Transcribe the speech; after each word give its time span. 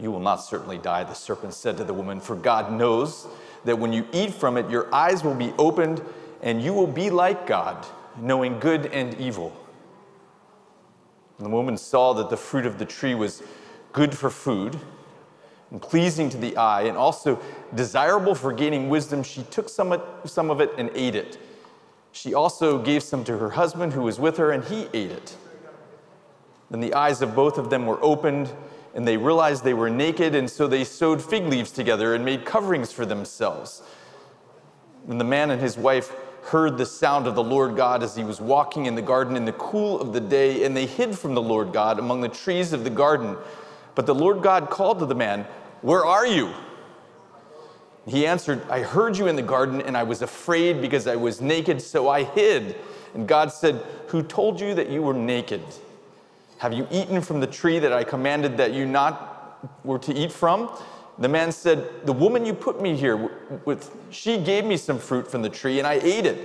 You 0.00 0.10
will 0.10 0.20
not 0.20 0.36
certainly 0.36 0.78
die, 0.78 1.04
the 1.04 1.14
serpent 1.14 1.54
said 1.54 1.76
to 1.78 1.84
the 1.84 1.94
woman, 1.94 2.20
for 2.20 2.36
God 2.36 2.72
knows 2.72 3.26
that 3.64 3.78
when 3.78 3.92
you 3.92 4.06
eat 4.12 4.32
from 4.32 4.56
it, 4.56 4.70
your 4.70 4.92
eyes 4.94 5.24
will 5.24 5.34
be 5.34 5.52
opened, 5.58 6.02
and 6.42 6.62
you 6.62 6.72
will 6.72 6.86
be 6.86 7.10
like 7.10 7.46
God, 7.46 7.84
knowing 8.16 8.60
good 8.60 8.86
and 8.86 9.14
evil. 9.20 9.56
And 11.38 11.46
the 11.46 11.50
woman 11.50 11.76
saw 11.76 12.12
that 12.14 12.30
the 12.30 12.36
fruit 12.36 12.66
of 12.66 12.78
the 12.78 12.84
tree 12.84 13.14
was 13.14 13.42
good 13.92 14.16
for 14.16 14.30
food 14.30 14.78
and 15.70 15.82
pleasing 15.82 16.30
to 16.30 16.36
the 16.36 16.56
eye, 16.56 16.82
and 16.82 16.96
also 16.96 17.40
desirable 17.74 18.34
for 18.34 18.52
gaining 18.52 18.88
wisdom, 18.88 19.22
she 19.22 19.42
took 19.44 19.68
some 19.68 19.92
of, 19.92 20.60
it 20.60 20.70
and 20.78 20.90
ate 20.94 21.14
it. 21.14 21.38
She 22.10 22.32
also 22.32 22.78
gave 22.78 23.02
some 23.02 23.22
to 23.24 23.36
her 23.36 23.50
husband 23.50 23.92
who 23.92 24.02
was 24.02 24.18
with 24.18 24.38
her, 24.38 24.50
and 24.50 24.64
he 24.64 24.88
ate 24.94 25.10
it. 25.10 25.36
Then 26.70 26.80
the 26.80 26.94
eyes 26.94 27.20
of 27.20 27.34
both 27.34 27.58
of 27.58 27.68
them 27.68 27.86
were 27.86 28.02
opened, 28.02 28.50
and 28.98 29.06
they 29.06 29.16
realized 29.16 29.62
they 29.62 29.74
were 29.74 29.88
naked, 29.88 30.34
and 30.34 30.50
so 30.50 30.66
they 30.66 30.82
sewed 30.82 31.22
fig 31.22 31.44
leaves 31.44 31.70
together 31.70 32.16
and 32.16 32.24
made 32.24 32.44
coverings 32.44 32.90
for 32.90 33.06
themselves. 33.06 33.80
And 35.06 35.20
the 35.20 35.24
man 35.24 35.52
and 35.52 35.62
his 35.62 35.78
wife 35.78 36.12
heard 36.42 36.76
the 36.76 36.84
sound 36.84 37.28
of 37.28 37.36
the 37.36 37.42
Lord 37.44 37.76
God 37.76 38.02
as 38.02 38.16
he 38.16 38.24
was 38.24 38.40
walking 38.40 38.86
in 38.86 38.96
the 38.96 39.00
garden 39.00 39.36
in 39.36 39.44
the 39.44 39.52
cool 39.52 40.00
of 40.00 40.12
the 40.12 40.18
day, 40.18 40.64
and 40.64 40.76
they 40.76 40.84
hid 40.84 41.16
from 41.16 41.34
the 41.34 41.40
Lord 41.40 41.72
God 41.72 42.00
among 42.00 42.22
the 42.22 42.28
trees 42.28 42.72
of 42.72 42.82
the 42.82 42.90
garden. 42.90 43.36
But 43.94 44.04
the 44.06 44.16
Lord 44.16 44.42
God 44.42 44.68
called 44.68 44.98
to 44.98 45.06
the 45.06 45.14
man, 45.14 45.46
Where 45.82 46.04
are 46.04 46.26
you? 46.26 46.52
He 48.04 48.26
answered, 48.26 48.68
I 48.68 48.80
heard 48.80 49.16
you 49.16 49.28
in 49.28 49.36
the 49.36 49.42
garden, 49.42 49.80
and 49.80 49.96
I 49.96 50.02
was 50.02 50.22
afraid 50.22 50.80
because 50.80 51.06
I 51.06 51.14
was 51.14 51.40
naked, 51.40 51.80
so 51.80 52.08
I 52.08 52.24
hid. 52.24 52.74
And 53.14 53.28
God 53.28 53.52
said, 53.52 53.76
Who 54.08 54.24
told 54.24 54.60
you 54.60 54.74
that 54.74 54.90
you 54.90 55.02
were 55.02 55.14
naked? 55.14 55.62
Have 56.58 56.72
you 56.72 56.86
eaten 56.90 57.20
from 57.20 57.40
the 57.40 57.46
tree 57.46 57.78
that 57.78 57.92
I 57.92 58.04
commanded 58.04 58.56
that 58.56 58.72
you 58.72 58.84
not 58.84 59.84
were 59.84 59.98
to 60.00 60.12
eat 60.12 60.32
from? 60.32 60.70
The 61.18 61.28
man 61.28 61.52
said, 61.52 61.88
The 62.04 62.12
woman 62.12 62.44
you 62.44 62.54
put 62.54 62.80
me 62.80 62.96
here 62.96 63.30
with, 63.64 63.90
she 64.10 64.38
gave 64.38 64.64
me 64.64 64.76
some 64.76 64.98
fruit 64.98 65.30
from 65.30 65.42
the 65.42 65.50
tree, 65.50 65.78
and 65.78 65.86
I 65.86 65.94
ate 65.94 66.26
it. 66.26 66.38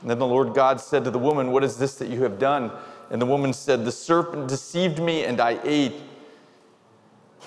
And 0.00 0.10
then 0.10 0.18
the 0.18 0.26
Lord 0.26 0.54
God 0.54 0.80
said 0.80 1.04
to 1.04 1.10
the 1.10 1.18
woman, 1.18 1.52
What 1.52 1.64
is 1.64 1.76
this 1.78 1.96
that 1.96 2.08
you 2.08 2.22
have 2.22 2.38
done? 2.38 2.70
And 3.10 3.20
the 3.20 3.26
woman 3.26 3.52
said, 3.52 3.84
The 3.84 3.92
serpent 3.92 4.48
deceived 4.48 5.00
me, 5.00 5.24
and 5.24 5.40
I 5.40 5.58
ate. 5.64 5.94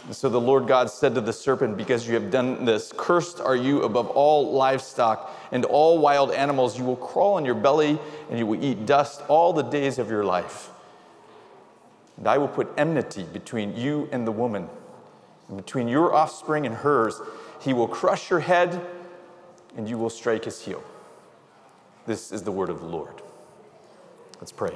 And 0.05 0.16
so 0.16 0.30
the 0.30 0.41
Lord 0.41 0.67
God 0.67 0.89
said 0.89 1.13
to 1.16 1.22
the 1.22 1.33
serpent, 1.33 1.77
Because 1.77 2.07
you 2.07 2.16
have 2.16 2.31
done 2.31 2.66
this, 2.66 2.91
cursed 2.95 3.39
are 3.39 3.55
you 3.55 3.83
above 3.83 4.09
all 4.09 4.52
livestock 4.52 5.31
and 5.52 5.66
all 5.66 6.00
wild 6.00 6.31
animals. 6.31 6.77
You 6.77 6.85
will 6.85 6.95
crawl 6.95 7.35
on 7.35 7.45
your 7.45 7.55
belly, 7.55 8.00
and 8.30 8.39
you 8.39 8.47
will 8.47 8.63
eat 8.63 8.85
dust 8.85 9.22
all 9.27 9.53
the 9.53 9.63
days 9.63 10.00
of 10.00 10.09
your 10.09 10.23
life. 10.23 10.72
And 12.20 12.28
I 12.28 12.38
will 12.38 12.50
put 12.50 12.72
enmity 12.78 13.23
between 13.23 13.75
you 13.75 14.08
and 14.12 14.28
the 14.28 14.31
woman, 14.31 14.70
and 15.48 15.58
between 15.58 15.88
your 15.88 16.13
offspring 16.13 16.66
and 16.66 16.75
hers. 16.75 17.19
He 17.62 17.74
will 17.74 17.88
crush 17.88 18.30
your 18.30 18.41
head, 18.41 18.85
and 19.75 19.90
you 19.90 19.97
will 19.97 20.09
strike 20.09 20.46
his 20.46 20.62
heel. 20.62 20.84
This 22.06 22.31
is 22.31 22.44
the 22.44 22.52
word 22.52 22.69
of 22.69 22.81
the 22.81 22.85
Lord. 22.85 23.22
Let's 24.40 24.52
pray. 24.52 24.74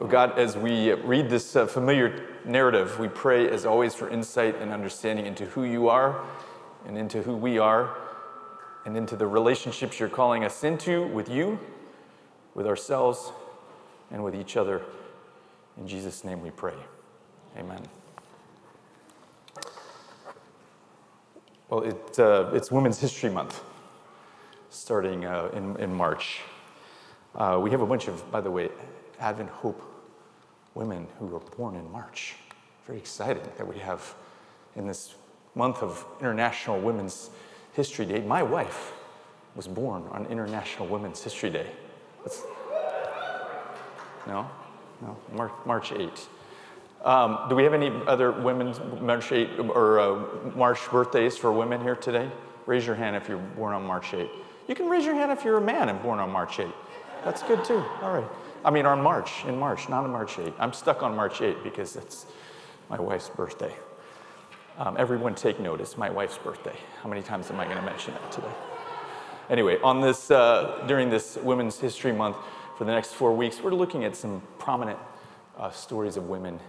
Oh 0.00 0.06
God, 0.06 0.38
as 0.38 0.56
we 0.56 0.92
read 0.92 1.28
this 1.28 1.56
uh, 1.56 1.66
familiar 1.66 2.24
narrative, 2.44 2.98
we 2.98 3.08
pray 3.08 3.50
as 3.50 3.66
always 3.66 3.94
for 3.94 4.08
insight 4.08 4.54
and 4.56 4.72
understanding 4.72 5.26
into 5.26 5.44
who 5.46 5.64
you 5.64 5.88
are 5.88 6.24
and 6.86 6.96
into 6.96 7.22
who 7.22 7.36
we 7.36 7.58
are 7.58 7.96
and 8.86 8.96
into 8.96 9.16
the 9.16 9.26
relationships 9.26 10.00
you're 10.00 10.08
calling 10.08 10.44
us 10.44 10.64
into 10.64 11.06
with 11.08 11.28
you, 11.28 11.58
with 12.54 12.66
ourselves, 12.66 13.32
and 14.10 14.24
with 14.24 14.34
each 14.34 14.56
other. 14.56 14.82
In 15.78 15.86
Jesus' 15.86 16.24
name 16.24 16.42
we 16.42 16.50
pray. 16.50 16.74
Amen. 17.56 17.80
Well, 21.68 21.82
it, 21.82 22.18
uh, 22.18 22.50
it's 22.52 22.72
Women's 22.72 22.98
History 22.98 23.30
Month, 23.30 23.62
starting 24.70 25.24
uh, 25.24 25.50
in, 25.52 25.76
in 25.76 25.94
March. 25.94 26.40
Uh, 27.34 27.60
we 27.62 27.70
have 27.70 27.80
a 27.80 27.86
bunch 27.86 28.08
of, 28.08 28.28
by 28.32 28.40
the 28.40 28.50
way, 28.50 28.70
Advent 29.20 29.50
Hope 29.50 29.82
women 30.74 31.06
who 31.18 31.26
were 31.26 31.40
born 31.40 31.76
in 31.76 31.90
March. 31.92 32.36
Very 32.86 32.98
exciting 32.98 33.42
that 33.56 33.66
we 33.66 33.78
have 33.78 34.14
in 34.76 34.86
this 34.86 35.14
month 35.54 35.82
of 35.82 36.04
International 36.20 36.80
Women's 36.80 37.30
History 37.72 38.06
Day. 38.06 38.20
My 38.20 38.42
wife 38.42 38.92
was 39.54 39.68
born 39.68 40.04
on 40.10 40.26
International 40.26 40.88
Women's 40.88 41.22
History 41.22 41.50
Day. 41.50 41.70
That's, 42.24 42.42
no? 44.26 44.48
No, 45.02 45.16
March, 45.32 45.52
March 45.64 45.92
8. 45.92 46.28
Um, 47.04 47.46
do 47.48 47.54
we 47.54 47.62
have 47.62 47.74
any 47.74 47.92
other 48.06 48.32
women's 48.32 48.80
March 49.00 49.30
8 49.30 49.60
or 49.60 50.00
uh, 50.00 50.24
March 50.56 50.80
birthdays 50.90 51.36
for 51.36 51.52
women 51.52 51.80
here 51.80 51.94
today? 51.94 52.30
Raise 52.66 52.86
your 52.86 52.96
hand 52.96 53.14
if 53.16 53.28
you're 53.28 53.38
born 53.38 53.72
on 53.72 53.84
March 53.84 54.12
8. 54.12 54.28
You 54.66 54.74
can 54.74 54.88
raise 54.88 55.04
your 55.04 55.14
hand 55.14 55.30
if 55.30 55.44
you're 55.44 55.58
a 55.58 55.60
man 55.60 55.88
and 55.88 56.02
born 56.02 56.18
on 56.18 56.30
March 56.30 56.58
8. 56.58 56.66
That's 57.24 57.42
good 57.42 57.64
too. 57.64 57.82
All 58.02 58.12
right. 58.12 58.28
I 58.64 58.70
mean, 58.70 58.86
on 58.86 59.00
March, 59.00 59.44
in 59.46 59.56
March, 59.56 59.88
not 59.88 60.04
on 60.04 60.10
March 60.10 60.38
8. 60.38 60.52
I'm 60.58 60.72
stuck 60.72 61.02
on 61.02 61.14
March 61.14 61.40
8 61.40 61.62
because 61.62 61.94
it's 61.96 62.26
my 62.90 62.98
wife's 63.00 63.28
birthday. 63.28 63.74
Um, 64.78 64.96
everyone 64.98 65.34
take 65.34 65.58
notice, 65.60 65.96
my 65.96 66.10
wife's 66.10 66.38
birthday. 66.38 66.76
How 67.02 67.08
many 67.08 67.22
times 67.22 67.50
am 67.50 67.58
I 67.60 67.64
going 67.64 67.78
to 67.78 67.82
mention 67.82 68.14
that 68.14 68.30
today? 68.32 68.52
Anyway, 69.50 69.78
on 69.82 70.00
this, 70.00 70.30
uh, 70.30 70.84
during 70.86 71.08
this 71.08 71.36
Women's 71.36 71.78
History 71.78 72.12
Month, 72.12 72.36
for 72.78 72.84
the 72.84 72.92
next 72.92 73.14
four 73.14 73.34
weeks, 73.34 73.60
we're 73.60 73.74
looking 73.74 74.04
at 74.04 74.14
some 74.14 74.40
prominent 74.60 74.96
uh, 75.58 75.68
stories 75.68 76.16
of 76.16 76.28
women 76.28 76.60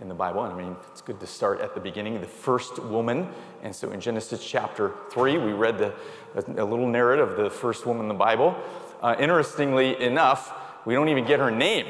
in 0.00 0.08
the 0.08 0.14
Bible. 0.14 0.42
And 0.42 0.54
I 0.54 0.56
mean, 0.56 0.74
it's 0.90 1.02
good 1.02 1.20
to 1.20 1.26
start 1.26 1.60
at 1.60 1.74
the 1.74 1.80
beginning, 1.80 2.18
the 2.18 2.26
first 2.26 2.78
woman. 2.78 3.28
And 3.62 3.76
so 3.76 3.90
in 3.90 4.00
Genesis 4.00 4.42
chapter 4.42 4.94
3, 5.10 5.36
we 5.36 5.52
read 5.52 5.76
the, 5.76 5.94
a, 6.34 6.64
little 6.64 6.88
narrative 6.88 7.32
of 7.32 7.36
the 7.36 7.50
first 7.50 7.84
woman 7.84 8.04
in 8.04 8.08
the 8.08 8.14
Bible. 8.14 8.56
Uh, 9.02 9.16
interestingly 9.20 10.02
enough, 10.02 10.50
we 10.86 10.94
don't 10.94 11.10
even 11.10 11.26
get 11.26 11.40
her 11.40 11.50
name. 11.50 11.88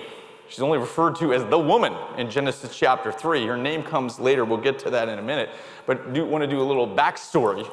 She's 0.49 0.63
only 0.63 0.79
referred 0.79 1.15
to 1.17 1.33
as 1.33 1.45
the 1.45 1.59
woman 1.59 1.95
in 2.19 2.29
Genesis 2.29 2.77
chapter 2.77 3.13
3. 3.13 3.47
Her 3.47 3.57
name 3.57 3.85
comes 3.85 4.19
later. 4.19 4.45
We'll 4.45 4.59
get 4.59 4.81
to 4.81 4.91
that 4.91 5.09
in 5.09 5.21
a 5.21 5.23
minute. 5.23 5.49
But 5.87 6.13
do 6.13 6.27
want 6.27 6.43
to 6.43 6.49
do 6.49 6.61
a 6.61 6.65
little 6.65 6.89
backstory. 6.89 7.71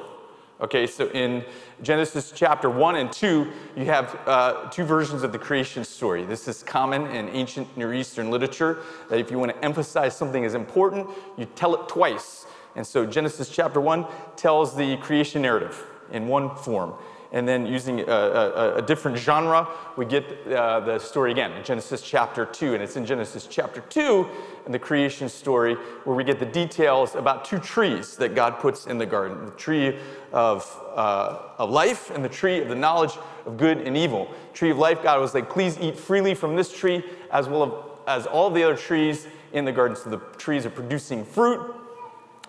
Okay, 0.60 0.88
so 0.88 1.08
in 1.10 1.46
Genesis 1.84 2.34
chapter 2.36 2.68
1 2.68 2.96
and 2.96 3.12
2, 3.12 3.48
you 3.76 3.86
have 3.86 4.20
uh, 4.26 4.68
two 4.72 4.84
versions 4.84 5.22
of 5.22 5.32
the 5.32 5.38
creation 5.38 5.84
story. 5.84 6.26
This 6.26 6.48
is 6.48 6.64
common 6.64 7.06
in 7.08 7.30
ancient 7.30 7.78
Near 7.78 7.94
Eastern 7.94 8.32
literature 8.32 8.80
that 9.12 9.20
if 9.20 9.30
you 9.30 9.38
want 9.38 9.52
to 9.52 9.64
emphasize 9.64 10.18
something 10.18 10.44
as 10.46 10.56
important, 10.56 11.08
you 11.38 11.46
tell 11.46 11.76
it 11.76 11.88
twice. 11.88 12.48
And 12.76 12.88
so 12.88 13.06
Genesis 13.06 13.50
chapter 13.50 13.80
1 13.80 14.08
tells 14.36 14.76
the 14.76 14.98
creation 14.98 15.44
narrative 15.44 15.86
in 16.12 16.28
one 16.28 16.56
form 16.56 16.96
and 17.32 17.48
then 17.48 17.66
using 17.66 18.02
a, 18.02 18.04
a, 18.06 18.76
a 18.76 18.82
different 18.82 19.18
genre, 19.18 19.68
we 19.98 20.06
get 20.06 20.26
uh, 20.48 20.80
the 20.80 21.00
story 21.00 21.32
again 21.32 21.52
in 21.54 21.64
Genesis 21.64 22.02
chapter 22.02 22.46
2. 22.46 22.74
And 22.74 22.82
it's 22.84 22.96
in 22.96 23.06
Genesis 23.06 23.48
chapter 23.50 23.82
2 23.82 24.28
in 24.66 24.72
the 24.72 24.80
creation 24.80 25.28
story 25.28 25.76
where 26.06 26.16
we 26.16 26.24
get 26.24 26.40
the 26.40 26.46
details 26.46 27.16
about 27.16 27.44
two 27.44 27.60
trees 27.60 28.16
that 28.18 28.34
God 28.34 28.60
puts 28.60 28.88
in 28.88 28.98
the 28.98 29.06
garden 29.06 29.46
the 29.46 29.52
tree 29.52 29.98
of, 30.32 30.82
uh, 30.96 31.40
of 31.58 31.70
life 31.70 32.12
and 32.12 32.24
the 32.24 32.30
tree 32.30 32.62
of 32.62 32.70
the 32.70 32.76
knowledge 32.76 33.18
of 33.46 33.58
good 33.58 33.80
and 33.80 33.98
evil. 33.98 34.30
Tree 34.54 34.72
of 34.72 34.78
life, 34.78 35.04
God 35.04 35.20
was 35.20 35.34
like, 35.34 35.50
please 35.50 35.78
eat 35.80 35.98
freely 35.98 36.34
from 36.34 36.56
this 36.56 36.72
tree 36.72 37.04
as 37.32 37.50
well 37.50 38.00
as 38.08 38.26
all 38.26 38.50
the 38.50 38.64
other 38.64 38.78
trees 38.78 39.28
in 39.52 39.66
the 39.66 39.72
garden. 39.72 39.98
So 39.98 40.10
the 40.10 40.20
trees 40.38 40.66
are 40.66 40.70
producing 40.70 41.26
fruit. 41.26 41.76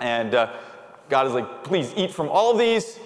And 0.00 0.34
uh, 0.34 0.52
God 1.08 1.26
is 1.26 1.32
like, 1.32 1.64
please 1.64 1.92
eat 1.96 2.12
from 2.12 2.28
all 2.28 2.52
of 2.52 2.58
these 2.58 3.00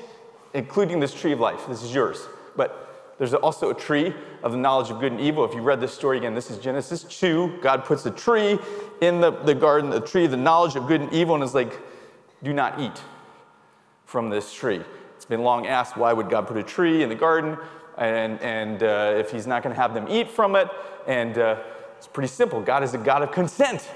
including 0.54 1.00
this 1.00 1.14
tree 1.14 1.32
of 1.32 1.40
life. 1.40 1.66
This 1.69 1.82
is 1.82 1.94
yours. 1.94 2.26
But 2.56 3.14
there's 3.19 3.34
also 3.34 3.70
a 3.70 3.75
tree 3.75 4.14
of 4.43 4.52
the 4.52 4.58
knowledge 4.58 4.90
of 4.90 5.00
good 5.00 5.12
and 5.12 5.20
evil. 5.20 5.44
If 5.44 5.54
you 5.54 5.62
read 5.62 5.81
this 5.81 5.93
story 5.93 6.19
again, 6.19 6.34
this 6.34 6.50
is 6.50 6.58
Genesis 6.58 7.04
2. 7.04 7.58
God 7.62 7.84
puts 7.84 8.04
a 8.06 8.10
tree 8.10 8.58
in 9.00 9.20
the, 9.20 9.31
the 9.31 9.54
garden, 9.54 9.90
the 9.90 10.00
tree 10.00 10.25
of 10.25 10.31
the 10.31 10.37
knowledge 10.37 10.76
of 10.76 10.87
good 10.87 11.00
and 11.00 11.12
evil, 11.12 11.34
and 11.34 11.44
is 11.44 11.54
like, 11.54 11.78
do 12.43 12.52
not 12.52 12.81
eat 12.81 13.00
from 14.06 14.28
this 14.28 14.52
tree. 14.52 14.82
It's 15.16 15.25
been 15.25 15.43
long 15.43 15.66
asked 15.66 15.96
why 15.96 16.12
would 16.12 16.28
God 16.28 16.49
put 16.49 16.56
a 16.56 16.62
tree 16.62 17.02
in 17.02 17.08
the 17.08 17.14
garden 17.14 17.56
and, 17.96 18.40
and 18.40 18.82
uh, 18.82 19.14
if 19.16 19.31
he's 19.31 19.46
not 19.46 19.62
going 19.62 19.75
to 19.75 19.81
have 19.81 19.94
them 19.94 20.06
eat 20.08 20.28
from 20.28 20.56
it. 20.56 20.69
And 21.06 21.38
uh, 21.38 21.60
it's 21.96 22.08
pretty 22.08 22.28
simple 22.28 22.60
God 22.60 22.82
is 22.82 22.94
a 22.94 22.99
God 22.99 23.22
of 23.22 23.31
consent. 23.31 23.88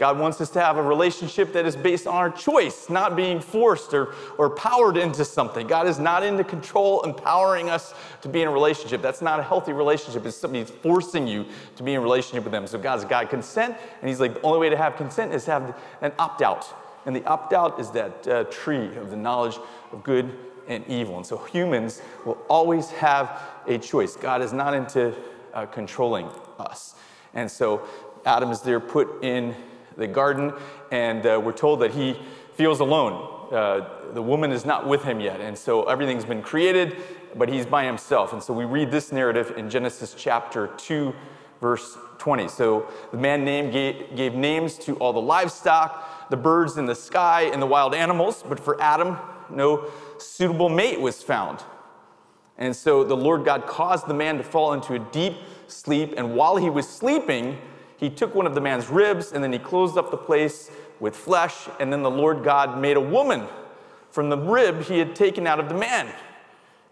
God 0.00 0.18
wants 0.18 0.40
us 0.40 0.48
to 0.52 0.62
have 0.62 0.78
a 0.78 0.82
relationship 0.82 1.52
that 1.52 1.66
is 1.66 1.76
based 1.76 2.06
on 2.06 2.14
our 2.14 2.30
choice, 2.30 2.88
not 2.88 3.16
being 3.16 3.38
forced 3.38 3.92
or, 3.92 4.14
or 4.38 4.48
powered 4.48 4.96
into 4.96 5.26
something. 5.26 5.66
God 5.66 5.86
is 5.86 5.98
not 5.98 6.22
into 6.22 6.42
control, 6.42 7.02
empowering 7.02 7.68
us 7.68 7.92
to 8.22 8.28
be 8.30 8.40
in 8.40 8.48
a 8.48 8.50
relationship. 8.50 9.02
That's 9.02 9.20
not 9.20 9.38
a 9.38 9.42
healthy 9.42 9.74
relationship. 9.74 10.24
It's 10.24 10.38
somebody 10.38 10.64
forcing 10.64 11.28
you 11.28 11.44
to 11.76 11.82
be 11.82 11.92
in 11.92 11.98
a 11.98 12.00
relationship 12.00 12.44
with 12.44 12.52
them. 12.52 12.66
So 12.66 12.78
God's 12.78 13.04
got 13.04 13.28
consent, 13.28 13.76
and 14.00 14.08
He's 14.08 14.20
like, 14.20 14.32
the 14.32 14.40
only 14.40 14.58
way 14.58 14.70
to 14.70 14.76
have 14.78 14.96
consent 14.96 15.34
is 15.34 15.44
to 15.44 15.50
have 15.50 15.78
an 16.00 16.12
opt 16.18 16.40
out. 16.40 16.66
And 17.04 17.14
the 17.14 17.22
opt 17.26 17.52
out 17.52 17.78
is 17.78 17.90
that 17.90 18.26
uh, 18.26 18.44
tree 18.44 18.96
of 18.96 19.10
the 19.10 19.16
knowledge 19.18 19.58
of 19.92 20.02
good 20.02 20.34
and 20.66 20.82
evil. 20.88 21.18
And 21.18 21.26
so 21.26 21.36
humans 21.36 22.00
will 22.24 22.38
always 22.48 22.88
have 22.92 23.42
a 23.66 23.76
choice. 23.76 24.16
God 24.16 24.40
is 24.40 24.54
not 24.54 24.72
into 24.72 25.14
uh, 25.52 25.66
controlling 25.66 26.30
us. 26.58 26.94
And 27.34 27.50
so 27.50 27.86
Adam 28.24 28.50
is 28.50 28.62
there 28.62 28.80
put 28.80 29.22
in 29.22 29.54
the 30.00 30.08
garden, 30.08 30.52
and 30.90 31.24
uh, 31.24 31.40
we're 31.42 31.52
told 31.52 31.80
that 31.80 31.92
he 31.92 32.18
feels 32.54 32.80
alone. 32.80 33.52
Uh, 33.52 33.88
the 34.12 34.22
woman 34.22 34.50
is 34.50 34.64
not 34.64 34.88
with 34.88 35.04
him 35.04 35.20
yet, 35.20 35.40
and 35.40 35.56
so 35.56 35.84
everything's 35.84 36.24
been 36.24 36.42
created, 36.42 36.96
but 37.36 37.48
he's 37.48 37.66
by 37.66 37.84
himself. 37.84 38.32
And 38.32 38.42
so 38.42 38.52
we 38.52 38.64
read 38.64 38.90
this 38.90 39.12
narrative 39.12 39.54
in 39.56 39.70
Genesis 39.70 40.14
chapter 40.16 40.68
2, 40.78 41.14
verse 41.60 41.96
20. 42.18 42.48
So 42.48 42.88
the 43.12 43.18
man 43.18 43.44
name 43.44 43.70
gave, 43.70 44.16
gave 44.16 44.34
names 44.34 44.76
to 44.78 44.96
all 44.96 45.12
the 45.12 45.20
livestock, 45.20 46.28
the 46.30 46.36
birds 46.36 46.76
in 46.76 46.86
the 46.86 46.94
sky, 46.94 47.42
and 47.42 47.62
the 47.62 47.66
wild 47.66 47.94
animals, 47.94 48.42
but 48.48 48.58
for 48.58 48.80
Adam, 48.80 49.16
no 49.48 49.90
suitable 50.18 50.68
mate 50.68 51.00
was 51.00 51.22
found. 51.22 51.62
And 52.58 52.74
so 52.74 53.04
the 53.04 53.16
Lord 53.16 53.44
God 53.44 53.66
caused 53.66 54.06
the 54.06 54.14
man 54.14 54.36
to 54.38 54.44
fall 54.44 54.72
into 54.72 54.94
a 54.94 54.98
deep 54.98 55.34
sleep, 55.66 56.14
and 56.16 56.34
while 56.34 56.56
he 56.56 56.68
was 56.68 56.88
sleeping, 56.88 57.58
he 58.00 58.08
took 58.08 58.34
one 58.34 58.46
of 58.46 58.54
the 58.54 58.62
man's 58.62 58.88
ribs 58.88 59.32
and 59.32 59.44
then 59.44 59.52
he 59.52 59.58
closed 59.58 59.98
up 59.98 60.10
the 60.10 60.16
place 60.16 60.70
with 61.00 61.14
flesh. 61.14 61.68
And 61.78 61.92
then 61.92 62.02
the 62.02 62.10
Lord 62.10 62.42
God 62.42 62.80
made 62.80 62.96
a 62.96 63.00
woman 63.00 63.46
from 64.10 64.30
the 64.30 64.38
rib 64.38 64.82
he 64.84 64.98
had 64.98 65.14
taken 65.14 65.46
out 65.46 65.60
of 65.60 65.68
the 65.68 65.74
man. 65.74 66.10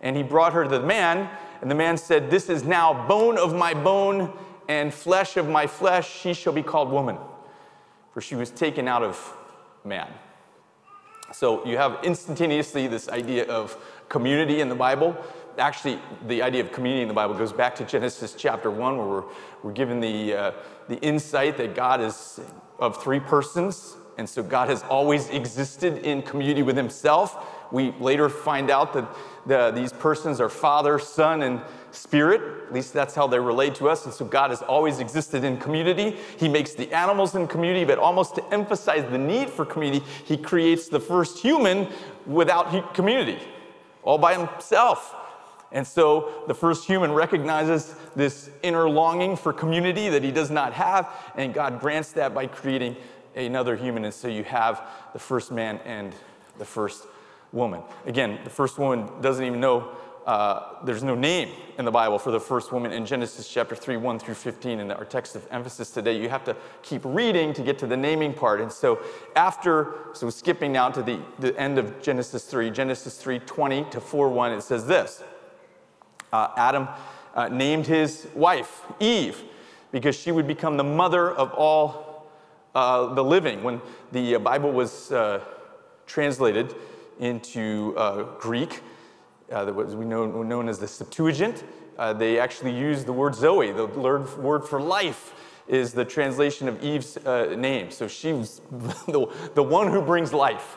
And 0.02 0.14
he 0.14 0.22
brought 0.22 0.52
her 0.52 0.64
to 0.64 0.68
the 0.68 0.80
man. 0.80 1.30
And 1.62 1.70
the 1.70 1.74
man 1.74 1.96
said, 1.96 2.30
This 2.30 2.50
is 2.50 2.62
now 2.62 3.08
bone 3.08 3.38
of 3.38 3.54
my 3.54 3.72
bone 3.72 4.36
and 4.68 4.92
flesh 4.92 5.38
of 5.38 5.48
my 5.48 5.66
flesh. 5.66 6.20
She 6.20 6.34
shall 6.34 6.52
be 6.52 6.62
called 6.62 6.90
woman, 6.90 7.16
for 8.12 8.20
she 8.20 8.36
was 8.36 8.50
taken 8.50 8.86
out 8.86 9.02
of 9.02 9.34
man. 9.84 10.08
So 11.32 11.64
you 11.64 11.78
have 11.78 11.98
instantaneously 12.04 12.86
this 12.86 13.08
idea 13.08 13.46
of 13.46 13.76
community 14.10 14.60
in 14.60 14.68
the 14.68 14.74
Bible 14.74 15.16
actually, 15.58 15.98
the 16.26 16.42
idea 16.42 16.62
of 16.62 16.72
community 16.72 17.02
in 17.02 17.08
the 17.08 17.14
Bible 17.14 17.34
goes 17.34 17.52
back 17.52 17.74
to 17.76 17.84
Genesis 17.84 18.34
chapter 18.34 18.70
1, 18.70 18.96
where 18.96 19.06
we're, 19.06 19.24
we're 19.62 19.72
given 19.72 20.00
the, 20.00 20.34
uh, 20.34 20.52
the 20.88 20.98
insight 21.00 21.56
that 21.56 21.74
God 21.74 22.00
is 22.00 22.40
of 22.78 23.02
three 23.02 23.20
persons. 23.20 23.96
And 24.18 24.28
so 24.28 24.42
God 24.42 24.68
has 24.68 24.82
always 24.84 25.28
existed 25.28 25.98
in 25.98 26.22
community 26.22 26.62
with 26.62 26.76
himself. 26.76 27.46
We 27.70 27.92
later 28.00 28.28
find 28.28 28.70
out 28.70 28.92
that 28.94 29.08
the, 29.46 29.70
these 29.70 29.92
persons 29.92 30.40
are 30.40 30.48
Father, 30.48 30.98
Son, 30.98 31.42
and 31.42 31.60
Spirit. 31.92 32.66
At 32.66 32.72
least 32.72 32.92
that's 32.92 33.14
how 33.14 33.28
they 33.28 33.38
relate 33.38 33.76
to 33.76 33.88
us. 33.88 34.06
And 34.06 34.14
so 34.14 34.24
God 34.24 34.50
has 34.50 34.60
always 34.62 34.98
existed 34.98 35.44
in 35.44 35.58
community. 35.58 36.16
He 36.36 36.48
makes 36.48 36.74
the 36.74 36.92
animals 36.92 37.36
in 37.36 37.46
community, 37.46 37.84
but 37.84 37.98
almost 37.98 38.34
to 38.36 38.44
emphasize 38.52 39.08
the 39.10 39.18
need 39.18 39.50
for 39.50 39.64
community, 39.64 40.04
He 40.24 40.36
creates 40.36 40.88
the 40.88 41.00
first 41.00 41.38
human 41.38 41.88
without 42.26 42.94
community, 42.94 43.38
all 44.02 44.18
by 44.18 44.34
Himself. 44.34 45.14
And 45.70 45.86
so 45.86 46.44
the 46.46 46.54
first 46.54 46.86
human 46.86 47.12
recognizes 47.12 47.94
this 48.16 48.50
inner 48.62 48.88
longing 48.88 49.36
for 49.36 49.52
community 49.52 50.08
that 50.08 50.22
he 50.22 50.30
does 50.30 50.50
not 50.50 50.72
have, 50.72 51.08
and 51.36 51.52
God 51.52 51.80
grants 51.80 52.12
that 52.12 52.34
by 52.34 52.46
creating 52.46 52.96
another 53.36 53.76
human. 53.76 54.04
And 54.04 54.14
so 54.14 54.28
you 54.28 54.44
have 54.44 54.82
the 55.12 55.18
first 55.18 55.52
man 55.52 55.78
and 55.84 56.14
the 56.58 56.64
first 56.64 57.06
woman. 57.52 57.82
Again, 58.06 58.38
the 58.44 58.50
first 58.50 58.78
woman 58.78 59.08
doesn't 59.20 59.44
even 59.44 59.60
know, 59.60 59.90
uh, 60.26 60.84
there's 60.84 61.02
no 61.02 61.14
name 61.14 61.50
in 61.78 61.84
the 61.84 61.90
Bible 61.90 62.18
for 62.18 62.30
the 62.30 62.40
first 62.40 62.72
woman 62.72 62.92
in 62.92 63.06
Genesis 63.06 63.48
chapter 63.48 63.74
3, 63.74 63.96
1 63.96 64.18
through 64.18 64.34
15, 64.34 64.80
in 64.80 64.90
our 64.90 65.04
text 65.04 65.36
of 65.36 65.46
emphasis 65.50 65.90
today. 65.90 66.20
You 66.20 66.28
have 66.28 66.44
to 66.44 66.56
keep 66.82 67.02
reading 67.04 67.54
to 67.54 67.62
get 67.62 67.78
to 67.78 67.86
the 67.86 67.96
naming 67.96 68.34
part. 68.34 68.60
And 68.60 68.70
so 68.70 69.00
after, 69.36 69.94
so 70.12 70.28
skipping 70.28 70.72
now 70.72 70.90
to 70.90 71.02
the, 71.02 71.20
the 71.38 71.58
end 71.58 71.78
of 71.78 72.02
Genesis 72.02 72.44
3, 72.44 72.70
Genesis 72.70 73.16
3, 73.18 73.38
20 73.40 73.84
to 73.90 74.00
4, 74.00 74.28
1, 74.28 74.52
it 74.52 74.62
says 74.62 74.86
this 74.86 75.22
uh, 76.32 76.48
Adam 76.56 76.88
uh, 77.34 77.48
named 77.48 77.86
his 77.86 78.26
wife 78.34 78.82
Eve 79.00 79.42
because 79.92 80.16
she 80.16 80.32
would 80.32 80.46
become 80.46 80.76
the 80.76 80.84
mother 80.84 81.30
of 81.30 81.52
all 81.54 82.26
uh, 82.74 83.14
the 83.14 83.24
living. 83.24 83.62
When 83.62 83.80
the 84.12 84.36
uh, 84.36 84.38
Bible 84.38 84.70
was 84.72 85.10
uh, 85.10 85.40
translated 86.06 86.74
into 87.18 87.94
uh, 87.96 88.22
Greek, 88.38 88.82
that 89.48 89.74
was 89.74 89.96
we 89.96 90.04
know, 90.04 90.42
known 90.42 90.68
as 90.68 90.78
the 90.78 90.86
Septuagint, 90.86 91.64
they 92.16 92.38
actually 92.38 92.76
used 92.76 93.06
the 93.06 93.12
word 93.12 93.34
Zoe, 93.34 93.72
the 93.72 93.86
word 93.86 94.64
for 94.64 94.80
life 94.80 95.34
is 95.66 95.92
the 95.92 96.04
translation 96.04 96.68
of 96.68 96.82
Eve's 96.82 97.18
name. 97.56 97.90
So 97.90 98.08
she 98.08 98.32
was 98.32 98.60
the, 98.70 99.26
the 99.54 99.62
one 99.62 99.88
who 99.88 100.02
brings 100.02 100.32
life. 100.32 100.76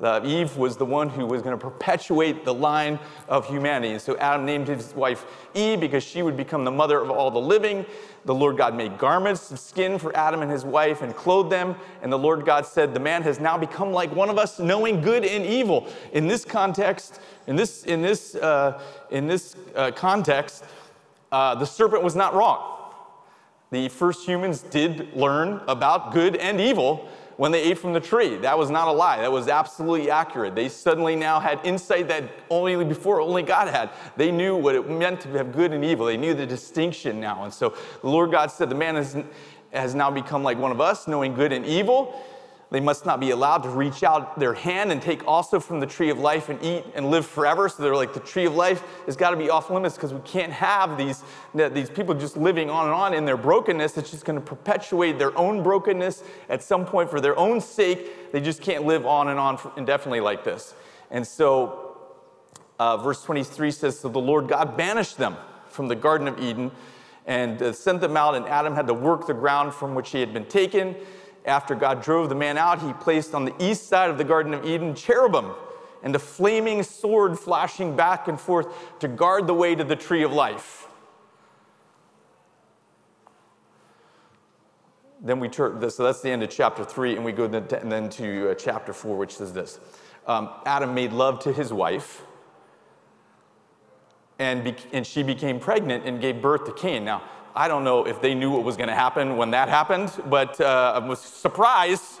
Uh, 0.00 0.20
Eve 0.24 0.56
was 0.56 0.76
the 0.76 0.84
one 0.84 1.08
who 1.08 1.26
was 1.26 1.42
going 1.42 1.58
to 1.58 1.60
perpetuate 1.60 2.44
the 2.44 2.54
line 2.54 3.00
of 3.28 3.48
humanity. 3.48 3.92
And 3.92 4.00
so 4.00 4.16
Adam 4.18 4.46
named 4.46 4.68
his 4.68 4.94
wife 4.94 5.26
Eve 5.54 5.80
because 5.80 6.04
she 6.04 6.22
would 6.22 6.36
become 6.36 6.64
the 6.64 6.70
mother 6.70 7.00
of 7.00 7.10
all 7.10 7.32
the 7.32 7.40
living. 7.40 7.84
The 8.24 8.34
Lord 8.34 8.56
God 8.56 8.76
made 8.76 8.96
garments 8.96 9.50
of 9.50 9.58
skin 9.58 9.98
for 9.98 10.14
Adam 10.16 10.42
and 10.42 10.50
his 10.50 10.64
wife 10.64 11.02
and 11.02 11.16
clothed 11.16 11.50
them. 11.50 11.74
And 12.02 12.12
the 12.12 12.18
Lord 12.18 12.44
God 12.44 12.64
said, 12.64 12.94
The 12.94 13.00
man 13.00 13.22
has 13.22 13.40
now 13.40 13.58
become 13.58 13.92
like 13.92 14.14
one 14.14 14.30
of 14.30 14.38
us, 14.38 14.60
knowing 14.60 15.00
good 15.00 15.24
and 15.24 15.44
evil. 15.44 15.88
In 16.12 16.28
this 16.28 16.44
context, 16.44 17.20
in 17.48 17.56
this, 17.56 17.82
in 17.84 18.00
this, 18.00 18.36
uh, 18.36 18.80
in 19.10 19.26
this 19.26 19.56
uh, 19.74 19.90
context, 19.90 20.64
uh, 21.32 21.56
the 21.56 21.66
serpent 21.66 22.04
was 22.04 22.14
not 22.14 22.34
wrong. 22.34 22.76
The 23.70 23.88
first 23.88 24.26
humans 24.26 24.62
did 24.62 25.14
learn 25.14 25.60
about 25.66 26.12
good 26.12 26.36
and 26.36 26.60
evil 26.60 27.08
when 27.38 27.52
they 27.52 27.62
ate 27.62 27.78
from 27.78 27.92
the 27.92 28.00
tree. 28.00 28.36
That 28.36 28.58
was 28.58 28.68
not 28.68 28.88
a 28.88 28.92
lie. 28.92 29.18
That 29.18 29.30
was 29.30 29.46
absolutely 29.46 30.10
accurate. 30.10 30.56
They 30.56 30.68
suddenly 30.68 31.14
now 31.14 31.38
had 31.38 31.60
insight 31.64 32.08
that 32.08 32.24
only 32.50 32.84
before 32.84 33.20
only 33.20 33.44
God 33.44 33.68
had. 33.68 33.90
They 34.16 34.32
knew 34.32 34.56
what 34.56 34.74
it 34.74 34.90
meant 34.90 35.20
to 35.20 35.28
have 35.30 35.52
good 35.52 35.72
and 35.72 35.84
evil. 35.84 36.06
They 36.06 36.16
knew 36.16 36.34
the 36.34 36.46
distinction 36.46 37.20
now. 37.20 37.44
And 37.44 37.54
so 37.54 37.74
the 38.02 38.08
Lord 38.08 38.32
God 38.32 38.50
said, 38.50 38.68
The 38.68 38.74
man 38.74 38.96
has, 38.96 39.16
has 39.72 39.94
now 39.94 40.10
become 40.10 40.42
like 40.42 40.58
one 40.58 40.72
of 40.72 40.80
us, 40.80 41.06
knowing 41.06 41.32
good 41.32 41.52
and 41.52 41.64
evil. 41.64 42.20
They 42.70 42.80
must 42.80 43.06
not 43.06 43.18
be 43.18 43.30
allowed 43.30 43.62
to 43.62 43.70
reach 43.70 44.02
out 44.02 44.38
their 44.38 44.52
hand 44.52 44.92
and 44.92 45.00
take 45.00 45.26
also 45.26 45.58
from 45.58 45.80
the 45.80 45.86
tree 45.86 46.10
of 46.10 46.18
life 46.18 46.50
and 46.50 46.62
eat 46.62 46.84
and 46.94 47.10
live 47.10 47.24
forever. 47.24 47.66
So 47.68 47.82
they're 47.82 47.96
like, 47.96 48.12
the 48.12 48.20
tree 48.20 48.44
of 48.44 48.54
life 48.54 48.82
has 49.06 49.16
got 49.16 49.30
to 49.30 49.38
be 49.38 49.48
off 49.48 49.70
limits 49.70 49.94
because 49.94 50.12
we 50.12 50.20
can't 50.20 50.52
have 50.52 50.98
these, 50.98 51.24
these 51.54 51.88
people 51.88 52.14
just 52.14 52.36
living 52.36 52.68
on 52.68 52.84
and 52.84 52.94
on 52.94 53.14
in 53.14 53.24
their 53.24 53.38
brokenness. 53.38 53.96
It's 53.96 54.10
just 54.10 54.26
going 54.26 54.38
to 54.38 54.44
perpetuate 54.44 55.18
their 55.18 55.36
own 55.38 55.62
brokenness 55.62 56.22
at 56.50 56.62
some 56.62 56.84
point 56.84 57.08
for 57.08 57.22
their 57.22 57.38
own 57.38 57.62
sake. 57.62 58.32
They 58.32 58.40
just 58.40 58.60
can't 58.60 58.84
live 58.84 59.06
on 59.06 59.28
and 59.28 59.40
on 59.40 59.58
indefinitely 59.78 60.20
like 60.20 60.44
this. 60.44 60.74
And 61.10 61.26
so, 61.26 61.96
uh, 62.78 62.98
verse 62.98 63.22
23 63.22 63.70
says, 63.70 63.98
So 63.98 64.10
the 64.10 64.18
Lord 64.18 64.46
God 64.46 64.76
banished 64.76 65.16
them 65.16 65.36
from 65.70 65.88
the 65.88 65.96
Garden 65.96 66.28
of 66.28 66.38
Eden 66.38 66.70
and 67.26 67.62
uh, 67.62 67.72
sent 67.72 68.02
them 68.02 68.16
out, 68.16 68.34
and 68.34 68.46
Adam 68.46 68.74
had 68.74 68.86
to 68.86 68.94
work 68.94 69.26
the 69.26 69.34
ground 69.34 69.72
from 69.72 69.94
which 69.94 70.10
he 70.10 70.20
had 70.20 70.34
been 70.34 70.46
taken 70.46 70.96
after 71.48 71.74
God 71.74 72.02
drove 72.02 72.28
the 72.28 72.34
man 72.34 72.58
out, 72.58 72.80
he 72.80 72.92
placed 72.92 73.34
on 73.34 73.44
the 73.44 73.54
east 73.58 73.88
side 73.88 74.10
of 74.10 74.18
the 74.18 74.24
Garden 74.24 74.54
of 74.54 74.64
Eden 74.64 74.94
cherubim 74.94 75.52
and 76.02 76.14
a 76.14 76.18
flaming 76.18 76.82
sword 76.82 77.38
flashing 77.38 77.96
back 77.96 78.28
and 78.28 78.40
forth 78.40 78.68
to 79.00 79.08
guard 79.08 79.46
the 79.46 79.54
way 79.54 79.74
to 79.74 79.82
the 79.82 79.96
tree 79.96 80.22
of 80.22 80.32
life. 80.32 80.86
Then 85.20 85.40
we 85.40 85.48
turn 85.48 85.80
this, 85.80 85.96
so 85.96 86.04
that's 86.04 86.20
the 86.20 86.30
end 86.30 86.44
of 86.44 86.50
chapter 86.50 86.84
three, 86.84 87.16
and 87.16 87.24
we 87.24 87.32
go 87.32 87.48
then, 87.48 88.08
to 88.10 88.50
uh, 88.50 88.54
chapter 88.54 88.92
four, 88.92 89.16
which 89.16 89.36
says 89.36 89.52
this 89.52 89.80
um, 90.26 90.50
Adam 90.64 90.94
made 90.94 91.12
love 91.12 91.40
to 91.40 91.52
his 91.52 91.72
wife, 91.72 92.22
and, 94.38 94.62
be, 94.62 94.76
and 94.92 95.04
she 95.04 95.24
became 95.24 95.58
pregnant 95.58 96.04
and 96.04 96.20
gave 96.20 96.40
birth 96.40 96.64
to 96.66 96.72
Cain. 96.72 97.04
Now, 97.04 97.22
I 97.54 97.68
don't 97.68 97.84
know 97.84 98.06
if 98.06 98.20
they 98.20 98.34
knew 98.34 98.50
what 98.50 98.62
was 98.62 98.76
going 98.76 98.88
to 98.88 98.94
happen 98.94 99.36
when 99.36 99.50
that 99.50 99.68
happened, 99.68 100.12
but 100.26 100.60
uh, 100.60 100.92
I 100.96 101.06
was 101.06 101.20
surprised. 101.20 102.20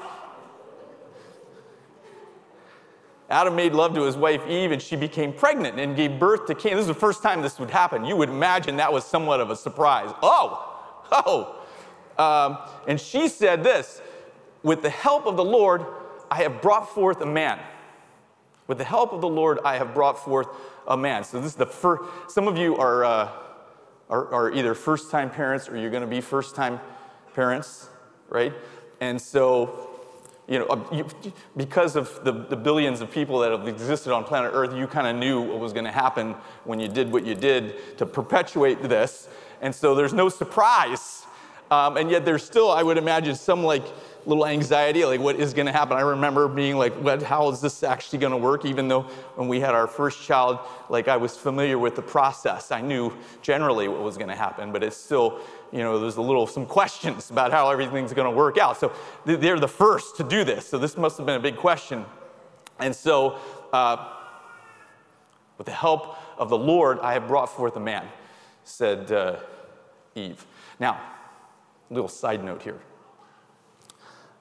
Adam 3.30 3.54
made 3.54 3.72
love 3.74 3.94
to 3.94 4.02
his 4.02 4.16
wife 4.16 4.46
Eve, 4.48 4.72
and 4.72 4.80
she 4.80 4.96
became 4.96 5.32
pregnant 5.32 5.78
and 5.78 5.94
gave 5.94 6.18
birth 6.18 6.46
to 6.46 6.54
Cain. 6.54 6.72
This 6.74 6.82
is 6.82 6.86
the 6.86 6.94
first 6.94 7.22
time 7.22 7.42
this 7.42 7.58
would 7.58 7.70
happen. 7.70 8.04
You 8.04 8.16
would 8.16 8.30
imagine 8.30 8.76
that 8.76 8.92
was 8.92 9.04
somewhat 9.04 9.40
of 9.40 9.50
a 9.50 9.56
surprise. 9.56 10.10
Oh, 10.22 10.74
oh. 11.12 11.54
Um, 12.16 12.58
and 12.86 13.00
she 13.00 13.28
said 13.28 13.62
this 13.62 14.00
With 14.62 14.82
the 14.82 14.90
help 14.90 15.26
of 15.26 15.36
the 15.36 15.44
Lord, 15.44 15.84
I 16.30 16.42
have 16.42 16.62
brought 16.62 16.88
forth 16.88 17.20
a 17.20 17.26
man. 17.26 17.60
With 18.66 18.78
the 18.78 18.84
help 18.84 19.12
of 19.12 19.20
the 19.20 19.28
Lord, 19.28 19.60
I 19.64 19.76
have 19.76 19.94
brought 19.94 20.18
forth 20.18 20.48
a 20.86 20.96
man. 20.96 21.22
So 21.24 21.38
this 21.38 21.52
is 21.52 21.56
the 21.56 21.66
first, 21.66 22.02
some 22.28 22.48
of 22.48 22.56
you 22.56 22.76
are. 22.76 23.04
Uh, 23.04 23.28
are, 24.10 24.32
are 24.32 24.52
either 24.52 24.74
first 24.74 25.10
time 25.10 25.30
parents 25.30 25.68
or 25.68 25.76
you're 25.76 25.90
going 25.90 26.02
to 26.02 26.08
be 26.08 26.20
first 26.20 26.54
time 26.54 26.80
parents, 27.34 27.88
right? 28.28 28.52
And 29.00 29.20
so, 29.20 29.90
you 30.48 30.58
know, 30.58 30.66
um, 30.70 30.86
you, 30.90 31.06
because 31.56 31.94
of 31.94 32.24
the, 32.24 32.32
the 32.32 32.56
billions 32.56 33.00
of 33.00 33.10
people 33.10 33.38
that 33.40 33.52
have 33.52 33.68
existed 33.68 34.12
on 34.12 34.24
planet 34.24 34.50
Earth, 34.54 34.74
you 34.74 34.86
kind 34.86 35.06
of 35.06 35.16
knew 35.16 35.40
what 35.40 35.58
was 35.58 35.72
going 35.72 35.84
to 35.84 35.92
happen 35.92 36.34
when 36.64 36.80
you 36.80 36.88
did 36.88 37.12
what 37.12 37.24
you 37.24 37.34
did 37.34 37.98
to 37.98 38.06
perpetuate 38.06 38.82
this. 38.82 39.28
And 39.60 39.74
so 39.74 39.94
there's 39.94 40.14
no 40.14 40.28
surprise. 40.28 41.26
Um, 41.70 41.96
and 41.96 42.10
yet 42.10 42.24
there's 42.24 42.44
still, 42.44 42.70
I 42.70 42.82
would 42.82 42.96
imagine, 42.96 43.34
some 43.34 43.62
like 43.62 43.84
little 44.26 44.46
anxiety, 44.46 45.04
like 45.04 45.20
what 45.20 45.36
is 45.36 45.54
going 45.54 45.66
to 45.66 45.72
happen. 45.72 45.96
I 45.96 46.00
remember 46.00 46.48
being 46.48 46.76
like, 46.76 46.94
what, 46.94 47.22
how 47.22 47.48
is 47.50 47.60
this 47.60 47.82
actually 47.82 48.18
going 48.18 48.32
to 48.32 48.36
work? 48.36 48.64
Even 48.64 48.88
though 48.88 49.02
when 49.36 49.48
we 49.48 49.60
had 49.60 49.74
our 49.74 49.86
first 49.86 50.22
child, 50.22 50.58
like 50.88 51.08
I 51.08 51.16
was 51.16 51.36
familiar 51.36 51.78
with 51.78 51.96
the 51.96 52.02
process. 52.02 52.70
I 52.70 52.80
knew 52.80 53.12
generally 53.42 53.88
what 53.88 54.02
was 54.02 54.16
going 54.16 54.28
to 54.28 54.36
happen, 54.36 54.72
but 54.72 54.82
it's 54.82 54.96
still, 54.96 55.40
you 55.72 55.78
know, 55.78 55.98
there's 55.98 56.16
a 56.16 56.22
little, 56.22 56.46
some 56.46 56.66
questions 56.66 57.30
about 57.30 57.52
how 57.52 57.70
everything's 57.70 58.12
going 58.12 58.30
to 58.30 58.36
work 58.36 58.58
out. 58.58 58.78
So 58.78 58.92
they're 59.24 59.60
the 59.60 59.68
first 59.68 60.16
to 60.16 60.24
do 60.24 60.44
this. 60.44 60.66
So 60.66 60.78
this 60.78 60.96
must 60.96 61.16
have 61.18 61.26
been 61.26 61.36
a 61.36 61.40
big 61.40 61.56
question. 61.56 62.04
And 62.78 62.94
so, 62.94 63.38
uh, 63.72 64.14
with 65.58 65.66
the 65.66 65.72
help 65.72 66.16
of 66.38 66.48
the 66.48 66.58
Lord, 66.58 67.00
I 67.00 67.14
have 67.14 67.26
brought 67.26 67.48
forth 67.48 67.76
a 67.76 67.80
man, 67.80 68.06
said 68.62 69.10
uh, 69.10 69.36
Eve. 70.14 70.46
Now, 70.78 71.00
little 71.90 72.08
side 72.08 72.44
note 72.44 72.62
here 72.62 72.80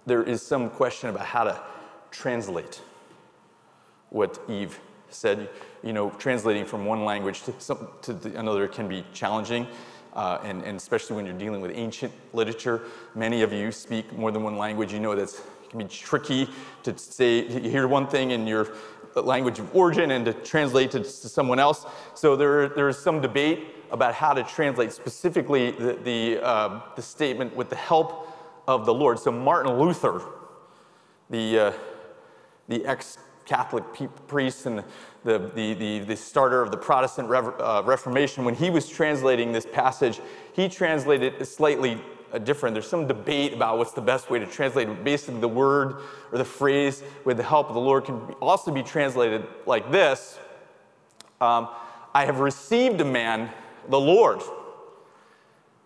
there 0.08 0.24
is 0.24 0.42
some 0.42 0.70
question 0.70 1.10
about 1.10 1.26
how 1.26 1.44
to 1.44 1.62
translate 2.10 2.82
what 4.10 4.40
Eve 4.50 4.80
said. 5.10 5.50
You 5.84 5.94
know, 5.94 6.10
translating 6.12 6.66
from 6.66 6.86
one 6.86 7.06
language 7.06 7.44
to, 7.44 7.54
some, 7.60 7.90
to 8.02 8.14
the, 8.14 8.40
another 8.40 8.68
can 8.68 8.88
be 8.88 9.06
challenging, 9.14 9.68
uh, 10.14 10.40
and, 10.44 10.64
and, 10.64 10.78
especially 10.78 11.18
when 11.18 11.26
you're 11.26 11.38
dealing 11.38 11.62
with 11.62 11.72
ancient 11.76 12.14
literature. 12.34 12.84
Many 13.16 13.42
of 13.42 13.52
you 13.52 13.72
speak 13.72 14.12
more 14.18 14.32
than 14.32 14.44
one 14.44 14.58
language. 14.58 14.94
You 14.94 15.00
know 15.00 15.14
that's 15.14 15.40
it 15.40 15.72
can 15.72 15.80
be 15.80 15.86
tricky 15.86 16.50
to 16.84 16.98
say 16.98 17.46
you 17.46 17.70
hear 17.70 17.90
one 17.90 18.08
thing 18.08 18.32
in 18.32 18.48
your 18.48 18.74
language 19.16 19.60
of 19.60 19.76
origin 19.76 20.12
and 20.12 20.24
to 20.24 20.34
translate 20.34 20.96
it 20.96 21.04
to 21.04 21.30
someone 21.30 21.60
else. 21.60 21.86
So 22.14 22.38
there, 22.38 22.70
there 22.70 22.88
is 22.88 22.98
some 22.98 23.20
debate 23.20 23.77
about 23.92 24.14
how 24.14 24.34
to 24.34 24.44
translate 24.44 24.92
specifically 24.92 25.72
the, 25.72 25.94
the, 26.04 26.46
uh, 26.46 26.82
the 26.96 27.02
statement 27.02 27.56
with 27.56 27.70
the 27.70 27.76
help 27.76 28.28
of 28.68 28.86
the 28.86 28.94
Lord. 28.94 29.20
So 29.20 29.32
Martin 29.32 29.74
Luther, 29.80 30.22
the, 31.30 31.60
uh, 31.60 31.74
the 32.68 32.86
ex-Catholic 32.86 33.84
priest 34.28 34.66
and 34.66 34.84
the, 35.24 35.40
the, 35.56 35.74
the, 35.74 36.00
the, 36.00 36.16
starter 36.16 36.62
of 36.62 36.72
the 36.72 36.78
Protestant 36.78 37.30
uh, 37.30 37.82
Reformation, 37.86 38.44
when 38.46 38.56
he 38.56 38.70
was 38.70 38.88
translating 38.88 39.52
this 39.52 39.66
passage, 39.66 40.20
he 40.54 40.70
translated 40.70 41.34
it 41.40 41.46
slightly 41.46 42.02
uh, 42.34 42.38
different. 42.38 42.74
There's 42.74 42.88
some 42.88 43.08
debate 43.08 43.54
about 43.54 43.78
what's 43.78 43.94
the 43.94 44.02
best 44.02 44.30
way 44.30 44.40
to 44.40 44.46
translate. 44.46 45.04
Basically, 45.04 45.40
the 45.40 45.48
word 45.48 46.02
or 46.32 46.38
the 46.38 46.46
phrase 46.46 47.04
with 47.24 47.38
the 47.38 47.44
help 47.44 47.68
of 47.70 47.74
the 47.74 47.82
Lord 47.82 48.06
can 48.06 48.20
also 48.42 48.72
be 48.72 48.84
translated 48.84 49.46
like 49.66 49.92
this 49.92 50.40
um, 51.40 51.70
I 52.16 52.26
have 52.26 52.40
received 52.40 53.00
a 53.02 53.06
man, 53.06 53.52
the 53.90 54.00
Lord. 54.00 54.42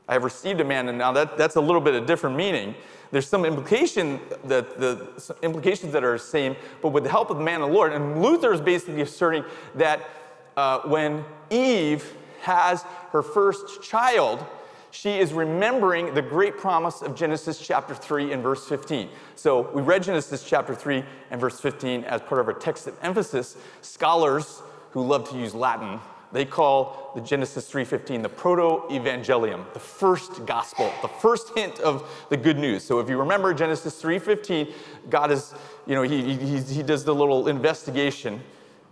I 0.07 0.13
have 0.13 0.23
received 0.23 0.59
a 0.59 0.65
man, 0.65 0.89
and 0.89 0.97
now 0.97 1.11
that, 1.13 1.37
that's 1.37 1.55
a 1.55 1.61
little 1.61 1.81
bit 1.81 1.95
of 1.95 2.05
different 2.05 2.35
meaning. 2.35 2.75
There's 3.11 3.27
some 3.27 3.45
implication 3.45 4.19
that 4.45 4.79
the 4.79 5.35
implications 5.41 5.93
that 5.93 6.03
are 6.03 6.13
the 6.13 6.19
same, 6.19 6.55
but 6.81 6.89
with 6.89 7.03
the 7.03 7.09
help 7.09 7.29
of 7.29 7.37
the 7.37 7.43
man 7.43 7.61
of 7.61 7.69
the 7.69 7.73
Lord. 7.73 7.93
And 7.93 8.21
Luther 8.21 8.53
is 8.53 8.61
basically 8.61 9.01
asserting 9.01 9.43
that 9.75 10.09
uh, 10.57 10.79
when 10.79 11.23
Eve 11.49 12.13
has 12.41 12.83
her 13.11 13.21
first 13.21 13.81
child, 13.83 14.45
she 14.91 15.19
is 15.19 15.31
remembering 15.31 16.13
the 16.13 16.21
great 16.21 16.57
promise 16.57 17.01
of 17.01 17.15
Genesis 17.15 17.65
chapter 17.65 17.95
3 17.95 18.33
and 18.33 18.43
verse 18.43 18.67
15. 18.67 19.09
So 19.35 19.71
we 19.71 19.81
read 19.81 20.03
Genesis 20.03 20.43
chapter 20.43 20.75
3 20.75 21.03
and 21.31 21.39
verse 21.39 21.59
15 21.59 22.03
as 22.03 22.21
part 22.21 22.41
of 22.41 22.47
our 22.47 22.53
text 22.53 22.87
of 22.87 22.97
emphasis. 23.01 23.55
Scholars 23.81 24.61
who 24.91 25.05
love 25.05 25.29
to 25.29 25.37
use 25.37 25.55
Latin 25.55 25.99
they 26.31 26.45
call 26.45 27.11
the 27.15 27.21
Genesis 27.21 27.69
3:15 27.69 28.21
the 28.21 28.29
proto-evangelium, 28.29 29.73
the 29.73 29.79
first 29.79 30.45
gospel, 30.45 30.91
the 31.01 31.07
first 31.07 31.49
hint 31.55 31.79
of 31.79 32.09
the 32.29 32.37
good 32.37 32.57
news. 32.57 32.83
So 32.83 32.99
if 32.99 33.09
you 33.09 33.17
remember 33.17 33.53
Genesis 33.53 34.01
3:15, 34.01 34.73
God 35.09 35.31
is, 35.31 35.53
you 35.85 35.95
know, 35.95 36.03
he, 36.03 36.35
he, 36.35 36.59
he 36.59 36.83
does 36.83 37.03
the 37.03 37.13
little 37.13 37.47
investigation 37.47 38.41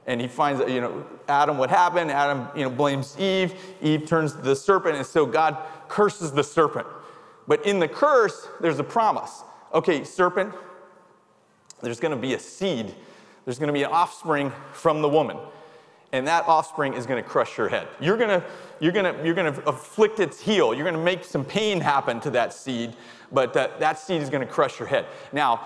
and 0.05 0.19
he 0.19 0.27
finds, 0.27 0.59
you 0.69 0.81
know, 0.81 1.05
Adam, 1.27 1.57
what 1.57 1.69
happened? 1.69 2.09
Adam, 2.09 2.47
you 2.55 2.63
know, 2.63 2.69
blames 2.69 3.17
Eve. 3.19 3.53
Eve 3.81 4.07
turns 4.07 4.33
to 4.33 4.41
the 4.41 4.55
serpent, 4.55 4.95
and 4.95 5.05
so 5.05 5.25
God 5.25 5.57
curses 5.87 6.31
the 6.31 6.43
serpent. 6.43 6.87
But 7.47 7.63
in 7.65 7.79
the 7.79 7.87
curse, 7.87 8.47
there's 8.59 8.79
a 8.79 8.83
promise. 8.83 9.43
Okay, 9.71 10.03
serpent, 10.03 10.53
there's 11.81 11.99
going 11.99 12.15
to 12.15 12.17
be 12.17 12.33
a 12.33 12.39
seed. 12.39 12.95
There's 13.45 13.59
going 13.59 13.67
to 13.67 13.73
be 13.73 13.83
an 13.83 13.91
offspring 13.91 14.51
from 14.73 15.03
the 15.03 15.09
woman 15.09 15.37
and 16.11 16.27
that 16.27 16.47
offspring 16.47 16.93
is 16.93 17.05
going 17.05 17.21
to 17.21 17.27
crush 17.27 17.57
your 17.57 17.69
head. 17.69 17.87
You're 17.99 18.17
going 18.17 18.41
to, 18.41 18.43
you're 18.79 18.91
going 18.91 19.13
to, 19.13 19.25
you're 19.25 19.35
going 19.35 19.53
to 19.53 19.69
afflict 19.69 20.19
its 20.19 20.39
heel. 20.39 20.73
You're 20.73 20.83
going 20.83 20.95
to 20.95 21.03
make 21.03 21.23
some 21.23 21.45
pain 21.45 21.79
happen 21.79 22.19
to 22.21 22.31
that 22.31 22.53
seed, 22.53 22.95
but 23.31 23.53
that, 23.53 23.79
that 23.79 23.99
seed 23.99 24.21
is 24.21 24.29
going 24.29 24.45
to 24.45 24.51
crush 24.51 24.79
your 24.79 24.87
head. 24.87 25.05
Now, 25.31 25.61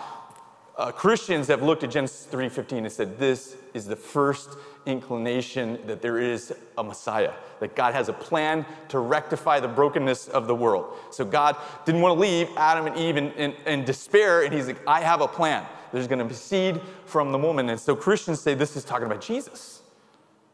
uh, 0.75 0.91
Christians 0.91 1.47
have 1.47 1.61
looked 1.61 1.83
at 1.83 1.91
Genesis 1.91 2.27
3:15 2.31 2.79
and 2.79 2.91
said 2.91 3.19
this 3.19 3.55
is 3.75 3.85
the 3.85 3.95
first 3.95 4.57
inclination 4.85 5.79
that 5.85 6.01
there 6.01 6.17
is 6.17 6.51
a 6.77 6.83
Messiah, 6.83 7.31
that 7.59 7.75
God 7.75 7.93
has 7.93 8.09
a 8.09 8.13
plan 8.13 8.65
to 8.89 8.99
rectify 8.99 9.59
the 9.59 9.67
brokenness 9.67 10.27
of 10.29 10.47
the 10.47 10.55
world. 10.55 10.97
So 11.11 11.25
God 11.25 11.55
didn't 11.85 12.01
want 12.01 12.15
to 12.15 12.19
leave 12.19 12.49
Adam 12.57 12.87
and 12.87 12.97
Eve 12.97 13.17
in, 13.17 13.31
in, 13.33 13.53
in 13.67 13.85
despair, 13.85 14.43
and 14.43 14.53
He's 14.53 14.65
like, 14.65 14.81
I 14.87 15.01
have 15.01 15.21
a 15.21 15.27
plan. 15.27 15.63
There's 15.91 16.07
going 16.07 16.19
to 16.19 16.25
be 16.25 16.33
seed 16.33 16.81
from 17.05 17.31
the 17.31 17.37
woman. 17.37 17.69
And 17.69 17.79
so 17.79 17.95
Christians 17.95 18.41
say 18.41 18.55
this 18.55 18.75
is 18.75 18.83
talking 18.83 19.05
about 19.05 19.21
Jesus. 19.21 19.82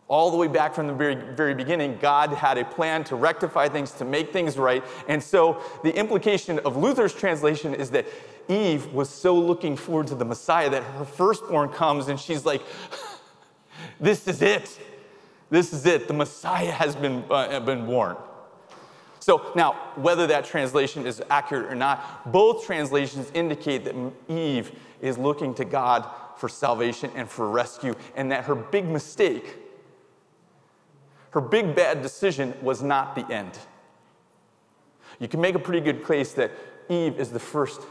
All 0.10 0.32
the 0.32 0.38
way 0.38 0.48
back 0.48 0.74
from 0.74 0.88
the 0.88 0.94
very, 0.94 1.16
very 1.16 1.54
beginning, 1.54 1.98
God 2.02 2.32
had 2.32 2.58
a 2.58 2.66
plan 2.66 3.04
to 3.06 3.16
rectify 3.16 3.70
things, 3.70 3.92
to 3.94 4.06
make 4.06 4.34
things 4.34 4.58
right. 4.58 4.84
And 5.08 5.24
so 5.24 5.62
the 5.84 5.96
implication 5.96 6.60
of 6.60 6.76
Luther's 6.76 7.14
translation 7.14 7.74
is 7.74 7.92
that 7.92 8.08
Eve 8.48 8.88
was 8.92 9.08
so 9.08 9.36
looking 9.36 9.78
forward 9.78 10.08
to 10.08 10.16
the 10.16 10.26
Messiah 10.26 10.70
that 10.72 10.84
her 10.84 11.06
firstborn 11.06 11.70
comes 11.70 12.08
and 12.08 12.20
she's 12.20 12.46
like, 12.46 12.64
This 14.00 14.28
is 14.28 14.42
it. 14.42 14.80
This 15.50 15.74
is 15.74 15.86
it. 15.86 16.08
The 16.08 16.14
Messiah 16.14 16.72
has 16.72 16.96
been, 16.96 17.24
uh, 17.30 17.60
been 17.60 17.86
born. 17.86 18.18
So 19.20 19.52
now, 19.56 19.74
whether 19.96 20.26
that 20.28 20.46
translation 20.46 21.06
is 21.06 21.22
accurate 21.30 21.72
or 21.72 21.76
not, 21.76 22.32
both 22.32 22.66
translations 22.66 23.30
indicate 23.34 23.84
that 23.86 23.96
Eve 24.28 24.72
is 25.02 25.18
looking 25.18 25.54
to 25.56 25.66
God 25.66 26.10
for 26.38 26.48
salvation 26.48 27.12
and 27.16 27.30
for 27.30 27.50
rescue, 27.50 27.96
and 28.16 28.32
that 28.32 28.46
her 28.46 28.56
big 28.56 28.88
mistake 28.88 29.58
her 31.32 31.42
big 31.42 31.76
bad 31.76 32.02
decision 32.02 32.54
was 32.62 32.82
not 32.82 33.16
the 33.16 33.32
end. 33.32 33.58
You 35.20 35.28
can 35.28 35.42
make 35.42 35.56
a 35.56 35.60
pretty 35.60 35.82
good 35.82 36.06
case 36.06 36.34
that 36.34 36.52
Eve 36.90 37.20
is 37.20 37.30
the 37.30 37.40
first 37.40 37.82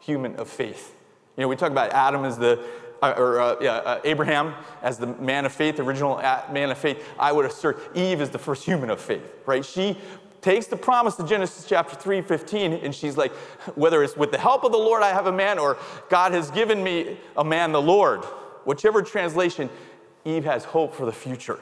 human 0.00 0.36
of 0.36 0.48
faith. 0.48 0.94
You 1.36 1.42
know, 1.42 1.48
we 1.48 1.56
talk 1.56 1.70
about 1.70 1.92
Adam 1.92 2.24
as 2.24 2.38
the, 2.38 2.64
uh, 3.02 3.14
or 3.16 3.40
uh, 3.40 3.56
yeah, 3.60 3.76
uh, 3.76 4.00
Abraham 4.04 4.54
as 4.82 4.98
the 4.98 5.06
man 5.06 5.44
of 5.44 5.52
faith, 5.52 5.76
the 5.76 5.82
original 5.82 6.16
man 6.50 6.70
of 6.70 6.78
faith. 6.78 7.04
I 7.18 7.30
would 7.30 7.44
assert 7.44 7.78
Eve 7.96 8.20
is 8.20 8.30
the 8.30 8.38
first 8.38 8.64
human 8.64 8.90
of 8.90 9.00
faith, 9.00 9.32
right? 9.46 9.64
She 9.64 9.96
takes 10.40 10.66
the 10.66 10.76
promise 10.76 11.18
of 11.18 11.28
Genesis 11.28 11.66
chapter 11.68 11.94
3, 11.94 12.22
15, 12.22 12.72
and 12.72 12.94
she's 12.94 13.16
like, 13.16 13.32
whether 13.76 14.02
it's 14.02 14.16
with 14.16 14.30
the 14.30 14.38
help 14.38 14.64
of 14.64 14.72
the 14.72 14.78
Lord 14.78 15.02
I 15.02 15.10
have 15.10 15.26
a 15.26 15.32
man, 15.32 15.58
or 15.58 15.76
God 16.08 16.32
has 16.32 16.50
given 16.50 16.82
me 16.82 17.18
a 17.36 17.44
man, 17.44 17.72
the 17.72 17.82
Lord, 17.82 18.24
whichever 18.64 19.02
translation, 19.02 19.68
Eve 20.24 20.44
has 20.44 20.64
hope 20.64 20.94
for 20.94 21.06
the 21.06 21.12
future. 21.12 21.58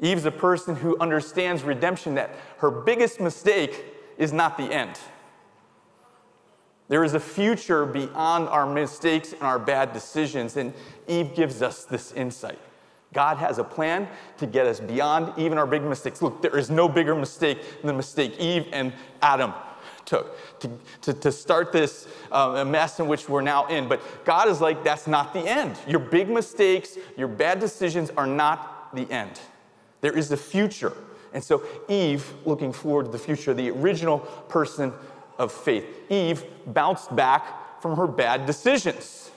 Eve's 0.00 0.24
a 0.24 0.30
person 0.30 0.74
who 0.76 0.98
understands 0.98 1.62
redemption, 1.62 2.14
that 2.16 2.34
her 2.58 2.70
biggest 2.70 3.20
mistake 3.20 3.84
is 4.18 4.32
not 4.32 4.56
the 4.56 4.64
end. 4.64 4.98
There 6.88 7.04
is 7.04 7.14
a 7.14 7.20
future 7.20 7.86
beyond 7.86 8.48
our 8.48 8.66
mistakes 8.66 9.32
and 9.32 9.42
our 9.42 9.58
bad 9.58 9.92
decisions, 9.92 10.56
and 10.56 10.74
Eve 11.08 11.34
gives 11.34 11.62
us 11.62 11.84
this 11.84 12.12
insight. 12.12 12.58
God 13.12 13.36
has 13.38 13.58
a 13.58 13.64
plan 13.64 14.08
to 14.38 14.46
get 14.46 14.66
us 14.66 14.80
beyond 14.80 15.38
even 15.38 15.58
our 15.58 15.66
big 15.66 15.82
mistakes. 15.82 16.22
Look, 16.22 16.42
there 16.42 16.56
is 16.58 16.70
no 16.70 16.88
bigger 16.88 17.14
mistake 17.14 17.80
than 17.80 17.86
the 17.86 17.92
mistake 17.92 18.38
Eve 18.38 18.66
and 18.72 18.92
Adam 19.20 19.52
took 20.04 20.36
to, 20.60 20.70
to, 21.02 21.14
to 21.14 21.30
start 21.32 21.72
this 21.72 22.08
uh, 22.30 22.64
mess 22.64 23.00
in 23.00 23.06
which 23.06 23.28
we're 23.28 23.42
now 23.42 23.66
in. 23.66 23.88
But 23.88 24.24
God 24.24 24.48
is 24.48 24.60
like, 24.60 24.82
that's 24.82 25.06
not 25.06 25.32
the 25.32 25.40
end. 25.40 25.76
Your 25.86 26.00
big 26.00 26.28
mistakes, 26.28 26.96
your 27.16 27.28
bad 27.28 27.60
decisions 27.60 28.10
are 28.16 28.26
not 28.26 28.94
the 28.94 29.10
end. 29.10 29.40
There 30.02 30.16
is 30.16 30.30
a 30.30 30.36
future. 30.36 30.92
And 31.32 31.42
so, 31.42 31.62
Eve, 31.88 32.30
looking 32.44 32.72
forward 32.72 33.06
to 33.06 33.10
the 33.10 33.18
future, 33.18 33.54
the 33.54 33.70
original 33.70 34.18
person 34.18 34.92
of 35.38 35.50
faith, 35.50 35.86
Eve 36.10 36.44
bounced 36.66 37.14
back 37.16 37.80
from 37.80 37.96
her 37.96 38.06
bad 38.06 38.44
decisions. 38.44 39.30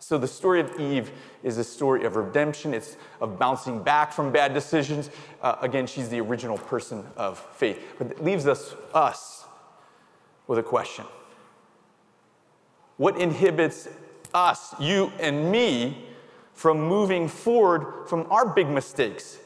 So, 0.00 0.18
the 0.18 0.28
story 0.28 0.60
of 0.60 0.78
Eve 0.78 1.10
is 1.42 1.56
a 1.56 1.64
story 1.64 2.04
of 2.04 2.16
redemption. 2.16 2.74
It's 2.74 2.98
of 3.22 3.38
bouncing 3.38 3.82
back 3.82 4.12
from 4.12 4.30
bad 4.30 4.52
decisions. 4.52 5.08
Uh, 5.40 5.56
again, 5.62 5.86
she's 5.86 6.10
the 6.10 6.20
original 6.20 6.58
person 6.58 7.06
of 7.16 7.38
faith. 7.38 7.94
But 7.96 8.10
it 8.10 8.22
leaves 8.22 8.46
us, 8.46 8.74
us 8.92 9.46
with 10.46 10.58
a 10.58 10.62
question 10.62 11.06
What 12.98 13.18
inhibits 13.18 13.88
us, 14.34 14.74
you 14.78 15.10
and 15.20 15.50
me, 15.50 16.04
from 16.52 16.82
moving 16.82 17.28
forward 17.28 18.08
from 18.08 18.26
our 18.30 18.46
big 18.46 18.68
mistakes 18.68 19.38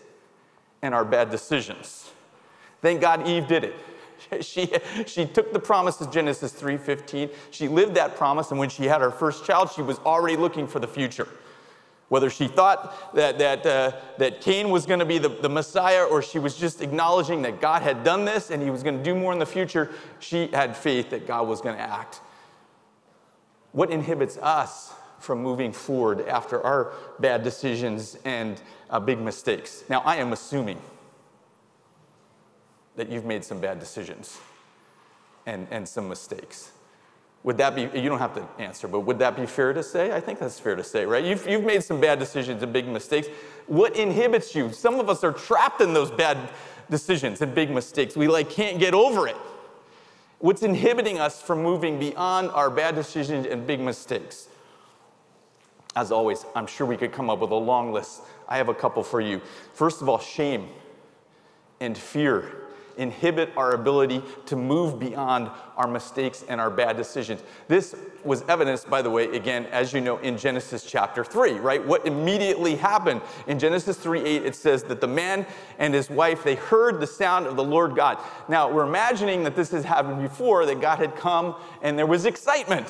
and 0.82 0.94
our 0.94 1.04
bad 1.04 1.30
decisions? 1.30 2.10
Thank 2.80 3.00
God 3.00 3.26
Eve 3.26 3.46
did 3.46 3.64
it. 3.64 3.74
She, 4.40 4.70
she 5.06 5.24
took 5.24 5.52
the 5.52 5.60
promise 5.60 6.00
of 6.00 6.10
Genesis 6.10 6.52
3:15. 6.52 7.30
She 7.50 7.68
lived 7.68 7.94
that 7.94 8.16
promise, 8.16 8.50
and 8.50 8.58
when 8.58 8.68
she 8.68 8.84
had 8.84 9.00
her 9.00 9.12
first 9.12 9.46
child, 9.46 9.70
she 9.70 9.80
was 9.80 9.98
already 10.00 10.36
looking 10.36 10.66
for 10.66 10.80
the 10.80 10.88
future. 10.88 11.28
Whether 12.08 12.30
she 12.30 12.48
thought 12.48 13.14
that, 13.14 13.38
that, 13.38 13.66
uh, 13.66 13.92
that 14.16 14.40
Cain 14.40 14.70
was 14.70 14.86
going 14.86 14.98
to 15.00 15.06
be 15.06 15.18
the, 15.18 15.28
the 15.28 15.48
Messiah 15.48 16.04
or 16.04 16.22
she 16.22 16.38
was 16.38 16.56
just 16.56 16.80
acknowledging 16.80 17.42
that 17.42 17.60
God 17.60 17.82
had 17.82 18.02
done 18.02 18.24
this 18.24 18.50
and 18.50 18.62
he 18.62 18.70
was 18.70 18.82
going 18.82 18.96
to 18.96 19.04
do 19.04 19.14
more 19.14 19.32
in 19.32 19.38
the 19.38 19.46
future, 19.46 19.90
she 20.18 20.46
had 20.48 20.74
faith 20.74 21.10
that 21.10 21.26
God 21.26 21.46
was 21.46 21.60
going 21.60 21.76
to 21.76 21.82
act. 21.82 22.20
What 23.72 23.90
inhibits 23.90 24.38
us 24.38 24.92
from 25.18 25.42
moving 25.42 25.72
forward 25.72 26.26
after 26.28 26.62
our 26.64 26.92
bad 27.18 27.42
decisions 27.42 28.16
and 28.24 28.60
uh, 28.90 29.00
big 29.00 29.20
mistakes? 29.20 29.84
Now, 29.88 30.00
I 30.04 30.16
am 30.16 30.32
assuming 30.32 30.80
that 32.96 33.08
you've 33.08 33.24
made 33.24 33.44
some 33.44 33.60
bad 33.60 33.78
decisions 33.78 34.38
and, 35.46 35.66
and 35.70 35.88
some 35.88 36.08
mistakes. 36.08 36.72
Would 37.44 37.56
that 37.58 37.74
be, 37.76 37.82
you 37.82 38.08
don't 38.08 38.18
have 38.18 38.34
to 38.34 38.46
answer, 38.60 38.88
but 38.88 39.00
would 39.00 39.20
that 39.20 39.36
be 39.36 39.46
fair 39.46 39.72
to 39.72 39.82
say? 39.82 40.12
I 40.12 40.20
think 40.20 40.40
that's 40.40 40.58
fair 40.58 40.74
to 40.74 40.82
say, 40.82 41.06
right? 41.06 41.24
You've, 41.24 41.46
you've 41.46 41.64
made 41.64 41.84
some 41.84 42.00
bad 42.00 42.18
decisions 42.18 42.62
and 42.62 42.72
big 42.72 42.88
mistakes. 42.88 43.28
What 43.68 43.96
inhibits 43.96 44.54
you? 44.54 44.72
Some 44.72 44.98
of 44.98 45.08
us 45.08 45.22
are 45.22 45.32
trapped 45.32 45.80
in 45.80 45.92
those 45.92 46.10
bad 46.10 46.36
decisions 46.90 47.40
and 47.40 47.54
big 47.54 47.70
mistakes. 47.70 48.16
We 48.16 48.26
like 48.26 48.50
can't 48.50 48.78
get 48.78 48.94
over 48.94 49.28
it. 49.28 49.36
What's 50.40 50.62
inhibiting 50.62 51.18
us 51.18 51.40
from 51.40 51.62
moving 51.62 51.98
beyond 51.98 52.50
our 52.50 52.70
bad 52.70 52.94
decisions 52.94 53.46
and 53.46 53.66
big 53.66 53.80
mistakes? 53.80 54.48
As 55.98 56.12
always, 56.12 56.46
I'm 56.54 56.68
sure 56.68 56.86
we 56.86 56.96
could 56.96 57.10
come 57.10 57.28
up 57.28 57.40
with 57.40 57.50
a 57.50 57.56
long 57.56 57.92
list. 57.92 58.22
I 58.48 58.56
have 58.58 58.68
a 58.68 58.74
couple 58.74 59.02
for 59.02 59.20
you. 59.20 59.40
First 59.74 60.00
of 60.00 60.08
all, 60.08 60.20
shame 60.20 60.68
and 61.80 61.98
fear 61.98 62.68
inhibit 62.96 63.50
our 63.56 63.72
ability 63.72 64.22
to 64.46 64.54
move 64.54 65.00
beyond 65.00 65.50
our 65.76 65.88
mistakes 65.88 66.44
and 66.48 66.60
our 66.60 66.70
bad 66.70 66.96
decisions. 66.96 67.42
This 67.66 67.96
was 68.22 68.42
evidenced, 68.42 68.88
by 68.88 69.02
the 69.02 69.10
way, 69.10 69.24
again, 69.24 69.66
as 69.72 69.92
you 69.92 70.00
know, 70.00 70.18
in 70.18 70.38
Genesis 70.38 70.84
chapter 70.88 71.24
3, 71.24 71.54
right? 71.54 71.84
What 71.84 72.06
immediately 72.06 72.76
happened 72.76 73.20
in 73.48 73.58
Genesis 73.58 73.96
3 73.96 74.20
8, 74.20 74.46
it 74.46 74.54
says 74.54 74.84
that 74.84 75.00
the 75.00 75.08
man 75.08 75.46
and 75.80 75.92
his 75.92 76.10
wife, 76.10 76.44
they 76.44 76.54
heard 76.54 77.00
the 77.00 77.08
sound 77.08 77.48
of 77.48 77.56
the 77.56 77.64
Lord 77.64 77.96
God. 77.96 78.18
Now, 78.48 78.70
we're 78.70 78.86
imagining 78.86 79.42
that 79.42 79.56
this 79.56 79.72
has 79.72 79.82
happened 79.82 80.22
before, 80.22 80.64
that 80.64 80.80
God 80.80 81.00
had 81.00 81.16
come 81.16 81.56
and 81.82 81.98
there 81.98 82.06
was 82.06 82.24
excitement 82.24 82.86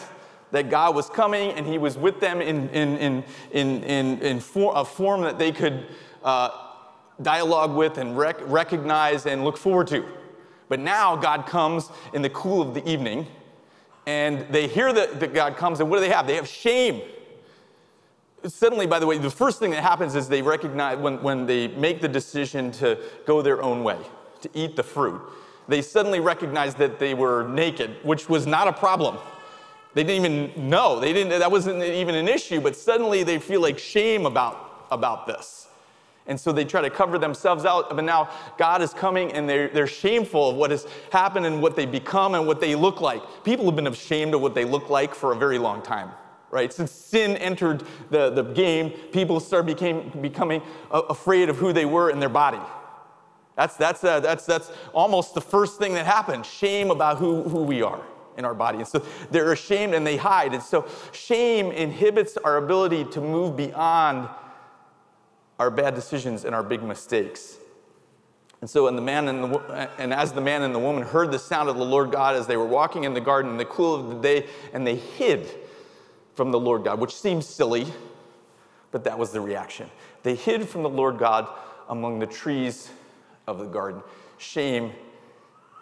that 0.50 0.70
God 0.70 0.94
was 0.94 1.08
coming 1.08 1.52
and 1.52 1.66
he 1.66 1.78
was 1.78 1.96
with 1.98 2.20
them 2.20 2.40
in, 2.40 2.68
in, 2.70 2.96
in, 2.98 3.24
in, 3.52 3.84
in, 3.84 4.20
in 4.20 4.40
for, 4.40 4.72
a 4.74 4.84
form 4.84 5.22
that 5.22 5.38
they 5.38 5.52
could. 5.52 5.86
Uh, 6.22 6.50
dialogue 7.22 7.74
with 7.74 7.98
and 7.98 8.16
rec- 8.16 8.40
recognize 8.48 9.26
and 9.26 9.44
look 9.44 9.56
forward 9.56 9.86
to. 9.88 10.04
But 10.68 10.80
now 10.80 11.16
God 11.16 11.46
comes 11.46 11.90
in 12.12 12.22
the 12.22 12.30
cool 12.30 12.62
of 12.62 12.74
the 12.74 12.88
evening 12.88 13.26
and 14.06 14.46
they 14.50 14.66
hear 14.66 14.92
that, 14.92 15.20
that 15.20 15.34
God 15.34 15.56
comes, 15.56 15.80
and 15.80 15.90
what 15.90 15.96
do 15.96 16.00
they 16.00 16.08
have? 16.08 16.26
They 16.26 16.36
have 16.36 16.48
shame. 16.48 17.02
Suddenly, 18.44 18.86
by 18.86 18.98
the 18.98 19.06
way, 19.06 19.18
the 19.18 19.30
first 19.30 19.58
thing 19.58 19.72
that 19.72 19.82
happens 19.82 20.14
is 20.14 20.28
they 20.28 20.40
recognize 20.40 20.96
when, 20.96 21.22
when 21.22 21.44
they 21.44 21.68
make 21.68 22.00
the 22.00 22.08
decision 22.08 22.70
to 22.72 22.98
go 23.26 23.42
their 23.42 23.60
own 23.60 23.84
way, 23.84 23.98
to 24.40 24.48
eat 24.54 24.76
the 24.76 24.82
fruit, 24.82 25.20
they 25.66 25.82
suddenly 25.82 26.20
recognize 26.20 26.74
that 26.76 26.98
they 26.98 27.12
were 27.12 27.46
naked, 27.48 27.96
which 28.02 28.30
was 28.30 28.46
not 28.46 28.66
a 28.66 28.72
problem. 28.72 29.18
They 29.98 30.04
didn't 30.04 30.24
even 30.24 30.70
know. 30.70 31.00
They 31.00 31.12
didn't, 31.12 31.36
that 31.40 31.50
wasn't 31.50 31.82
even 31.82 32.14
an 32.14 32.28
issue, 32.28 32.60
but 32.60 32.76
suddenly 32.76 33.24
they 33.24 33.40
feel 33.40 33.60
like 33.60 33.80
shame 33.80 34.26
about, 34.26 34.86
about 34.92 35.26
this. 35.26 35.66
And 36.28 36.38
so 36.38 36.52
they 36.52 36.64
try 36.64 36.82
to 36.82 36.88
cover 36.88 37.18
themselves 37.18 37.64
out, 37.64 37.90
but 37.90 38.04
now 38.04 38.30
God 38.58 38.80
is 38.80 38.94
coming 38.94 39.32
and 39.32 39.48
they're, 39.48 39.66
they're 39.66 39.88
shameful 39.88 40.50
of 40.50 40.54
what 40.54 40.70
has 40.70 40.86
happened 41.10 41.46
and 41.46 41.60
what 41.60 41.74
they 41.74 41.84
become 41.84 42.36
and 42.36 42.46
what 42.46 42.60
they 42.60 42.76
look 42.76 43.00
like. 43.00 43.20
People 43.42 43.64
have 43.64 43.74
been 43.74 43.88
ashamed 43.88 44.34
of 44.34 44.40
what 44.40 44.54
they 44.54 44.64
look 44.64 44.88
like 44.88 45.16
for 45.16 45.32
a 45.32 45.36
very 45.36 45.58
long 45.58 45.82
time, 45.82 46.12
right? 46.52 46.72
Since 46.72 46.92
sin 46.92 47.36
entered 47.36 47.82
the, 48.10 48.30
the 48.30 48.44
game, 48.44 48.90
people 49.10 49.40
start 49.40 49.66
became, 49.66 50.12
becoming 50.20 50.62
afraid 50.92 51.48
of 51.48 51.56
who 51.56 51.72
they 51.72 51.86
were 51.86 52.08
in 52.08 52.20
their 52.20 52.28
body. 52.28 52.60
That's, 53.56 53.74
that's, 53.76 54.04
uh, 54.04 54.20
that's, 54.20 54.46
that's 54.46 54.70
almost 54.92 55.34
the 55.34 55.40
first 55.40 55.80
thing 55.80 55.94
that 55.94 56.06
happened 56.06 56.46
shame 56.46 56.92
about 56.92 57.18
who, 57.18 57.42
who 57.42 57.64
we 57.64 57.82
are 57.82 58.00
in 58.38 58.44
our 58.44 58.54
body. 58.54 58.78
And 58.78 58.88
so 58.88 59.04
they're 59.30 59.52
ashamed 59.52 59.92
and 59.92 60.06
they 60.06 60.16
hide. 60.16 60.54
And 60.54 60.62
so 60.62 60.86
shame 61.12 61.70
inhibits 61.72 62.38
our 62.38 62.56
ability 62.56 63.04
to 63.06 63.20
move 63.20 63.56
beyond 63.56 64.28
our 65.58 65.70
bad 65.70 65.94
decisions 65.94 66.44
and 66.44 66.54
our 66.54 66.62
big 66.62 66.82
mistakes. 66.82 67.58
And 68.60 68.70
so, 68.70 68.86
and, 68.86 68.96
the 68.96 69.02
man 69.02 69.28
and, 69.28 69.52
the, 69.52 69.90
and 70.00 70.14
as 70.14 70.32
the 70.32 70.40
man 70.40 70.62
and 70.62 70.74
the 70.74 70.78
woman 70.78 71.02
heard 71.02 71.30
the 71.30 71.38
sound 71.38 71.68
of 71.68 71.76
the 71.76 71.84
Lord 71.84 72.10
God 72.10 72.34
as 72.34 72.46
they 72.46 72.56
were 72.56 72.66
walking 72.66 73.04
in 73.04 73.12
the 73.12 73.20
garden 73.20 73.52
in 73.52 73.56
the 73.56 73.64
cool 73.64 73.94
of 73.94 74.08
the 74.08 74.20
day, 74.20 74.46
and 74.72 74.86
they 74.86 74.96
hid 74.96 75.48
from 76.34 76.50
the 76.50 76.58
Lord 76.58 76.84
God, 76.84 77.00
which 77.00 77.14
seems 77.14 77.46
silly, 77.46 77.86
but 78.90 79.04
that 79.04 79.18
was 79.18 79.30
the 79.30 79.40
reaction. 79.40 79.90
They 80.22 80.34
hid 80.34 80.68
from 80.68 80.82
the 80.82 80.88
Lord 80.88 81.18
God 81.18 81.48
among 81.88 82.18
the 82.18 82.26
trees 82.26 82.90
of 83.46 83.58
the 83.58 83.66
garden. 83.66 84.02
Shame 84.38 84.92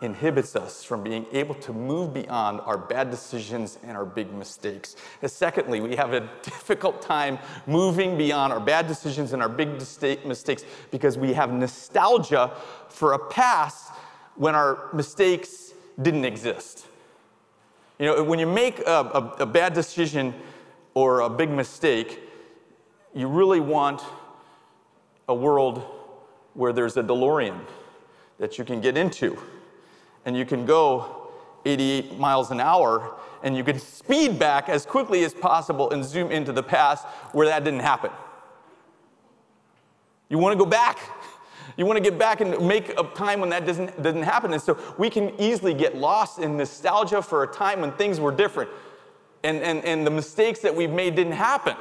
inhibits 0.02 0.54
us 0.54 0.84
from 0.84 1.02
being 1.02 1.24
able 1.32 1.54
to 1.54 1.72
move 1.72 2.12
beyond 2.12 2.60
our 2.60 2.76
bad 2.76 3.10
decisions 3.10 3.78
and 3.82 3.96
our 3.96 4.04
big 4.04 4.32
mistakes. 4.32 4.94
And 5.22 5.30
secondly, 5.30 5.80
we 5.80 5.96
have 5.96 6.12
a 6.12 6.20
difficult 6.42 7.00
time 7.00 7.38
moving 7.66 8.18
beyond 8.18 8.52
our 8.52 8.60
bad 8.60 8.86
decisions 8.86 9.32
and 9.32 9.42
our 9.42 9.48
big 9.48 9.70
mistakes 9.72 10.64
because 10.90 11.16
we 11.16 11.32
have 11.32 11.52
nostalgia 11.52 12.52
for 12.88 13.14
a 13.14 13.18
past 13.18 13.92
when 14.34 14.54
our 14.54 14.90
mistakes 14.92 15.72
didn't 16.00 16.26
exist. 16.26 16.86
You 17.98 18.06
know, 18.06 18.22
when 18.22 18.38
you 18.38 18.46
make 18.46 18.80
a, 18.80 18.82
a, 18.92 19.36
a 19.40 19.46
bad 19.46 19.72
decision 19.72 20.34
or 20.92 21.20
a 21.20 21.30
big 21.30 21.48
mistake, 21.48 22.20
you 23.14 23.28
really 23.28 23.60
want 23.60 24.02
a 25.26 25.34
world 25.34 25.82
where 26.52 26.74
there's 26.74 26.98
a 26.98 27.02
DeLorean 27.02 27.58
that 28.38 28.58
you 28.58 28.64
can 28.64 28.82
get 28.82 28.98
into 28.98 29.38
and 30.26 30.36
you 30.36 30.44
can 30.44 30.66
go 30.66 31.28
88 31.64 32.18
miles 32.18 32.50
an 32.50 32.60
hour 32.60 33.16
and 33.42 33.56
you 33.56 33.64
can 33.64 33.78
speed 33.78 34.38
back 34.38 34.68
as 34.68 34.84
quickly 34.84 35.24
as 35.24 35.32
possible 35.32 35.90
and 35.90 36.04
zoom 36.04 36.30
into 36.30 36.52
the 36.52 36.62
past 36.62 37.06
where 37.32 37.46
that 37.46 37.64
didn't 37.64 37.80
happen. 37.80 38.10
You 40.28 40.38
want 40.38 40.52
to 40.52 40.62
go 40.62 40.68
back. 40.68 40.98
You 41.76 41.86
want 41.86 41.96
to 41.96 42.02
get 42.02 42.18
back 42.18 42.40
and 42.40 42.66
make 42.66 42.88
a 42.98 43.04
time 43.14 43.40
when 43.40 43.50
that 43.50 43.66
doesn't, 43.66 44.02
doesn't 44.02 44.22
happen. 44.22 44.52
And 44.52 44.60
so 44.60 44.78
we 44.98 45.08
can 45.10 45.38
easily 45.40 45.74
get 45.74 45.96
lost 45.96 46.38
in 46.38 46.56
nostalgia 46.56 47.22
for 47.22 47.42
a 47.42 47.46
time 47.46 47.80
when 47.80 47.92
things 47.92 48.18
were 48.18 48.32
different 48.32 48.70
and, 49.44 49.58
and, 49.58 49.84
and 49.84 50.06
the 50.06 50.10
mistakes 50.10 50.60
that 50.60 50.74
we've 50.74 50.90
made 50.90 51.14
didn't 51.14 51.34
happen. 51.34 51.76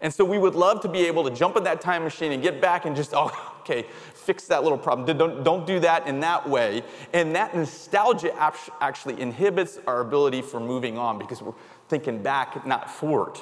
And 0.00 0.12
so 0.12 0.24
we 0.24 0.38
would 0.38 0.54
love 0.54 0.80
to 0.82 0.88
be 0.88 1.06
able 1.06 1.24
to 1.24 1.30
jump 1.30 1.56
in 1.56 1.64
that 1.64 1.80
time 1.80 2.04
machine 2.04 2.32
and 2.32 2.42
get 2.42 2.60
back 2.60 2.84
and 2.84 2.94
just, 2.94 3.12
oh, 3.14 3.54
okay, 3.60 3.86
fix 4.26 4.46
that 4.48 4.64
little 4.64 4.76
problem. 4.76 5.16
Don't, 5.16 5.44
don't 5.44 5.66
do 5.66 5.78
that 5.80 6.06
in 6.08 6.20
that 6.20 6.48
way. 6.48 6.82
And 7.12 7.34
that 7.36 7.54
nostalgia 7.54 8.34
actually 8.80 9.20
inhibits 9.20 9.78
our 9.86 10.00
ability 10.00 10.42
for 10.42 10.58
moving 10.58 10.98
on 10.98 11.18
because 11.18 11.40
we're 11.40 11.54
thinking 11.88 12.22
back, 12.22 12.66
not 12.66 12.90
forward. 12.90 13.38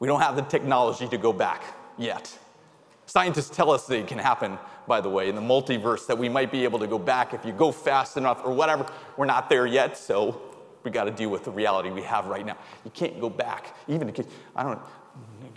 We 0.00 0.08
don't 0.08 0.20
have 0.20 0.34
the 0.34 0.42
technology 0.42 1.08
to 1.08 1.16
go 1.16 1.32
back 1.32 1.62
yet. 1.96 2.36
Scientists 3.06 3.54
tell 3.54 3.70
us 3.70 3.86
that 3.86 3.98
it 3.98 4.06
can 4.08 4.18
happen, 4.18 4.58
by 4.88 5.00
the 5.00 5.08
way, 5.08 5.28
in 5.28 5.36
the 5.36 5.40
multiverse, 5.40 6.06
that 6.06 6.18
we 6.18 6.28
might 6.28 6.50
be 6.50 6.64
able 6.64 6.78
to 6.80 6.86
go 6.86 6.98
back 6.98 7.32
if 7.32 7.44
you 7.44 7.52
go 7.52 7.70
fast 7.70 8.16
enough 8.16 8.44
or 8.44 8.52
whatever. 8.52 8.86
We're 9.16 9.26
not 9.26 9.48
there 9.48 9.66
yet, 9.66 9.96
so 9.96 10.40
we 10.82 10.90
got 10.90 11.04
to 11.04 11.10
deal 11.10 11.30
with 11.30 11.44
the 11.44 11.50
reality 11.50 11.90
we 11.90 12.02
have 12.02 12.26
right 12.26 12.44
now. 12.44 12.56
You 12.84 12.90
can't 12.90 13.20
go 13.20 13.30
back. 13.30 13.76
Even 13.88 14.08
if, 14.08 14.18
I 14.56 14.62
don't, 14.62 14.80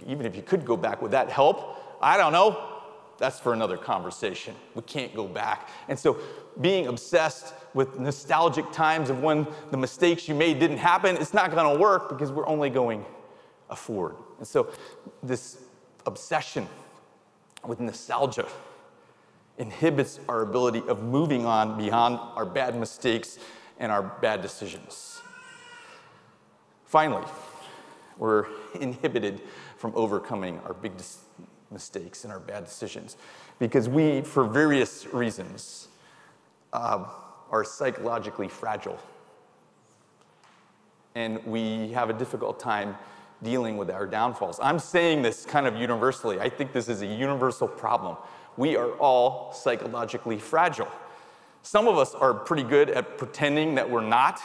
even 0.05 0.25
if 0.25 0.35
you 0.35 0.43
could 0.43 0.63
go 0.65 0.77
back, 0.77 1.01
would 1.01 1.11
that 1.11 1.29
help? 1.29 1.86
I 2.01 2.17
don't 2.17 2.33
know. 2.33 2.73
That's 3.17 3.39
for 3.39 3.53
another 3.53 3.77
conversation. 3.77 4.55
We 4.75 4.83
can't 4.83 5.13
go 5.15 5.27
back. 5.27 5.69
And 5.87 5.97
so, 5.97 6.17
being 6.61 6.87
obsessed 6.87 7.53
with 7.73 7.99
nostalgic 7.99 8.71
times 8.71 9.09
of 9.09 9.21
when 9.21 9.47
the 9.71 9.77
mistakes 9.77 10.27
you 10.27 10.35
made 10.35 10.59
didn't 10.59 10.77
happen, 10.77 11.17
it's 11.17 11.33
not 11.33 11.51
going 11.51 11.75
to 11.75 11.81
work 11.81 12.09
because 12.09 12.31
we're 12.31 12.47
only 12.47 12.69
going 12.69 13.05
forward. 13.75 14.15
And 14.37 14.47
so, 14.47 14.71
this 15.23 15.57
obsession 16.05 16.67
with 17.65 17.79
nostalgia 17.79 18.47
inhibits 19.57 20.19
our 20.29 20.41
ability 20.41 20.83
of 20.87 21.01
moving 21.01 21.45
on 21.45 21.77
beyond 21.77 22.19
our 22.35 22.45
bad 22.45 22.79
mistakes 22.79 23.39
and 23.79 23.91
our 23.91 24.03
bad 24.03 24.41
decisions. 24.41 25.21
Finally, 26.85 27.25
we're 28.17 28.45
inhibited 28.79 29.41
from 29.77 29.91
overcoming 29.95 30.59
our 30.59 30.73
big 30.73 30.95
mistakes 31.71 32.23
and 32.23 32.33
our 32.33 32.39
bad 32.39 32.65
decisions 32.65 33.17
because 33.59 33.89
we, 33.89 34.21
for 34.21 34.43
various 34.45 35.05
reasons, 35.13 35.87
uh, 36.73 37.05
are 37.51 37.63
psychologically 37.63 38.47
fragile. 38.47 38.99
and 41.15 41.43
we 41.45 41.91
have 41.93 42.09
a 42.11 42.13
difficult 42.13 42.59
time 42.59 42.95
dealing 43.43 43.75
with 43.75 43.89
our 43.89 44.05
downfalls. 44.05 44.59
I'm 44.61 44.77
saying 44.79 45.23
this 45.23 45.45
kind 45.45 45.65
of 45.65 45.75
universally. 45.75 46.39
I 46.39 46.47
think 46.49 46.73
this 46.73 46.87
is 46.89 47.01
a 47.01 47.07
universal 47.07 47.67
problem. 47.67 48.17
We 48.55 48.75
are 48.77 48.91
all 48.99 49.51
psychologically 49.53 50.37
fragile. 50.37 50.87
Some 51.63 51.87
of 51.87 51.97
us 51.97 52.13
are 52.13 52.33
pretty 52.33 52.63
good 52.63 52.89
at 52.91 53.17
pretending 53.17 53.75
that 53.75 53.89
we're 53.89 54.01
not 54.07 54.41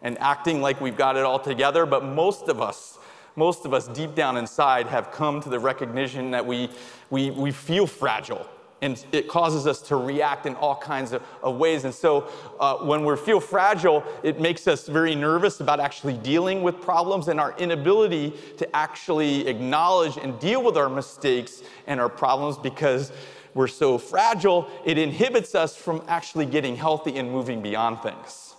and 0.00 0.16
acting 0.20 0.60
like 0.60 0.80
we've 0.80 0.96
got 0.96 1.16
it 1.16 1.24
all 1.24 1.40
together, 1.40 1.86
but 1.86 2.04
most 2.04 2.48
of 2.48 2.60
us, 2.60 2.98
most 3.36 3.64
of 3.64 3.74
us 3.74 3.88
deep 3.88 4.14
down 4.14 4.36
inside 4.36 4.86
have 4.86 5.10
come 5.10 5.40
to 5.42 5.48
the 5.48 5.58
recognition 5.58 6.30
that 6.30 6.44
we, 6.44 6.70
we, 7.10 7.30
we 7.30 7.50
feel 7.50 7.86
fragile 7.86 8.46
and 8.84 9.02
it 9.12 9.28
causes 9.28 9.66
us 9.66 9.80
to 9.80 9.96
react 9.96 10.44
in 10.44 10.54
all 10.56 10.76
kinds 10.76 11.12
of, 11.12 11.22
of 11.42 11.56
ways. 11.56 11.84
And 11.84 11.94
so, 11.94 12.30
uh, 12.60 12.76
when 12.76 13.02
we 13.02 13.16
feel 13.16 13.40
fragile, 13.40 14.04
it 14.22 14.40
makes 14.40 14.68
us 14.68 14.86
very 14.88 15.14
nervous 15.14 15.60
about 15.60 15.80
actually 15.80 16.18
dealing 16.18 16.62
with 16.62 16.82
problems 16.82 17.28
and 17.28 17.40
our 17.40 17.56
inability 17.56 18.34
to 18.58 18.76
actually 18.76 19.48
acknowledge 19.48 20.18
and 20.18 20.38
deal 20.38 20.62
with 20.62 20.76
our 20.76 20.90
mistakes 20.90 21.62
and 21.86 21.98
our 21.98 22.10
problems 22.10 22.58
because 22.58 23.10
we're 23.54 23.68
so 23.68 23.96
fragile, 23.96 24.68
it 24.84 24.98
inhibits 24.98 25.54
us 25.54 25.74
from 25.74 26.02
actually 26.06 26.44
getting 26.44 26.76
healthy 26.76 27.16
and 27.16 27.30
moving 27.30 27.62
beyond 27.62 28.00
things. 28.00 28.53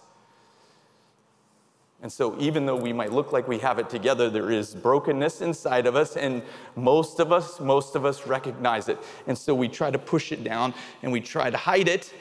And 2.05 2.13
so, 2.13 2.39
even 2.39 2.67
though 2.67 2.75
we 2.75 2.93
might 2.93 3.11
look 3.11 3.31
like 3.31 3.47
we 3.47 3.57
have 3.57 3.79
it 3.79 3.89
together, 3.89 4.29
there 4.29 4.51
is 4.51 4.75
brokenness 4.75 5.41
inside 5.41 5.87
of 5.87 5.95
us, 5.95 6.15
and 6.15 6.43
most 6.75 7.19
of 7.19 7.31
us, 7.31 7.59
most 7.59 7.95
of 7.95 8.05
us 8.05 8.27
recognize 8.27 8.89
it. 8.89 8.99
And 9.25 9.35
so, 9.35 9.55
we 9.55 9.67
try 9.67 9.89
to 9.89 9.97
push 9.97 10.31
it 10.31 10.43
down 10.43 10.75
and 11.01 11.11
we 11.11 11.19
try 11.19 11.49
to 11.49 11.57
hide 11.57 11.87
it, 11.87 12.13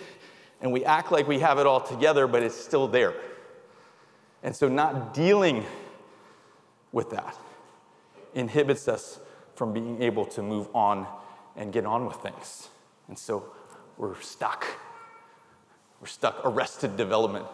and 0.63 0.73
we 0.73 0.87
act 0.87 1.13
like 1.13 1.29
we 1.29 1.39
have 1.41 1.59
it 1.59 1.67
all 1.67 1.83
together, 1.83 2.27
but 2.27 2.43
it's 2.43 2.55
still 2.55 2.89
there. 2.89 3.13
And 4.43 4.57
so, 4.57 4.71
not 4.71 5.13
dealing 5.13 5.67
with 6.91 7.11
that 7.11 7.37
inhibits 8.33 8.89
us 8.89 9.21
from 9.55 9.75
being 9.75 10.01
able 10.01 10.25
to 10.25 10.41
move 10.41 10.67
on 10.75 11.07
and 11.57 11.75
get 11.75 11.85
on 11.85 12.07
with 12.07 12.17
things. 12.17 12.71
And 13.09 13.19
so, 13.19 13.53
we're 13.99 14.19
stuck. 14.23 14.65
We're 16.01 16.07
stuck, 16.07 16.41
arrested 16.43 16.97
development 16.97 17.45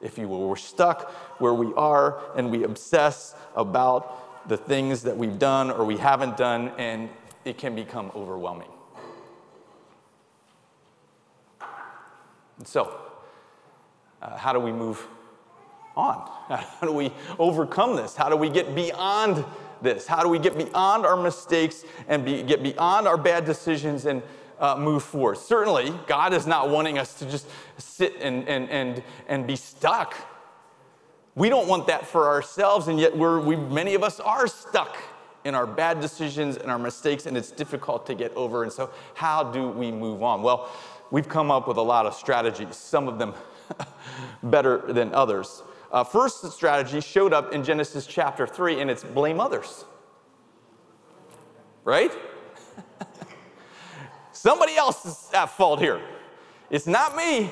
if 0.00 0.18
you 0.18 0.28
will. 0.28 0.48
We're 0.48 0.56
stuck 0.56 1.10
where 1.40 1.54
we 1.54 1.72
are 1.74 2.20
and 2.36 2.50
we 2.50 2.64
obsess 2.64 3.34
about 3.56 4.48
the 4.48 4.56
things 4.56 5.02
that 5.02 5.16
we've 5.16 5.38
done 5.38 5.70
or 5.70 5.84
we 5.84 5.96
haven't 5.96 6.36
done, 6.36 6.72
and 6.78 7.08
it 7.44 7.58
can 7.58 7.74
become 7.74 8.10
overwhelming. 8.14 8.68
And 12.58 12.66
so, 12.66 12.98
uh, 14.22 14.36
how 14.36 14.52
do 14.52 14.58
we 14.58 14.72
move 14.72 15.06
on? 15.96 16.28
How 16.48 16.86
do 16.86 16.92
we 16.92 17.12
overcome 17.38 17.96
this? 17.96 18.16
How 18.16 18.28
do 18.28 18.36
we 18.36 18.48
get 18.48 18.74
beyond 18.74 19.44
this? 19.82 20.06
How 20.06 20.22
do 20.22 20.28
we 20.28 20.38
get 20.38 20.56
beyond 20.56 21.04
our 21.04 21.16
mistakes 21.16 21.84
and 22.06 22.24
be, 22.24 22.42
get 22.42 22.62
beyond 22.62 23.08
our 23.08 23.16
bad 23.16 23.44
decisions 23.44 24.06
and 24.06 24.22
uh, 24.60 24.76
move 24.76 25.02
forward. 25.02 25.38
Certainly, 25.38 25.92
God 26.06 26.32
is 26.32 26.46
not 26.46 26.70
wanting 26.70 26.98
us 26.98 27.14
to 27.20 27.26
just 27.26 27.46
sit 27.78 28.16
and, 28.20 28.48
and, 28.48 28.68
and, 28.70 29.02
and 29.28 29.46
be 29.46 29.56
stuck. 29.56 30.16
We 31.34 31.48
don't 31.48 31.68
want 31.68 31.86
that 31.86 32.06
for 32.06 32.28
ourselves, 32.28 32.88
and 32.88 32.98
yet 32.98 33.16
we're, 33.16 33.40
we, 33.40 33.56
many 33.56 33.94
of 33.94 34.02
us 34.02 34.18
are 34.20 34.46
stuck 34.46 34.96
in 35.44 35.54
our 35.54 35.66
bad 35.66 36.00
decisions 36.00 36.56
and 36.56 36.70
our 36.70 36.78
mistakes, 36.78 37.26
and 37.26 37.36
it's 37.36 37.50
difficult 37.50 38.06
to 38.06 38.14
get 38.14 38.34
over. 38.34 38.64
And 38.64 38.72
so, 38.72 38.90
how 39.14 39.44
do 39.44 39.68
we 39.68 39.92
move 39.92 40.22
on? 40.22 40.42
Well, 40.42 40.70
we've 41.10 41.28
come 41.28 41.50
up 41.50 41.68
with 41.68 41.76
a 41.76 41.82
lot 41.82 42.06
of 42.06 42.14
strategies, 42.14 42.76
some 42.76 43.08
of 43.08 43.18
them 43.18 43.34
better 44.42 44.92
than 44.92 45.14
others. 45.14 45.62
Uh, 45.90 46.04
first 46.04 46.50
strategy 46.52 47.00
showed 47.00 47.32
up 47.32 47.52
in 47.52 47.64
Genesis 47.64 48.06
chapter 48.06 48.46
3, 48.46 48.80
and 48.80 48.90
it's 48.90 49.04
blame 49.04 49.40
others. 49.40 49.84
Right? 51.84 52.12
Somebody 54.38 54.76
else 54.76 55.04
is 55.04 55.30
at 55.34 55.46
fault 55.46 55.80
here. 55.80 56.00
It's 56.70 56.86
not 56.86 57.16
me. 57.16 57.50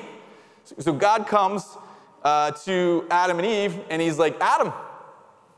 So 0.79 0.93
God 0.93 1.27
comes 1.27 1.77
uh, 2.23 2.51
to 2.51 3.05
Adam 3.11 3.39
and 3.39 3.45
Eve 3.45 3.77
and 3.89 4.01
he's 4.01 4.17
like, 4.17 4.39
Adam, 4.39 4.71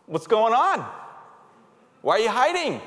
what's 0.07 0.25
going 0.25 0.55
on? 0.55 0.83
Why 2.01 2.15
are 2.15 2.19
you 2.19 2.29
hiding? 2.29 2.81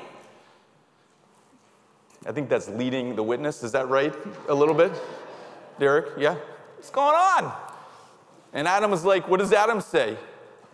I 2.25 2.33
think 2.33 2.49
that's 2.49 2.67
leading 2.67 3.15
the 3.15 3.23
witness. 3.23 3.63
Is 3.63 3.71
that 3.71 3.87
right? 3.87 4.13
A 4.49 4.53
little 4.53 4.75
bit? 4.75 4.91
Derek? 5.79 6.07
Yeah? 6.17 6.35
What's 6.75 6.89
going 6.89 7.15
on? 7.15 7.53
And 8.51 8.67
Adam 8.67 8.91
was 8.91 9.05
like, 9.05 9.25
What 9.29 9.39
does 9.39 9.53
Adam 9.53 9.79
say? 9.79 10.17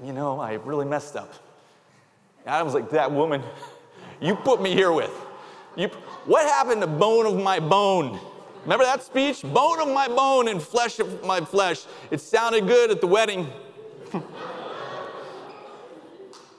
You 0.03 0.11
know, 0.11 0.39
I 0.39 0.53
really 0.53 0.85
messed 0.85 1.15
up. 1.15 1.31
Adam's 2.47 2.73
like, 2.73 2.89
That 2.89 3.11
woman 3.11 3.43
you 4.19 4.35
put 4.35 4.59
me 4.59 4.73
here 4.73 4.91
with. 4.91 5.11
You, 5.75 5.87
what 6.25 6.45
happened 6.45 6.81
to 6.81 6.87
bone 6.87 7.25
of 7.25 7.41
my 7.41 7.59
bone? 7.59 8.19
Remember 8.63 8.83
that 8.83 9.03
speech? 9.03 9.41
Bone 9.41 9.79
of 9.81 9.87
my 9.87 10.07
bone 10.07 10.47
and 10.47 10.61
flesh 10.61 10.99
of 10.99 11.23
my 11.25 11.39
flesh. 11.39 11.85
It 12.11 12.21
sounded 12.21 12.67
good 12.67 12.91
at 12.91 13.01
the 13.01 13.07
wedding. 13.07 13.47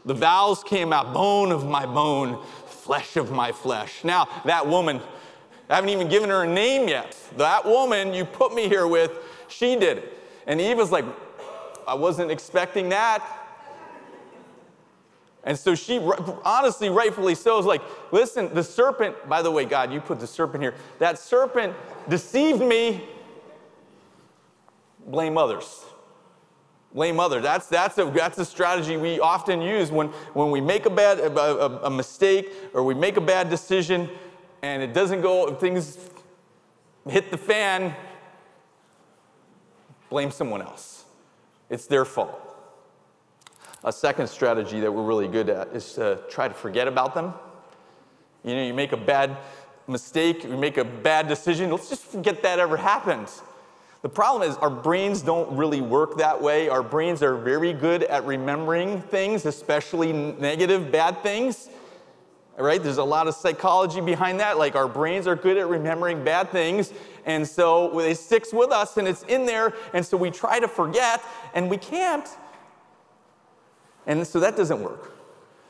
the 0.05 0.14
vows 0.14 0.64
came 0.64 0.92
out 0.92 1.12
bone 1.12 1.53
of 1.53 1.66
my 1.66 1.85
bone, 1.85 2.42
flesh 2.66 3.16
of 3.16 3.31
my 3.31 3.53
flesh. 3.53 4.03
Now, 4.05 4.29
that 4.44 4.66
woman, 4.66 5.01
I 5.68 5.75
haven't 5.77 5.90
even 5.90 6.09
given 6.09 6.31
her 6.31 6.44
a 6.44 6.49
name 6.49 6.88
yet. 6.88 7.16
That 7.37 7.64
woman 7.64 8.14
you 8.14 8.25
put 8.25 8.55
me 8.55 8.68
here 8.68 8.87
with, 8.87 9.12
she 9.49 9.77
did 9.77 9.99
it. 9.99 10.18
And 10.46 10.61
Eve 10.61 10.79
was 10.79 10.90
like, 10.90 11.05
I 11.87 11.94
wasn't 11.94 12.31
expecting 12.31 12.88
that. 12.88 13.39
And 15.44 15.59
so 15.59 15.74
she, 15.74 15.98
honestly, 16.44 16.90
rightfully 16.90 17.35
so, 17.35 17.59
is 17.59 17.66
like, 17.66 17.83
listen, 18.12 18.53
the 18.53 18.62
serpent, 18.62 19.29
by 19.29 19.40
the 19.40 19.50
way, 19.50 19.64
God, 19.64 19.92
you 19.92 20.00
put 20.00 20.20
the 20.20 20.26
serpent 20.26 20.62
here. 20.62 20.74
That 20.98 21.18
serpent 21.18 21.74
deceived 22.09 22.61
me. 22.61 23.09
Blame 25.07 25.38
others. 25.38 25.85
Blame 26.92 27.20
others. 27.20 27.42
That's, 27.42 27.68
that's, 27.68 27.96
a, 27.98 28.05
that's 28.05 28.37
a 28.38 28.44
strategy 28.44 28.96
we 28.96 29.18
often 29.20 29.62
use 29.62 29.90
when, 29.90 30.09
when 30.35 30.50
we 30.50 30.61
make 30.61 30.87
a 30.87 30.90
bad 30.90 31.18
a, 31.20 31.38
a, 31.38 31.87
a 31.87 31.90
mistake 31.90 32.53
or 32.74 32.83
we 32.83 32.94
make 32.94 33.16
a 33.16 33.20
bad 33.20 33.48
decision 33.48 34.11
and 34.62 34.83
it 34.83 34.92
doesn't 34.92 35.22
go, 35.22 35.55
things 35.55 35.96
hit 37.09 37.31
the 37.31 37.38
fan. 37.38 37.94
Blame 40.11 40.31
someone 40.31 40.61
else. 40.61 41.05
It's 41.70 41.87
their 41.87 42.05
fault. 42.05 42.49
A 43.83 43.93
second 43.93 44.29
strategy 44.29 44.81
that 44.81 44.93
we're 44.93 45.03
really 45.03 45.29
good 45.29 45.49
at 45.49 45.69
is 45.69 45.95
to 45.95 46.21
try 46.29 46.49
to 46.49 46.55
forget 46.55 46.87
about 46.87 47.14
them. 47.14 47.33
You 48.45 48.55
know, 48.55 48.62
you 48.62 48.75
make 48.75 48.93
a 48.93 48.97
bad 48.97 49.37
mistake, 49.87 50.45
you 50.45 50.57
make 50.57 50.77
a 50.77 50.85
bad 50.85 51.29
decision, 51.29 51.71
let's 51.71 51.88
just 51.88 52.05
forget 52.05 52.43
that 52.43 52.59
ever 52.59 52.77
happened. 52.77 53.29
The 54.03 54.09
problem 54.09 54.49
is, 54.49 54.57
our 54.59 54.71
brains 54.71 55.21
don't 55.21 55.55
really 55.57 55.83
work 55.83 56.16
that 56.19 56.40
way. 56.40 56.71
Our 56.71 56.83
brains 56.83 57.23
are 57.23 57.37
very 57.37 57.75
good 57.75 58.03
at 58.05 58.25
remembering 58.25 59.03
things, 59.03 59.45
especially 59.45 60.12
negative, 60.12 60.90
bad 60.90 61.23
things. 61.23 61.69
Right? 62.57 62.83
There's 62.83 62.99
a 62.99 63.05
lot 63.05 63.29
of 63.29 63.35
psychology 63.35 64.01
behind 64.01 64.40
that. 64.40 64.59
Like, 64.59 64.75
our 64.75 64.88
brains 64.88 65.27
are 65.27 65.37
good 65.37 65.59
at 65.59 65.69
remembering 65.69 66.25
bad 66.25 66.51
things. 66.51 66.93
And 67.27 67.47
so 67.47 67.99
it 68.01 68.16
sticks 68.16 68.53
with 68.53 68.71
us 68.71 68.97
and 68.97 69.07
it's 69.07 69.23
in 69.25 69.47
there. 69.47 69.75
And 69.93 70.05
so 70.05 70.16
we 70.16 70.31
try 70.31 70.61
to 70.61 70.69
forget 70.69 71.23
and 71.55 71.69
we 71.71 71.77
can't. 71.77 72.27
And 74.06 74.26
so 74.26 74.40
that 74.40 74.56
doesn't 74.56 74.82
work. 74.82 75.12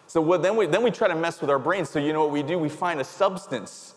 So 0.06 0.20
what, 0.20 0.42
then, 0.42 0.56
we, 0.56 0.66
then 0.66 0.82
we 0.82 0.90
try 0.90 1.08
to 1.08 1.14
mess 1.14 1.40
with 1.40 1.50
our 1.50 1.58
brains. 1.58 1.88
So 1.88 1.98
you 1.98 2.12
know 2.12 2.20
what 2.20 2.32
we 2.32 2.42
do? 2.42 2.58
We 2.58 2.68
find 2.68 3.00
a 3.00 3.04
substance 3.04 3.94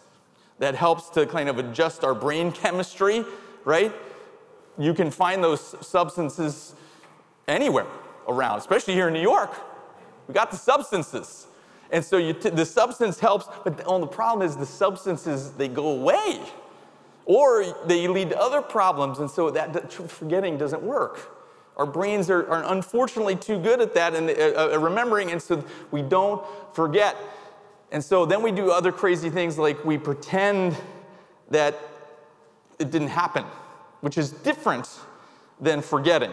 that 0.60 0.76
helps 0.76 1.10
to 1.10 1.26
kind 1.26 1.50
of 1.50 1.58
adjust 1.58 2.04
our 2.04 2.14
brain 2.14 2.52
chemistry, 2.52 3.26
right? 3.66 3.92
You 4.78 4.94
can 4.94 5.12
find 5.12 5.44
those 5.44 5.76
substances 5.86 6.76
anywhere 7.48 7.88
around, 8.28 8.60
especially 8.60 8.94
here 8.94 9.08
in 9.08 9.14
New 9.14 9.22
York. 9.22 9.52
We 10.28 10.34
got 10.34 10.52
the 10.52 10.58
substances. 10.58 11.48
And 11.92 12.04
so 12.04 12.20
t- 12.34 12.50
the 12.50 12.66
substance 12.66 13.20
helps, 13.20 13.48
but 13.64 13.78
the 13.78 13.84
only 13.86 14.08
problem 14.08 14.48
is 14.48 14.56
the 14.56 14.66
substances, 14.66 15.52
they 15.52 15.68
go 15.68 15.90
away. 15.90 16.42
Or 17.26 17.64
they 17.86 18.08
lead 18.08 18.30
to 18.32 18.40
other 18.40 18.62
problems, 18.62 19.20
and 19.20 19.30
so 19.30 19.50
that, 19.52 19.74
that 19.74 19.94
forgetting 19.94 20.58
doesn't 20.58 20.82
work. 20.82 21.43
Our 21.78 21.86
brains 21.86 22.30
are, 22.30 22.48
are 22.50 22.72
unfortunately 22.72 23.36
too 23.36 23.60
good 23.60 23.82
at 23.82 23.94
that 23.96 24.16
and 24.16 24.30
uh, 24.30 24.74
uh, 24.74 24.80
remembering, 24.80 25.32
and 25.32 25.42
so 25.42 25.64
we 25.92 26.02
don't 26.02 26.44
forget. 26.74 27.18
And 27.92 28.04
so 28.04 28.26
then 28.26 28.42
we 28.42 28.52
do 28.52 28.72
other 28.72 28.92
crazy 28.92 29.30
things 29.30 29.58
like 29.58 29.84
we 29.86 29.98
pretend 29.98 30.76
that 31.50 31.80
it 32.80 32.92
didn't 32.92 33.10
happen, 33.10 33.46
which 34.02 34.18
is 34.18 34.32
different 34.32 34.90
than 35.60 35.82
forgetting. 35.82 36.32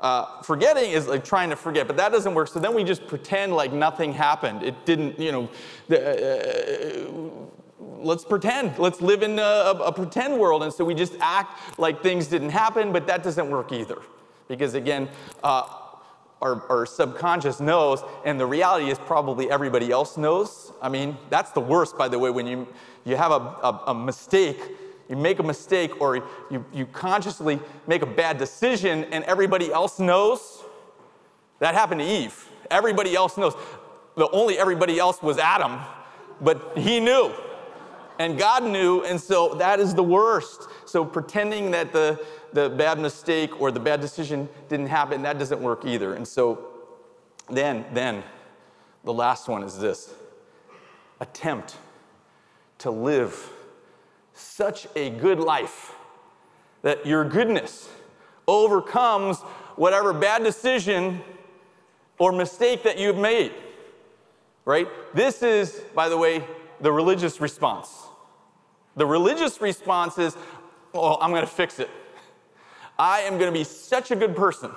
Uh, 0.00 0.40
forgetting 0.42 0.90
is 0.90 1.06
like 1.06 1.24
trying 1.24 1.50
to 1.50 1.56
forget, 1.56 1.86
but 1.86 1.96
that 1.96 2.10
doesn't 2.10 2.34
work. 2.34 2.48
So 2.48 2.58
then 2.58 2.74
we 2.74 2.84
just 2.84 3.06
pretend 3.06 3.54
like 3.54 3.72
nothing 3.72 4.12
happened. 4.12 4.62
It 4.62 4.86
didn't, 4.86 5.18
you 5.18 5.32
know. 5.32 5.48
Uh, 5.94 7.40
let's 7.78 8.24
pretend. 8.24 8.78
Let's 8.78 9.00
live 9.00 9.22
in 9.22 9.38
a, 9.38 9.42
a 9.42 9.92
pretend 9.92 10.38
world. 10.38 10.62
And 10.62 10.72
so 10.72 10.84
we 10.84 10.94
just 10.94 11.14
act 11.20 11.78
like 11.78 12.02
things 12.02 12.28
didn't 12.28 12.50
happen, 12.50 12.92
but 12.92 13.06
that 13.06 13.22
doesn't 13.22 13.50
work 13.50 13.72
either. 13.72 13.98
Because 14.50 14.74
again, 14.74 15.08
uh, 15.44 15.62
our, 16.42 16.68
our 16.68 16.84
subconscious 16.84 17.60
knows, 17.60 18.02
and 18.24 18.38
the 18.40 18.46
reality 18.46 18.90
is 18.90 18.98
probably 18.98 19.48
everybody 19.48 19.92
else 19.92 20.16
knows. 20.16 20.72
I 20.82 20.88
mean, 20.88 21.16
that's 21.30 21.52
the 21.52 21.60
worst, 21.60 21.96
by 21.96 22.08
the 22.08 22.18
way, 22.18 22.30
when 22.30 22.48
you, 22.48 22.66
you 23.04 23.14
have 23.14 23.30
a, 23.30 23.36
a, 23.36 23.82
a 23.86 23.94
mistake, 23.94 24.58
you 25.08 25.14
make 25.14 25.38
a 25.38 25.44
mistake, 25.44 26.00
or 26.00 26.16
you, 26.50 26.64
you 26.72 26.84
consciously 26.86 27.60
make 27.86 28.02
a 28.02 28.06
bad 28.06 28.38
decision, 28.38 29.04
and 29.12 29.22
everybody 29.24 29.72
else 29.72 30.00
knows. 30.00 30.64
That 31.60 31.74
happened 31.74 32.00
to 32.00 32.06
Eve. 32.06 32.48
Everybody 32.72 33.14
else 33.14 33.38
knows. 33.38 33.54
The 34.16 34.28
only 34.30 34.58
everybody 34.58 34.98
else 34.98 35.22
was 35.22 35.38
Adam, 35.38 35.78
but 36.40 36.76
he 36.76 36.98
knew. 36.98 37.32
And 38.18 38.36
God 38.36 38.64
knew, 38.64 39.02
and 39.04 39.18
so 39.18 39.54
that 39.54 39.78
is 39.80 39.94
the 39.94 40.02
worst. 40.02 40.68
So 40.86 41.04
pretending 41.04 41.70
that 41.70 41.92
the, 41.92 42.22
the 42.52 42.68
bad 42.68 42.98
mistake 42.98 43.60
or 43.60 43.70
the 43.70 43.80
bad 43.80 44.00
decision 44.00 44.48
didn't 44.68 44.86
happen, 44.86 45.22
that 45.22 45.38
doesn't 45.38 45.60
work 45.60 45.84
either. 45.84 46.14
And 46.14 46.26
so 46.26 46.66
then, 47.48 47.84
then, 47.92 48.22
the 49.04 49.12
last 49.12 49.48
one 49.48 49.62
is 49.62 49.78
this 49.78 50.12
attempt 51.20 51.76
to 52.78 52.90
live 52.90 53.50
such 54.34 54.86
a 54.96 55.10
good 55.10 55.38
life 55.38 55.94
that 56.82 57.04
your 57.04 57.24
goodness 57.24 57.88
overcomes 58.48 59.38
whatever 59.76 60.12
bad 60.12 60.42
decision 60.42 61.20
or 62.18 62.32
mistake 62.32 62.82
that 62.82 62.98
you've 62.98 63.18
made. 63.18 63.52
Right? 64.64 64.88
This 65.14 65.42
is, 65.42 65.82
by 65.94 66.08
the 66.08 66.16
way, 66.16 66.44
the 66.80 66.92
religious 66.92 67.40
response. 67.40 67.90
The 68.96 69.06
religious 69.06 69.60
response 69.60 70.18
is, 70.18 70.36
oh, 70.94 71.18
I'm 71.20 71.30
going 71.30 71.42
to 71.42 71.46
fix 71.46 71.78
it. 71.78 71.90
I 73.00 73.20
am 73.20 73.38
going 73.38 73.50
to 73.50 73.58
be 73.58 73.64
such 73.64 74.10
a 74.10 74.16
good 74.16 74.36
person 74.36 74.70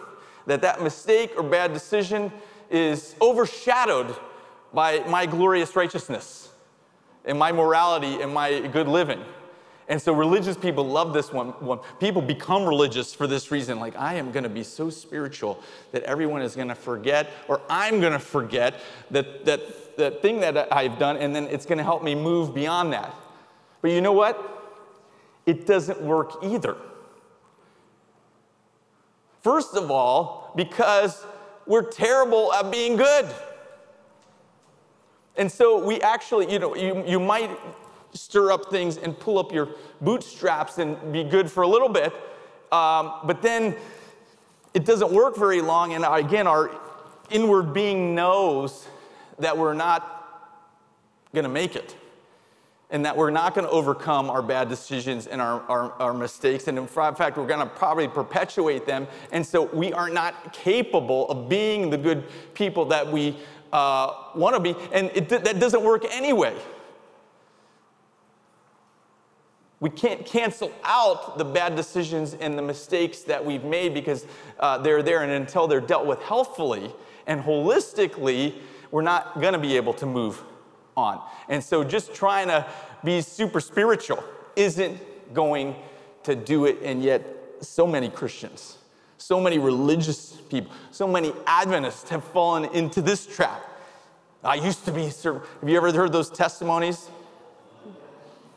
that 0.46 0.62
that 0.62 0.82
mistake 0.82 1.34
or 1.36 1.44
bad 1.44 1.74
decision 1.74 2.32
is 2.72 3.16
overshadowed 3.22 4.16
by 4.74 5.00
my 5.10 5.26
glorious 5.26 5.76
righteousness 5.76 6.48
and 7.26 7.38
my 7.38 7.52
morality 7.52 8.22
and 8.22 8.34
my 8.34 8.62
good 8.68 8.88
living. 8.88 9.22
And 9.90 10.02
so 10.02 10.14
religious 10.14 10.56
people 10.56 10.86
love 10.86 11.14
this 11.14 11.34
one, 11.34 11.50
one. 11.60 11.80
People 12.00 12.22
become 12.22 12.66
religious 12.66 13.14
for 13.14 13.28
this 13.28 13.52
reason. 13.52 13.82
Like, 13.82 13.98
I 13.98 14.14
am 14.14 14.32
going 14.32 14.44
to 14.44 14.50
be 14.50 14.64
so 14.64 14.90
spiritual 14.90 15.62
that 15.92 16.04
everyone 16.04 16.42
is 16.42 16.56
going 16.56 16.70
to 16.70 16.76
forget, 16.76 17.30
or 17.50 17.60
I'm 17.70 18.00
going 18.00 18.14
to 18.14 18.20
forget 18.20 18.80
that, 19.12 19.44
that, 19.44 19.98
that 19.98 20.22
thing 20.22 20.40
that 20.40 20.72
I've 20.72 20.98
done, 20.98 21.18
and 21.18 21.36
then 21.36 21.48
it's 21.48 21.66
going 21.66 21.78
to 21.78 21.84
help 21.84 22.02
me 22.02 22.16
move 22.16 22.56
beyond 22.56 22.94
that. 22.94 23.14
But 23.82 23.92
you 23.92 24.00
know 24.00 24.14
what? 24.14 24.50
It 25.46 25.68
doesn't 25.68 26.02
work 26.02 26.42
either. 26.42 26.78
First 29.44 29.76
of 29.76 29.92
all, 29.92 30.54
because 30.56 31.26
we're 31.68 31.84
terrible 31.84 32.54
at 32.54 32.72
being 32.72 32.96
good. 32.96 33.30
And 35.36 35.52
so 35.52 35.84
we 35.84 36.00
actually, 36.00 36.52
you 36.52 36.60
know, 36.60 36.76
you, 36.76 37.04
you 37.06 37.20
might 37.20 37.52
stir 38.14 38.52
up 38.52 38.70
things 38.70 38.96
and 38.96 39.20
pull 39.20 39.38
up 39.38 39.52
your 39.52 39.70
bootstraps 40.00 40.78
and 40.78 41.12
be 41.12 41.26
good 41.26 41.52
for 41.52 41.64
a 41.64 41.68
little 41.68 41.90
bit, 41.90 42.14
um, 42.72 43.16
but 43.26 43.42
then 43.42 43.76
it 44.74 44.86
doesn't 44.86 45.12
work 45.12 45.36
very 45.36 45.62
long. 45.62 45.94
And 45.94 46.06
again, 46.08 46.48
our 46.48 46.72
inward 47.30 47.74
being 47.74 48.16
knows 48.16 48.88
that 49.40 49.58
we're 49.58 49.74
not 49.74 50.54
going 51.34 51.44
to 51.44 51.50
make 51.50 51.76
it 51.76 51.98
and 52.94 53.04
that 53.04 53.18
we're 53.18 53.32
not 53.32 53.56
going 53.56 53.66
to 53.66 53.72
overcome 53.72 54.30
our 54.30 54.44
bad 54.44 54.70
decisions 54.70 55.26
and 55.26 55.42
our, 55.42 55.62
our, 55.64 55.92
our 55.94 56.14
mistakes. 56.14 56.68
And 56.68 56.78
in 56.78 56.86
fact, 56.86 57.38
we're 57.38 57.48
going 57.48 57.60
to 57.60 57.66
probably 57.66 58.08
perpetuate 58.08 58.86
them. 58.86 59.08
And 59.32 59.44
so 59.44 59.64
we 59.64 59.92
are 59.92 60.12
not 60.12 60.54
capable 60.54 61.28
of 61.28 61.50
being 61.50 61.90
the 61.90 61.98
good 61.98 62.24
people 62.54 62.86
that 62.86 63.12
we 63.12 63.36
uh, 63.74 64.14
want 64.36 64.56
to 64.56 64.60
be. 64.60 64.76
And 64.94 65.10
it, 65.16 65.28
that 65.28 65.60
doesn't 65.60 65.84
work 65.84 66.06
anyway. 66.12 66.56
We 69.80 69.90
can't 69.90 70.24
cancel 70.24 70.72
out 70.84 71.40
the 71.40 71.46
bad 71.46 71.76
decisions 71.76 72.36
and 72.36 72.56
the 72.56 72.62
mistakes 72.62 73.22
that 73.22 73.44
we've 73.44 73.64
made 73.66 73.96
because 73.96 74.28
uh, 74.60 74.78
they're 74.78 75.02
there, 75.02 75.24
and 75.24 75.32
until 75.32 75.68
they're 75.68 75.82
dealt 75.82 76.06
with 76.06 76.22
healthfully 76.22 76.94
and 77.26 77.42
holistically, 77.42 78.54
we're 78.92 79.02
not 79.02 79.42
going 79.42 79.54
to 79.54 79.60
be 79.60 79.76
able 79.76 79.94
to 79.96 80.06
move 80.06 80.44
on. 80.96 81.22
And 81.50 81.64
so 81.64 81.84
just 81.84 82.14
trying 82.14 82.48
to 82.48 82.66
be 83.04 83.22
super 83.22 83.60
spiritual 83.60 84.24
isn't 84.56 85.00
going 85.34 85.76
to 86.24 86.36
do 86.36 86.66
it. 86.66 86.78
And 86.84 87.04
yet, 87.04 87.26
so 87.62 87.88
many 87.88 88.10
Christians, 88.10 88.78
so 89.18 89.40
many 89.40 89.58
religious 89.58 90.34
people, 90.50 90.72
so 90.92 91.08
many 91.08 91.34
Adventists 91.48 92.10
have 92.10 92.24
fallen 92.24 92.66
into 92.74 93.02
this 93.02 93.26
trap. 93.26 93.70
I 94.44 94.56
used 94.56 94.84
to 94.86 94.92
be, 94.92 95.06
have 95.06 95.44
you 95.66 95.78
ever 95.78 95.92
heard 95.94 96.12
those 96.12 96.30
testimonies? 96.30 97.10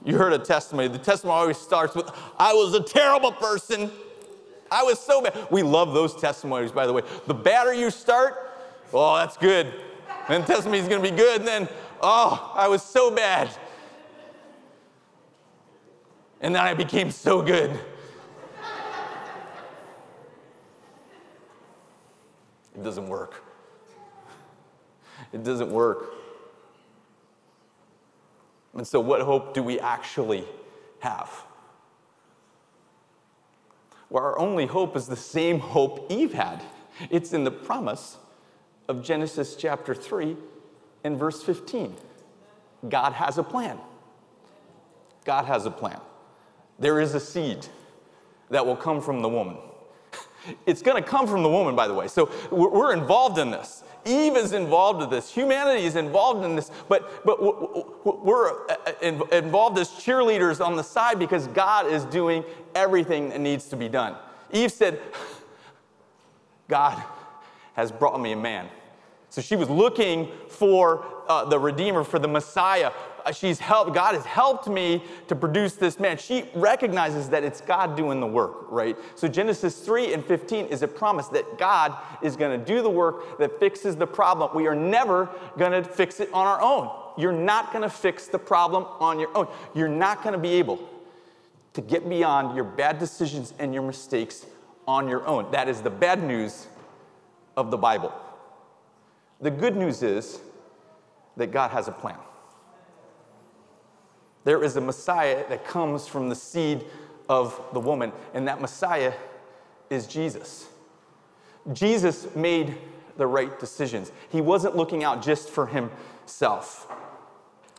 You 0.05 0.17
heard 0.19 0.33
a 0.33 0.39
testimony. 0.39 0.89
The 0.89 0.99
testimony 0.99 1.39
always 1.39 1.57
starts 1.57 1.95
with, 1.95 2.11
I 2.39 2.53
was 2.53 2.75
a 2.75 2.83
terrible 2.83 3.33
person. 3.33 3.91
I 4.71 4.83
was 4.83 4.99
so 4.99 5.23
bad. 5.23 5.49
We 5.51 5.63
love 5.63 5.95
those 5.95 6.15
testimonies, 6.17 6.73
by 6.73 6.87
the 6.87 6.93
way. 6.93 7.03
The 7.27 7.35
badder 7.35 7.73
you 7.73 7.91
start, 7.91 8.35
oh, 8.93 9.17
that's 9.17 9.37
good. 9.37 9.73
Then 10.29 10.41
the 10.41 10.47
testimony 10.47 10.79
is 10.79 10.89
going 10.89 11.03
to 11.03 11.11
be 11.11 11.17
good. 11.17 11.41
And 11.41 11.49
then, 11.49 11.69
Oh, 12.01 12.53
I 12.55 12.69
was 12.69 12.83
so 12.83 13.11
bad. 13.11 13.51
And 16.41 16.55
then 16.55 16.63
I 16.63 16.75
became 16.75 17.11
so 17.11 17.43
good. 17.43 17.71
It 22.75 22.83
doesn't 22.83 23.09
work. 23.09 23.43
It 25.33 25.43
doesn't 25.43 25.71
work. 25.71 26.13
And 28.75 28.87
so, 28.87 29.01
what 29.01 29.23
hope 29.23 29.55
do 29.55 29.63
we 29.63 29.81
actually 29.81 30.45
have? 31.01 31.31
Well, 34.11 34.23
our 34.23 34.39
only 34.39 34.67
hope 34.67 34.95
is 34.97 35.07
the 35.07 35.17
same 35.17 35.59
hope 35.59 36.13
Eve 36.13 36.35
had. 36.35 36.63
It's 37.11 37.33
in 37.33 37.45
the 37.45 37.51
promise 37.51 38.19
of 38.89 39.03
Genesis 39.03 39.57
chapter 39.57 39.95
3, 39.95 40.37
in 41.07 41.17
verse 41.17 41.43
15. 41.43 41.95
God 42.89 43.13
has 43.13 43.39
a 43.39 43.43
plan. 43.43 43.79
God 45.25 45.47
has 45.47 45.65
a 45.65 45.71
plan. 45.71 46.01
There 46.79 47.01
is 47.01 47.15
a 47.15 47.21
seed 47.21 47.67
that 48.51 48.67
will 48.67 48.77
come 48.77 49.01
from 49.01 49.23
the 49.23 49.29
woman. 49.29 49.57
It's 50.65 50.81
going 50.81 51.03
to 51.03 51.09
come 51.09 51.27
from 51.27 51.43
the 51.43 51.49
woman, 51.49 51.75
by 51.75 51.89
the 51.89 51.95
way. 51.95 52.07
So 52.07 52.31
we're 52.53 52.93
involved 52.93 53.37
in 53.39 53.51
this. 53.51 53.83
Eve 54.05 54.37
is 54.37 54.53
involved 54.53 55.03
in 55.03 55.11
this. 55.11 55.29
Humanity 55.35 55.85
is 55.85 55.97
involved 55.97 56.45
in 56.45 56.55
this. 56.55 56.71
But, 56.89 57.25
but 57.27 57.43
we're 58.25 58.65
uh, 58.71 58.77
involved 59.33 59.77
as 59.77 59.89
cheerleaders 59.89 60.65
on 60.65 60.77
the 60.77 60.85
side 60.85 61.19
because 61.19 61.49
God 61.49 61.89
is 61.89 62.05
doing 62.05 62.45
everything 62.77 63.31
that 63.31 63.41
needs 63.41 63.67
to 63.71 63.77
be 63.77 63.89
done. 63.89 64.15
Eve 64.53 64.71
said, 64.71 65.01
God 66.69 67.03
has 67.75 67.91
brought 67.91 68.21
me 68.21 68.31
a 68.31 68.37
man. 68.37 68.69
So 69.37 69.43
she 69.43 69.55
was 69.55 69.69
looking 69.69 70.31
for 70.49 71.05
uh, 71.29 71.45
the 71.45 71.59
Redeemer, 71.59 72.05
for 72.05 72.19
the 72.19 72.27
Messiah. 72.27 72.91
Uh, 73.23 73.33
she's 73.33 73.59
helped, 73.59 73.93
God 73.93 74.15
has 74.15 74.25
helped 74.25 74.67
me 74.67 75.05
to 75.29 75.37
produce 75.37 75.75
this 75.75 76.01
man. 76.01 76.17
She 76.17 76.45
recognizes 76.55 77.29
that 77.29 77.45
it's 77.45 77.61
God 77.61 77.99
doing 77.99 78.19
the 78.19 78.27
work, 78.27 78.65
right? 78.71 78.97
So 79.15 79.29
Genesis 79.29 79.81
3 79.81 80.15
and 80.15 80.25
15 80.25 80.69
is 80.69 80.81
a 80.81 80.89
promise 80.89 81.29
that 81.29 81.59
God 81.59 81.95
is 82.23 82.35
going 82.35 82.59
to 82.59 82.65
do 82.65 82.81
the 82.81 82.89
work 82.89 83.39
that 83.39 83.61
fixes 83.61 83.95
the 83.95 84.07
problem. 84.07 84.53
We 84.55 84.69
are 84.69 84.75
never 84.75 85.29
going 85.59 85.73
to 85.73 85.87
fix 85.87 86.19
it 86.19 86.33
on 86.33 86.47
our 86.47 86.63
own. 86.63 86.91
You're 87.19 87.31
not 87.31 87.75
going 87.75 87.83
to 87.83 87.91
fix 87.91 88.29
the 88.29 88.39
problem 88.39 88.87
on 89.01 89.21
your 89.21 89.37
own. 89.37 89.49
You're 89.75 89.87
not 89.87 90.23
going 90.23 90.33
to 90.33 90.41
be 90.41 90.53
able 90.53 90.81
to 91.75 91.83
get 91.83 92.09
beyond 92.09 92.57
your 92.57 92.65
bad 92.65 92.99
decisions 92.99 93.53
and 93.59 93.75
your 93.75 93.83
mistakes 93.83 94.47
on 94.89 95.11
your 95.11 95.27
own. 95.27 95.51
That 95.51 95.69
is 95.69 95.83
the 95.83 95.91
bad 95.91 96.23
news 96.23 96.69
of 97.55 97.71
the 97.71 97.77
Bible. 97.77 98.15
The 99.41 99.51
good 99.51 99.77
news 99.77 100.03
is 100.03 100.41
that 101.37 101.49
God 101.49 101.71
has 101.71 101.89
a 101.89 101.93
plan. 101.93 102.19
There 104.45 104.63
is 104.63 104.77
a 104.77 104.81
Messiah 104.81 105.45
that 105.49 105.67
comes 105.67 106.07
from 106.07 106.29
the 106.29 106.35
seed 106.35 106.85
of 107.29 107.61
the 107.73 107.81
woman, 107.81 108.13
and 108.33 108.47
that 108.49 108.61
Messiah 108.61 109.13
is 109.91 110.07
Jesus. 110.07 110.69
Jesus 111.73 112.35
made 112.37 112.77
the 113.17 113.27
right 113.27 113.59
decisions. 113.59 114.13
He 114.31 114.41
wasn't 114.41 114.77
looking 114.77 115.03
out 115.03 115.23
just 115.23 115.51
for 115.51 115.67
himself. 115.67 116.87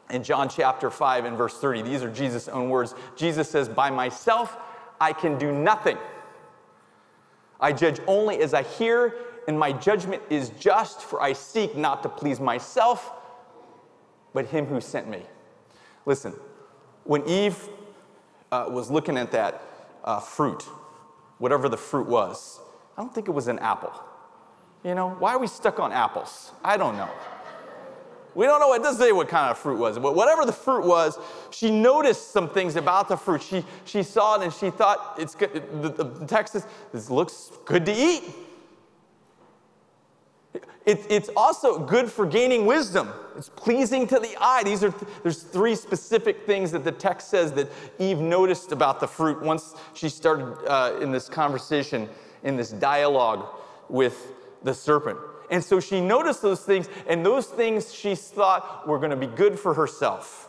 In 0.10 0.24
John 0.24 0.50
chapter 0.50 0.90
5 0.90 1.26
and 1.26 1.38
verse 1.38 1.58
30, 1.58 1.84
these 1.84 2.04
are 2.04 2.12
Jesus' 2.12 2.48
own 2.48 2.70
words. 2.70 2.96
Jesus 3.16 3.50
says, 3.50 3.70
By 3.70 3.90
myself 3.90 4.58
I 5.00 5.14
can 5.14 5.38
do 5.38 5.52
nothing. 5.52 5.98
I 7.60 7.74
judge 7.74 8.00
only 8.08 8.40
as 8.40 8.54
I 8.54 8.64
hear 8.64 9.16
and 9.48 9.58
my 9.58 9.72
judgment 9.72 10.22
is 10.30 10.50
just, 10.60 11.02
for 11.02 11.22
I 11.22 11.34
seek 11.34 11.76
not 11.76 12.04
to 12.04 12.10
please 12.10 12.40
myself, 12.40 13.12
but 14.34 14.46
him 14.46 14.66
who 14.66 14.82
sent 14.82 15.10
me. 15.10 15.22
Listen, 16.06 16.34
when 17.06 17.28
Eve 17.28 17.70
uh, 18.52 18.66
was 18.70 18.92
looking 18.92 19.18
at 19.18 19.32
that 19.32 19.62
uh, 20.04 20.20
fruit, 20.20 20.64
whatever 21.38 21.70
the 21.70 21.78
fruit 21.78 22.08
was, 22.08 22.60
I 22.98 23.02
don't 23.02 23.14
think 23.14 23.28
it 23.28 23.32
was 23.32 23.48
an 23.48 23.60
apple. 23.60 23.94
You 24.84 24.96
know, 24.96 25.12
why 25.12 25.34
are 25.34 25.40
we 25.40 25.48
stuck 25.48 25.80
on 25.80 25.92
apples? 25.92 26.52
I 26.64 26.78
don't 26.78 26.98
know. 26.98 27.10
We 28.36 28.46
don't 28.46 28.60
know, 28.60 28.74
it 28.74 28.84
doesn't 28.84 29.02
say 29.02 29.12
what 29.12 29.30
kind 29.30 29.50
of 29.50 29.58
fruit 29.58 29.80
was, 29.80 29.98
but 29.98 30.14
whatever 30.14 30.46
the 30.46 30.52
fruit 30.52 30.86
was, 30.86 31.18
she 31.50 31.72
noticed 31.72 32.32
some 32.32 32.48
things 32.48 32.76
about 32.76 33.08
the 33.08 33.18
fruit. 33.18 33.42
She, 33.42 33.66
she 33.86 34.04
saw 34.04 34.36
it 34.36 34.44
and 34.44 34.54
she 34.54 34.70
thought, 34.70 35.16
it's 35.18 35.34
good. 35.34 35.82
The, 35.82 36.04
the 36.04 36.26
text 36.28 36.54
says, 36.54 36.68
this 36.94 37.10
looks 37.10 37.52
good 37.66 37.86
to 37.86 37.92
eat. 37.92 38.24
It, 40.86 41.06
it's 41.10 41.30
also 41.36 41.80
good 41.80 42.12
for 42.12 42.26
gaining 42.26 42.66
wisdom. 42.66 43.10
It's 43.38 43.50
pleasing 43.50 44.08
to 44.08 44.20
the 44.20 44.36
eye. 44.40 44.64
These 44.64 44.84
are 44.84 44.94
there's 45.24 45.44
three 45.44 45.76
specific 45.76 46.46
things 46.46 46.72
that 46.72 46.84
the 46.84 46.92
text 46.92 47.30
says 47.30 47.52
that 47.54 47.70
Eve 48.00 48.20
noticed 48.20 48.72
about 48.72 49.00
the 49.00 49.08
fruit 49.08 49.42
once 49.42 49.76
she 49.94 50.10
started 50.10 50.58
uh, 50.68 50.98
in 51.02 51.12
this 51.12 51.30
conversation, 51.30 52.10
in 52.44 52.56
this 52.56 52.72
dialogue 52.72 53.46
with 53.90 54.34
the 54.64 54.74
serpent. 54.74 55.20
And 55.50 55.64
so 55.64 55.80
she 55.80 56.02
noticed 56.02 56.42
those 56.42 56.62
things, 56.62 56.90
and 57.08 57.26
those 57.26 57.46
things 57.48 57.94
she 57.94 58.16
thought 58.16 58.88
were 58.88 58.98
going 58.98 59.12
to 59.12 59.16
be 59.16 59.28
good 59.28 59.58
for 59.60 59.74
herself. 59.74 60.47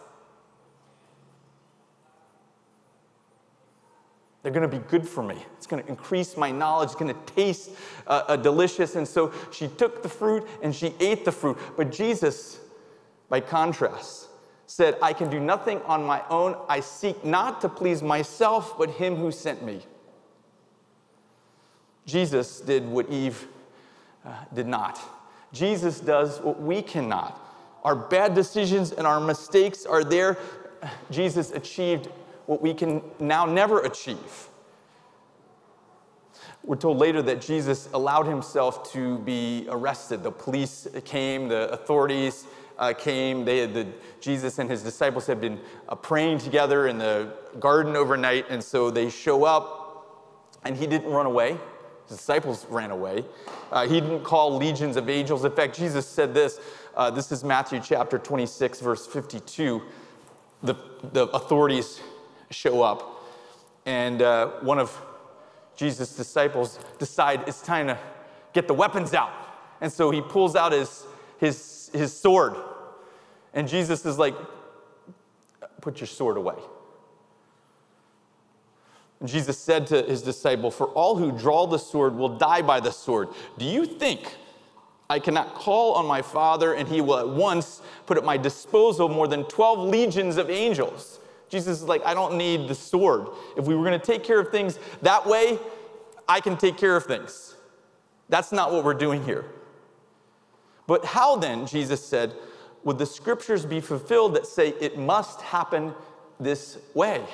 They're 4.49 4.61
going 4.61 4.71
to 4.71 4.79
be 4.79 4.89
good 4.89 5.07
for 5.07 5.23
me. 5.23 5.37
It's 5.59 5.67
going 5.67 5.83
to 5.83 5.89
increase 5.91 6.35
my 6.35 6.51
knowledge. 6.51 6.87
It's 6.87 6.95
going 6.95 7.15
to 7.15 7.35
taste 7.35 7.69
uh, 8.07 8.23
uh, 8.29 8.37
delicious. 8.37 8.97
And 8.97 9.07
so 9.07 9.31
she 9.53 9.69
took 9.69 10.03
the 10.03 10.09
fruit 10.09 10.49
and 10.63 10.75
she 10.75 10.95
ate 11.01 11.27
the 11.27 11.33
fruit. 11.33 11.59
But 11.77 11.93
Jesus, 11.93 12.59
by 13.29 13.41
contrast, 13.41 14.29
said, 14.65 14.97
I 15.03 15.13
can 15.13 15.29
do 15.29 15.39
nothing 15.39 15.83
on 15.83 16.03
my 16.03 16.23
own. 16.31 16.57
I 16.67 16.81
seek 16.81 17.23
not 17.27 17.61
to 17.61 17.69
please 17.69 18.03
myself, 18.03 18.79
but 18.79 18.89
him 18.89 19.17
who 19.17 19.31
sent 19.31 19.63
me. 19.63 19.83
Jesus 22.07 22.63
did 22.63 22.89
what 22.89 23.11
Eve 23.11 23.49
uh, 24.25 24.33
did 24.55 24.67
not. 24.67 24.99
Jesus 25.53 26.01
does 26.01 26.41
what 26.41 26.59
we 26.59 26.81
cannot. 26.81 27.39
Our 27.85 27.95
bad 27.95 28.35
decisions 28.35 28.93
and 28.93 29.07
our 29.07 29.21
mistakes 29.21 29.85
are 29.85 30.03
there. 30.03 30.39
Jesus 31.11 31.51
achieved 31.51 32.09
what 32.49 32.63
we 32.63 32.73
can 32.73 33.03
now 33.21 33.45
never 33.45 33.81
achieve. 33.81 34.49
We're 36.65 36.77
told 36.77 36.97
later 36.97 37.21
that 37.21 37.43
Jesus 37.43 37.91
allowed 37.93 38.27
himself 38.27 38.91
to 38.95 39.19
be 39.19 39.67
arrested. 39.69 40.23
The 40.23 40.31
police 40.31 40.89
came, 41.05 41.49
the 41.49 41.71
authorities 41.71 42.47
uh, 42.79 42.95
came. 42.95 43.45
They 43.45 43.59
had 43.59 43.75
the, 43.75 43.87
Jesus 44.23 44.59
and 44.59 44.71
his 44.71 44.83
disciples 44.83 45.27
had 45.27 45.43
been 45.43 45.61
uh, 45.91 45.95
praying 45.95 46.39
together 46.39 46.87
in 46.87 46.97
the 46.97 47.35
garden 47.61 47.97
overnight, 47.97 48.47
and 48.49 48.65
so 48.65 48.91
they 48.91 49.11
show 49.11 49.45
up, 49.45 50.57
and 50.65 50.75
he 50.75 50.87
didn't 50.87 51.11
run 51.11 51.27
away. 51.27 51.59
His 52.09 52.17
disciples 52.17 52.65
ran 52.71 52.91
away. 52.91 53.27
Uh, 53.71 53.87
he 53.87 54.01
didn't 54.01 54.25
call 54.25 54.57
legions 54.57 54.97
of 54.97 55.11
angels. 55.11 55.45
In 55.45 55.53
fact, 55.53 55.77
Jesus 55.77 56.07
said 56.07 56.33
this. 56.33 56.61
Uh, 56.97 57.11
this 57.11 57.31
is 57.31 57.45
Matthew 57.45 57.79
chapter 57.85 58.19
26, 58.19 58.81
verse 58.81 59.07
52. 59.07 59.83
The, 60.63 60.75
the 61.13 61.29
authorities 61.29 62.01
show 62.51 62.83
up, 62.83 63.25
and 63.87 64.23
uh, 64.23 64.49
one 64.61 64.79
of 64.79 64.97
Jesus' 65.77 66.17
disciples 66.17 66.79
decide 66.99 67.45
it's 67.47 67.63
time 67.63 67.87
to 67.87 67.99
get 68.53 68.67
the 68.67 68.75
weapons 68.75 69.15
out. 69.15 69.31
And 69.81 69.93
so 69.93 70.11
he 70.11 70.21
pulls 70.21 70.57
out 70.57 70.73
his, 70.73 71.07
his, 71.39 71.91
his 71.93 72.13
sword. 72.13 72.55
And 73.55 73.69
Jesus 73.69 74.05
is 74.05 74.19
like, 74.19 74.35
Put 75.81 76.01
your 76.01 76.09
sword 76.09 76.37
away. 76.37 76.57
And 79.21 79.29
Jesus 79.29 79.59
said 79.59 79.87
to 79.89 80.03
his 80.03 80.23
disciple, 80.23 80.71
For 80.71 80.89
all 80.89 81.17
who 81.17 81.33
draw 81.33 81.67
the 81.67 81.79
sword 81.79 82.17
will 82.17 82.37
die 82.37 82.63
by 82.63 82.81
the 82.81 82.91
sword. 82.91 83.29
Do 83.59 83.65
you 83.65 83.87
think 83.87 84.37
I 85.09 85.19
cannot 85.19 85.55
call 85.55 85.95
on 85.95 86.07
my 86.07 86.23
Father 86.23 86.75
and 86.75 86.89
he 86.89 87.01
will 87.01 87.19
at 87.19 87.29
once 87.29 87.81
put 88.07 88.19
at 88.19 88.25
my 88.25 88.37
disposal 88.37 89.09
more 89.09 89.29
than 89.29 89.45
12 89.45 89.89
legions 89.89 90.37
of 90.37 90.51
angels? 90.51 91.21
Jesus 91.49 91.81
is 91.81 91.85
like, 91.85 92.05
I 92.05 92.15
don't 92.15 92.37
need 92.37 92.69
the 92.69 92.75
sword. 92.75 93.29
If 93.57 93.67
we 93.67 93.75
were 93.75 93.85
going 93.85 93.99
to 93.99 94.07
take 94.07 94.25
care 94.25 94.39
of 94.39 94.51
things 94.51 94.79
that 95.03 95.27
way, 95.27 95.59
I 96.29 96.41
can 96.41 96.57
take 96.57 96.77
care 96.77 96.97
of 96.97 97.05
things. 97.05 97.55
That's 98.29 98.53
not 98.53 98.73
what 98.73 98.85
we're 98.85 98.95
doing 98.95 99.25
here. 99.25 99.47
But 100.87 101.05
how 101.05 101.37
then, 101.37 101.67
Jesus 101.67 102.05
said, 102.05 102.35
would 102.85 102.99
the 102.99 103.07
scriptures 103.07 103.67
be 103.67 103.81
fulfilled 103.81 104.35
that 104.35 104.47
say 104.47 104.69
it 104.81 104.99
must 104.99 105.41
happen 105.41 105.95
this 106.39 106.79
way? 106.95 107.25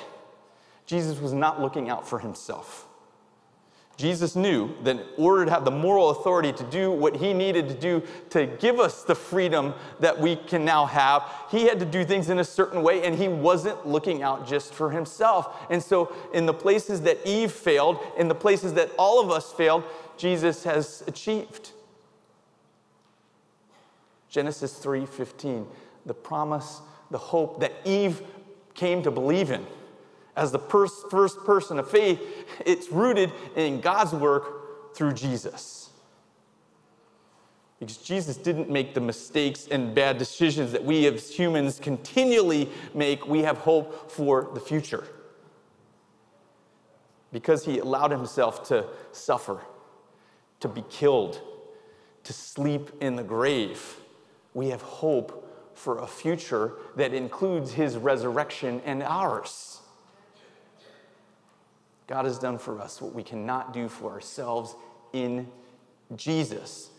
Jesus 0.85 1.19
was 1.19 1.33
not 1.33 1.61
looking 1.61 1.89
out 1.89 2.07
for 2.07 2.19
himself. 2.19 2.84
Jesus 3.97 4.35
knew 4.35 4.75
that 4.83 4.97
in 4.97 5.05
order 5.17 5.45
to 5.45 5.51
have 5.51 5.63
the 5.63 5.71
moral 5.71 6.09
authority 6.09 6.51
to 6.51 6.63
do 6.65 6.91
what 6.91 7.15
he 7.15 7.33
needed 7.33 7.69
to 7.69 7.73
do 7.73 8.03
to 8.31 8.45
give 8.45 8.77
us 8.77 9.03
the 9.03 9.15
freedom 9.15 9.73
that 10.01 10.19
we 10.19 10.35
can 10.35 10.65
now 10.65 10.85
have, 10.85 11.23
he 11.49 11.63
had 11.67 11.79
to 11.79 11.85
do 11.85 12.03
things 12.03 12.29
in 12.29 12.39
a 12.39 12.43
certain 12.43 12.83
way, 12.83 13.05
and 13.05 13.15
he 13.15 13.29
wasn't 13.29 13.87
looking 13.87 14.21
out 14.21 14.45
just 14.45 14.73
for 14.73 14.91
himself. 14.91 15.65
And 15.69 15.81
so, 15.81 16.13
in 16.33 16.45
the 16.45 16.53
places 16.53 17.01
that 17.01 17.25
Eve 17.25 17.53
failed, 17.53 17.99
in 18.17 18.27
the 18.27 18.35
places 18.35 18.73
that 18.73 18.91
all 18.97 19.21
of 19.21 19.31
us 19.31 19.53
failed, 19.53 19.83
Jesus 20.17 20.65
has 20.65 21.01
achieved. 21.07 21.71
Genesis 24.29 24.73
3:15, 24.73 25.65
the 26.05 26.13
promise, 26.13 26.81
the 27.11 27.17
hope 27.17 27.61
that 27.61 27.71
Eve 27.85 28.21
came 28.73 29.01
to 29.03 29.11
believe 29.11 29.51
in 29.51 29.65
as 30.35 30.51
the 30.51 30.59
first 30.59 31.07
person 31.09 31.79
of 31.79 31.89
faith, 31.89 32.21
it's 32.65 32.91
rooted 32.91 33.31
in 33.55 33.81
God's 33.81 34.13
work 34.13 34.95
through 34.95 35.13
Jesus. 35.13 35.89
Because 37.79 37.97
Jesus 37.97 38.37
didn't 38.37 38.69
make 38.69 38.93
the 38.93 39.01
mistakes 39.01 39.67
and 39.69 39.93
bad 39.93 40.17
decisions 40.17 40.71
that 40.71 40.83
we 40.83 41.05
as 41.07 41.29
humans 41.29 41.79
continually 41.79 42.69
make, 42.93 43.27
we 43.27 43.41
have 43.43 43.57
hope 43.57 44.09
for 44.09 44.49
the 44.53 44.59
future. 44.59 45.05
Because 47.31 47.65
he 47.65 47.79
allowed 47.79 48.11
himself 48.11 48.67
to 48.69 48.85
suffer, 49.11 49.59
to 50.61 50.69
be 50.69 50.83
killed, 50.89 51.41
to 52.23 52.33
sleep 52.33 52.91
in 53.01 53.17
the 53.17 53.23
grave, 53.23 53.97
we 54.53 54.69
have 54.69 54.81
hope 54.81 55.41
for 55.75 55.99
a 55.99 56.07
future 56.07 56.73
that 56.95 57.13
includes 57.13 57.73
his 57.73 57.97
resurrection 57.97 58.81
and 58.85 59.03
ours. 59.03 59.81
God 62.07 62.25
has 62.25 62.37
done 62.37 62.57
for 62.57 62.79
us 62.79 63.01
what 63.01 63.13
we 63.13 63.23
cannot 63.23 63.73
do 63.73 63.89
for 63.89 64.11
ourselves 64.11 64.75
in 65.13 65.47
Jesus. 66.15 66.89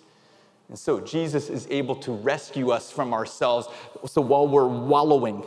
And 0.69 0.79
so 0.79 1.01
Jesus 1.01 1.49
is 1.49 1.69
able 1.71 1.95
to 1.97 2.13
rescue 2.13 2.71
us 2.71 2.91
from 2.91 3.15
ourselves. 3.15 3.69
So 4.07 4.21
while 4.21 4.49
we're 4.49 4.67
wallowing 4.67 5.45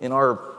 in 0.00 0.12
our 0.12 0.57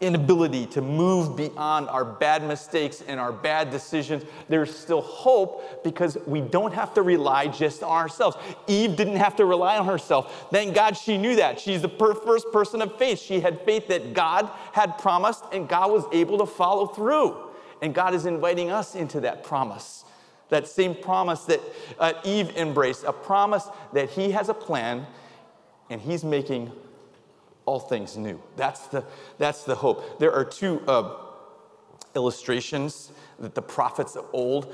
inability 0.00 0.64
to 0.64 0.80
move 0.80 1.36
beyond 1.36 1.88
our 1.88 2.04
bad 2.04 2.42
mistakes 2.42 3.02
and 3.06 3.20
our 3.20 3.32
bad 3.32 3.70
decisions, 3.70 4.24
there's 4.48 4.74
still 4.74 5.02
hope 5.02 5.84
because 5.84 6.16
we 6.26 6.40
don't 6.40 6.72
have 6.72 6.94
to 6.94 7.02
rely 7.02 7.46
just 7.46 7.82
on 7.82 7.90
ourselves. 7.90 8.36
Eve 8.66 8.96
didn't 8.96 9.16
have 9.16 9.36
to 9.36 9.44
rely 9.44 9.76
on 9.76 9.86
herself. 9.86 10.48
Thank 10.50 10.74
God 10.74 10.96
she 10.96 11.18
knew 11.18 11.36
that. 11.36 11.60
She's 11.60 11.82
the 11.82 11.88
per- 11.88 12.14
first 12.14 12.50
person 12.50 12.80
of 12.80 12.96
faith. 12.96 13.20
She 13.20 13.40
had 13.40 13.60
faith 13.62 13.88
that 13.88 14.14
God 14.14 14.50
had 14.72 14.96
promised 14.98 15.44
and 15.52 15.68
God 15.68 15.90
was 15.90 16.04
able 16.12 16.38
to 16.38 16.46
follow 16.46 16.86
through. 16.86 17.36
And 17.82 17.94
God 17.94 18.14
is 18.14 18.26
inviting 18.26 18.70
us 18.70 18.94
into 18.94 19.20
that 19.20 19.44
promise. 19.44 20.04
That 20.48 20.66
same 20.66 20.94
promise 20.94 21.44
that 21.44 21.60
uh, 21.98 22.14
Eve 22.24 22.56
embraced, 22.56 23.04
a 23.04 23.12
promise 23.12 23.68
that 23.92 24.10
He 24.10 24.32
has 24.32 24.48
a 24.48 24.54
plan 24.54 25.06
and 25.90 26.00
He's 26.00 26.24
making 26.24 26.72
all 27.66 27.78
things 27.78 28.16
new. 28.16 28.40
That's 28.56 28.86
the, 28.88 29.04
that's 29.38 29.64
the 29.64 29.74
hope. 29.74 30.18
There 30.18 30.32
are 30.32 30.44
two 30.44 30.82
uh, 30.86 31.16
illustrations 32.14 33.12
that 33.38 33.54
the 33.54 33.62
prophets 33.62 34.16
of 34.16 34.26
old, 34.32 34.72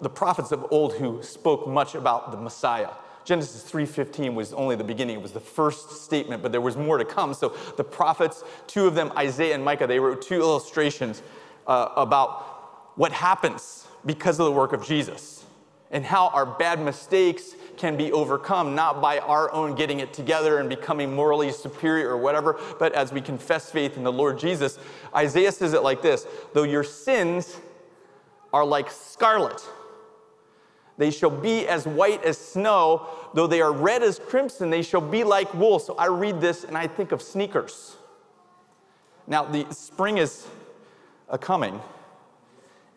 the 0.00 0.10
prophets 0.10 0.52
of 0.52 0.66
old 0.70 0.94
who 0.94 1.22
spoke 1.22 1.66
much 1.66 1.94
about 1.94 2.30
the 2.30 2.36
Messiah. 2.36 2.90
Genesis 3.24 3.70
3:15 3.70 4.34
was 4.34 4.54
only 4.54 4.74
the 4.74 4.84
beginning. 4.84 5.16
It 5.16 5.22
was 5.22 5.32
the 5.32 5.40
first 5.40 6.02
statement, 6.02 6.42
but 6.42 6.50
there 6.50 6.62
was 6.62 6.76
more 6.76 6.96
to 6.96 7.04
come. 7.04 7.34
So 7.34 7.54
the 7.76 7.84
prophets, 7.84 8.42
two 8.66 8.86
of 8.86 8.94
them, 8.94 9.12
Isaiah 9.18 9.54
and 9.54 9.62
Micah, 9.62 9.86
they 9.86 10.00
wrote 10.00 10.22
two 10.22 10.40
illustrations 10.40 11.22
uh, 11.66 11.90
about 11.96 12.96
what 12.96 13.12
happens 13.12 13.86
because 14.06 14.40
of 14.40 14.46
the 14.46 14.52
work 14.52 14.72
of 14.72 14.86
Jesus 14.86 15.44
and 15.90 16.04
how 16.04 16.28
our 16.28 16.46
bad 16.46 16.80
mistakes 16.80 17.54
can 17.78 17.96
be 17.96 18.12
overcome, 18.12 18.74
not 18.74 19.00
by 19.00 19.18
our 19.20 19.52
own 19.52 19.74
getting 19.74 20.00
it 20.00 20.12
together 20.12 20.58
and 20.58 20.68
becoming 20.68 21.14
morally 21.14 21.52
superior 21.52 22.10
or 22.10 22.18
whatever, 22.18 22.60
but 22.78 22.92
as 22.92 23.12
we 23.12 23.20
confess 23.20 23.70
faith 23.70 23.96
in 23.96 24.02
the 24.02 24.12
Lord 24.12 24.38
Jesus. 24.38 24.78
Isaiah 25.14 25.52
says 25.52 25.72
it 25.72 25.82
like 25.82 26.02
this 26.02 26.26
Though 26.52 26.64
your 26.64 26.84
sins 26.84 27.56
are 28.52 28.64
like 28.64 28.90
scarlet, 28.90 29.62
they 30.98 31.10
shall 31.10 31.30
be 31.30 31.66
as 31.66 31.86
white 31.86 32.24
as 32.24 32.36
snow. 32.36 33.06
Though 33.32 33.46
they 33.46 33.60
are 33.60 33.72
red 33.72 34.02
as 34.02 34.18
crimson, 34.18 34.68
they 34.70 34.82
shall 34.82 35.00
be 35.00 35.22
like 35.22 35.52
wool. 35.54 35.78
So 35.78 35.94
I 35.94 36.06
read 36.06 36.40
this 36.40 36.64
and 36.64 36.76
I 36.76 36.86
think 36.88 37.12
of 37.12 37.22
sneakers. 37.22 37.96
Now, 39.26 39.44
the 39.44 39.70
spring 39.72 40.18
is 40.18 40.46
a 41.28 41.36
coming, 41.36 41.80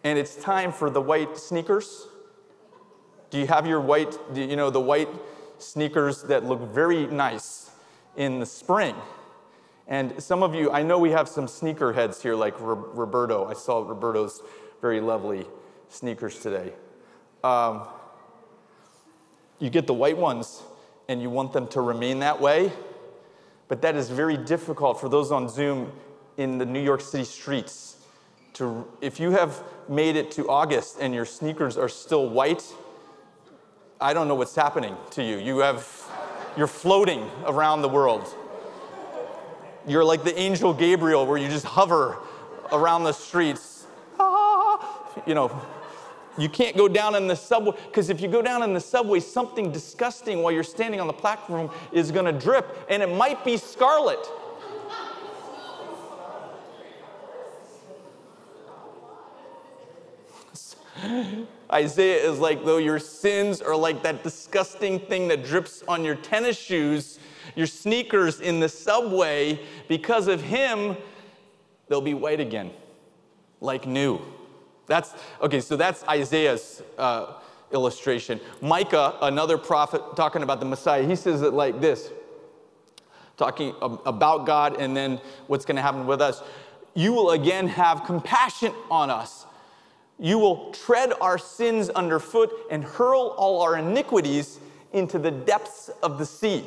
and 0.06 0.18
it's 0.18 0.36
time 0.38 0.72
for 0.72 0.90
the 0.90 1.02
white 1.02 1.38
sneakers 1.38 2.08
Do 3.32 3.40
you 3.40 3.48
have 3.48 3.66
your 3.66 3.80
white, 3.80 4.18
you 4.34 4.58
know, 4.58 4.70
the 4.70 4.82
white 4.82 5.08
sneakers 5.58 6.22
that 6.24 6.44
look 6.44 6.62
very 6.74 7.08
nice 7.08 7.72
in 8.18 8.40
the 8.40 8.46
spring? 8.46 8.94
And 9.88 10.22
some 10.22 10.44
of 10.44 10.54
you, 10.54 10.70
I 10.70 10.84
know 10.84 11.00
we 11.00 11.12
have 11.12 11.30
some 11.30 11.48
sneaker 11.48 11.94
heads 11.94 12.22
here, 12.22 12.36
like 12.36 12.56
Roberto. 12.60 13.46
I 13.46 13.54
saw 13.54 13.88
Roberto's 13.88 14.42
very 14.82 15.00
lovely 15.00 15.46
sneakers 15.88 16.40
today. 16.40 16.74
Um, 17.42 17.84
you 19.60 19.70
get 19.70 19.88
the 19.88 19.94
white 19.94 20.18
ones 20.18 20.62
and 21.08 21.22
you 21.22 21.30
want 21.30 21.54
them 21.54 21.68
to 21.70 21.80
remain 21.80 22.20
that 22.20 22.40
way, 22.40 22.70
but 23.70 23.82
that 23.82 23.96
is 23.96 24.10
very 24.10 24.36
difficult 24.36 25.00
for 25.00 25.08
those 25.08 25.32
on 25.32 25.48
Zoom 25.48 25.94
in 26.36 26.58
the 26.58 26.66
New 26.66 26.82
York 26.82 27.00
City 27.00 27.24
streets. 27.24 27.96
To, 28.56 28.86
if 29.00 29.22
you 29.22 29.32
have 29.32 29.64
made 29.88 30.18
it 30.18 30.32
to 30.32 30.50
August 30.50 30.98
and 31.00 31.14
your 31.14 31.26
sneakers 31.26 31.78
are 31.78 31.88
still 31.88 32.30
white, 32.30 32.64
I 34.02 34.14
don't 34.14 34.28
know 34.28 34.34
what's 34.34 34.56
happening 34.56 34.98
to 35.12 35.24
you. 35.24 35.38
You 35.38 35.60
have, 35.60 35.88
you're 36.58 36.66
floating 36.66 37.30
around 37.46 37.84
the 37.84 37.90
world. 37.90 38.36
You're 39.88 40.04
like 40.04 40.24
the 40.24 40.38
angel 40.38 40.74
Gabriel, 40.74 41.28
where 41.28 41.38
you 41.38 41.48
just 41.48 41.66
hover 41.66 42.18
around 42.72 43.04
the 43.04 43.12
streets. 43.12 43.86
Ah, 44.20 45.08
you 45.28 45.36
know, 45.36 45.62
you 46.36 46.50
can't 46.50 46.76
go 46.76 46.88
down 46.88 47.14
in 47.14 47.28
the 47.28 47.36
subway, 47.36 47.78
because 47.88 48.10
if 48.10 48.22
you 48.22 48.28
go 48.28 48.42
down 48.42 48.64
in 48.64 48.74
the 48.74 48.80
subway, 48.80 49.20
something 49.20 49.72
disgusting 49.72 50.42
while 50.42 50.52
you're 50.52 50.64
standing 50.64 51.00
on 51.00 51.06
the 51.06 51.14
platform 51.14 51.70
is 51.92 52.12
going 52.12 52.26
to 52.26 52.32
drip, 52.32 52.86
and 52.90 53.04
it 53.04 53.16
might 53.16 53.46
be 53.46 53.56
scarlet. 53.56 54.20
Isaiah 61.72 62.30
is 62.30 62.40
like, 62.40 62.66
though 62.66 62.78
your 62.78 63.00
sins 63.00 63.62
are 63.62 63.76
like 63.76 64.04
that 64.04 64.24
disgusting 64.24 65.00
thing 65.00 65.28
that 65.30 65.44
drips 65.44 65.84
on 65.88 66.04
your 66.04 66.16
tennis 66.16 66.58
shoes, 66.58 67.20
your 67.56 67.68
sneakers 67.68 68.42
in 68.42 68.60
the 68.60 68.70
subway, 68.70 69.60
because 69.88 70.28
of 70.28 70.42
him, 70.42 70.98
they'll 71.88 72.02
be 72.02 72.14
white 72.14 72.40
again, 72.40 72.72
like 73.60 73.88
new. 73.88 74.20
That's, 74.88 75.14
okay, 75.42 75.62
so 75.62 75.76
that's 75.76 76.04
Isaiah's 76.08 76.82
uh, 76.98 77.36
illustration. 77.72 78.40
Micah, 78.62 79.18
another 79.22 79.58
prophet 79.58 80.02
talking 80.16 80.44
about 80.44 80.60
the 80.60 80.66
Messiah, 80.66 81.06
he 81.06 81.16
says 81.16 81.42
it 81.42 81.54
like 81.54 81.80
this 81.80 82.12
talking 83.38 83.74
about 83.82 84.46
God 84.46 84.80
and 84.80 84.96
then 84.96 85.20
what's 85.48 85.66
going 85.66 85.76
to 85.76 85.82
happen 85.82 86.06
with 86.06 86.22
us. 86.22 86.44
You 86.94 87.12
will 87.12 87.32
again 87.32 87.68
have 87.70 88.04
compassion 88.04 88.72
on 88.92 89.10
us 89.10 89.48
you 90.22 90.38
will 90.38 90.72
tread 90.72 91.12
our 91.20 91.40
sins 91.40 91.90
underfoot 91.90 92.52
and 92.70 92.84
hurl 92.84 93.34
all 93.38 93.62
our 93.64 93.78
iniquities 93.78 94.60
into 94.94 95.18
the 95.18 95.32
depths 95.32 95.90
of 96.04 96.20
the 96.20 96.26
sea. 96.26 96.64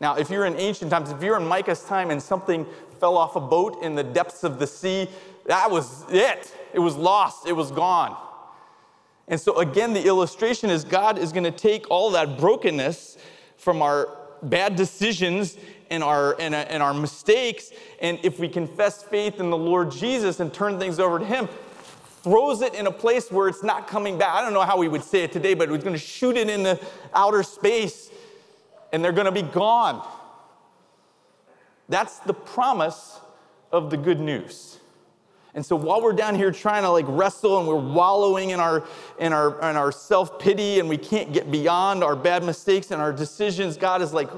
Now, 0.00 0.14
if 0.14 0.30
you're 0.30 0.46
in 0.46 0.54
ancient 0.54 0.92
times, 0.92 1.10
if 1.10 1.20
you're 1.20 1.36
in 1.36 1.46
Micah's 1.46 1.82
time 1.82 2.10
and 2.10 2.22
something 2.22 2.64
fell 3.00 3.16
off 3.16 3.34
a 3.34 3.40
boat 3.40 3.82
in 3.82 3.96
the 3.96 4.04
depths 4.04 4.44
of 4.44 4.60
the 4.60 4.66
sea, 4.66 5.08
that 5.46 5.68
was 5.68 6.04
it. 6.08 6.54
It 6.72 6.78
was 6.78 6.94
lost, 6.94 7.48
it 7.48 7.52
was 7.52 7.72
gone. 7.72 8.16
And 9.26 9.40
so, 9.40 9.58
again, 9.58 9.92
the 9.92 10.06
illustration 10.06 10.70
is 10.70 10.84
God 10.84 11.18
is 11.18 11.32
going 11.32 11.44
to 11.44 11.50
take 11.50 11.90
all 11.90 12.12
that 12.12 12.38
brokenness 12.38 13.18
from 13.56 13.82
our 13.82 14.16
bad 14.40 14.76
decisions 14.76 15.58
and 15.90 16.04
our, 16.04 16.40
and, 16.40 16.54
and 16.54 16.80
our 16.80 16.94
mistakes, 16.94 17.72
and 18.00 18.20
if 18.22 18.38
we 18.38 18.48
confess 18.48 19.02
faith 19.02 19.40
in 19.40 19.50
the 19.50 19.56
Lord 19.56 19.90
Jesus 19.90 20.38
and 20.38 20.52
turn 20.54 20.78
things 20.78 21.00
over 21.00 21.18
to 21.18 21.24
Him, 21.24 21.48
throws 22.28 22.62
it 22.62 22.74
in 22.74 22.86
a 22.86 22.90
place 22.90 23.30
where 23.30 23.48
it's 23.48 23.62
not 23.62 23.88
coming 23.88 24.18
back. 24.18 24.34
I 24.34 24.42
don't 24.42 24.52
know 24.52 24.62
how 24.62 24.76
we 24.76 24.88
would 24.88 25.02
say 25.02 25.24
it 25.24 25.32
today, 25.32 25.54
but 25.54 25.70
we're 25.70 25.78
going 25.78 25.92
to 25.92 25.98
shoot 25.98 26.36
it 26.36 26.50
in 26.50 26.62
the 26.62 26.80
outer 27.14 27.42
space 27.42 28.10
and 28.92 29.02
they're 29.02 29.12
going 29.12 29.26
to 29.26 29.32
be 29.32 29.42
gone. 29.42 30.06
That's 31.88 32.18
the 32.20 32.34
promise 32.34 33.18
of 33.72 33.90
the 33.90 33.96
good 33.96 34.20
news. 34.20 34.78
And 35.54 35.64
so 35.64 35.74
while 35.74 36.02
we're 36.02 36.12
down 36.12 36.34
here 36.34 36.52
trying 36.52 36.82
to 36.82 36.90
like 36.90 37.06
wrestle 37.08 37.58
and 37.58 37.66
we're 37.66 37.74
wallowing 37.74 38.50
in 38.50 38.60
our 38.60 38.86
in 39.18 39.32
our 39.32 39.58
in 39.70 39.76
our 39.76 39.90
self-pity 39.90 40.78
and 40.78 40.88
we 40.88 40.98
can't 40.98 41.32
get 41.32 41.50
beyond 41.50 42.04
our 42.04 42.14
bad 42.14 42.44
mistakes 42.44 42.90
and 42.90 43.00
our 43.00 43.12
decisions, 43.12 43.76
God 43.76 44.02
is 44.02 44.12
like, 44.12 44.28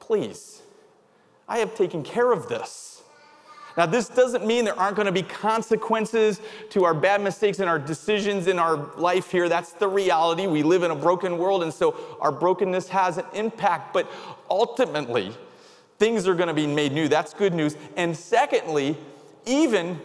please, 0.00 0.62
I 1.46 1.58
have 1.58 1.74
taken 1.76 2.02
care 2.02 2.32
of 2.32 2.48
this. 2.48 2.89
Now, 3.80 3.86
this 3.86 4.10
doesn't 4.10 4.46
mean 4.46 4.66
there 4.66 4.78
aren't 4.78 4.96
going 4.96 5.06
to 5.06 5.12
be 5.12 5.22
consequences 5.22 6.42
to 6.68 6.84
our 6.84 6.92
bad 6.92 7.22
mistakes 7.22 7.60
and 7.60 7.70
our 7.70 7.78
decisions 7.78 8.46
in 8.46 8.58
our 8.58 8.76
life 8.98 9.30
here. 9.30 9.48
That's 9.48 9.72
the 9.72 9.88
reality. 9.88 10.46
We 10.46 10.62
live 10.62 10.82
in 10.82 10.90
a 10.90 10.94
broken 10.94 11.38
world, 11.38 11.62
and 11.62 11.72
so 11.72 11.96
our 12.20 12.30
brokenness 12.30 12.90
has 12.90 13.16
an 13.16 13.24
impact. 13.32 13.94
But 13.94 14.06
ultimately, 14.50 15.34
things 15.98 16.28
are 16.28 16.34
going 16.34 16.48
to 16.48 16.54
be 16.54 16.66
made 16.66 16.92
new. 16.92 17.08
That's 17.08 17.32
good 17.32 17.54
news. 17.54 17.74
And 17.96 18.14
secondly, 18.14 18.98
even 19.46 19.98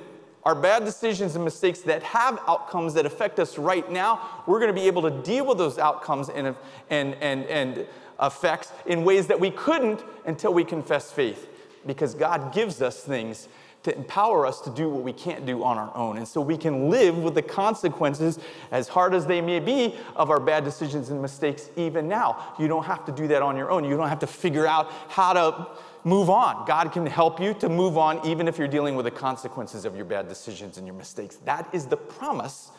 our 0.46 0.56
bad 0.56 0.86
decisions 0.86 1.36
and 1.36 1.44
mistakes 1.44 1.80
that 1.82 2.02
have 2.02 2.40
outcomes 2.48 2.94
that 2.94 3.06
affect 3.06 3.40
us 3.40 3.58
right 3.58 3.92
now, 3.92 4.42
we're 4.48 4.62
going 4.62 4.74
to 4.74 4.82
be 4.82 4.88
able 4.88 5.02
to 5.02 5.12
deal 5.22 5.46
with 5.46 5.58
those 5.58 5.78
outcomes 5.80 6.30
and, 6.30 6.56
and, 6.90 7.14
and, 7.16 7.44
and 7.48 7.86
effects 8.22 8.72
in 8.86 9.04
ways 9.04 9.28
that 9.28 9.38
we 9.38 9.52
couldn't 9.52 10.02
until 10.26 10.54
we 10.54 10.64
confess 10.64 11.12
faith 11.12 11.50
because 11.86 12.16
God 12.16 12.54
gives 12.54 12.82
us 12.82 13.04
things 13.04 13.50
to 13.86 13.96
empower 13.96 14.48
us 14.48 14.62
to 14.62 14.72
do 14.72 14.90
what 14.90 15.04
we 15.04 15.14
can't 15.14 15.46
do 15.46 15.64
on 15.64 15.78
our 15.78 15.96
own. 15.96 16.18
And 16.18 16.28
so 16.28 16.42
we 16.42 16.58
can 16.58 16.90
live 16.90 17.18
with 17.20 17.36
the 17.36 17.42
consequences, 17.44 18.40
as 18.72 18.88
hard 18.88 19.14
as 19.14 19.28
they 19.28 19.42
may 19.42 19.60
be, 19.60 19.96
of 20.16 20.32
our 20.32 20.40
bad 20.40 20.64
decisions 20.64 21.12
and 21.12 21.22
mistakes 21.22 21.70
even 21.76 22.08
now. 22.08 22.56
You 22.60 22.68
don't 22.68 22.86
have 22.86 23.06
to 23.06 23.12
do 23.12 23.28
that 23.28 23.44
on 23.44 23.56
your 23.56 23.70
own. 23.70 23.84
You 23.84 23.96
don't 23.96 24.10
have 24.10 24.20
to 24.20 24.28
figure 24.28 24.66
out 24.66 24.92
how 25.08 25.34
to 25.34 25.68
move 26.04 26.32
on. 26.32 26.66
God 26.66 26.92
can 26.92 27.06
help 27.06 27.40
you 27.40 27.54
to 27.54 27.70
move 27.70 27.96
on 27.96 28.26
even 28.26 28.48
if 28.48 28.58
you're 28.58 28.68
dealing 28.68 28.96
with 28.96 29.06
the 29.06 29.12
consequences 29.12 29.86
of 29.86 29.96
your 29.96 30.06
bad 30.06 30.28
decisions 30.28 30.80
and 30.80 30.88
your 30.88 30.96
mistakes. 30.96 31.36
That 31.46 31.70
is 31.72 31.86
the 31.86 31.98
promise 31.98 32.72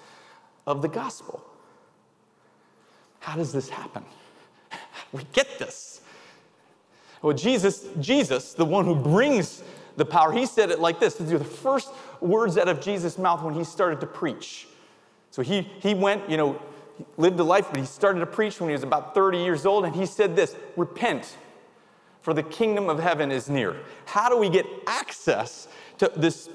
of 0.66 0.82
the 0.82 0.88
gospel. 0.88 1.40
How 3.20 3.36
does 3.36 3.52
this 3.52 3.68
happen? 3.68 4.04
We 5.12 5.24
get 5.32 5.60
this. 5.60 6.00
Well, 7.22 7.32
Jesus, 7.32 7.86
Jesus, 8.00 8.54
the 8.54 8.64
one 8.64 8.84
who 8.84 8.96
brings 8.96 9.62
the 9.96 10.04
power, 10.04 10.32
he 10.32 10.46
said 10.46 10.70
it 10.70 10.78
like 10.78 11.00
this. 11.00 11.14
These 11.14 11.32
are 11.32 11.38
the 11.38 11.44
first 11.44 11.90
words 12.20 12.58
out 12.58 12.68
of 12.68 12.80
Jesus' 12.80 13.18
mouth 13.18 13.42
when 13.42 13.54
he 13.54 13.64
started 13.64 14.00
to 14.00 14.06
preach. 14.06 14.68
So 15.30 15.42
he, 15.42 15.62
he 15.62 15.94
went, 15.94 16.28
you 16.30 16.36
know, 16.36 16.60
lived 17.16 17.38
a 17.40 17.44
life, 17.44 17.68
but 17.70 17.78
he 17.78 17.86
started 17.86 18.20
to 18.20 18.26
preach 18.26 18.60
when 18.60 18.68
he 18.68 18.72
was 18.72 18.82
about 18.82 19.14
30 19.14 19.38
years 19.38 19.66
old, 19.66 19.84
and 19.84 19.94
he 19.94 20.06
said 20.06 20.36
this 20.36 20.56
Repent, 20.76 21.36
for 22.20 22.34
the 22.34 22.42
kingdom 22.42 22.88
of 22.88 22.98
heaven 22.98 23.30
is 23.30 23.48
near. 23.48 23.76
How 24.04 24.28
do 24.28 24.36
we 24.36 24.48
get 24.48 24.66
access 24.86 25.68
to 25.98 26.10
this 26.16 26.48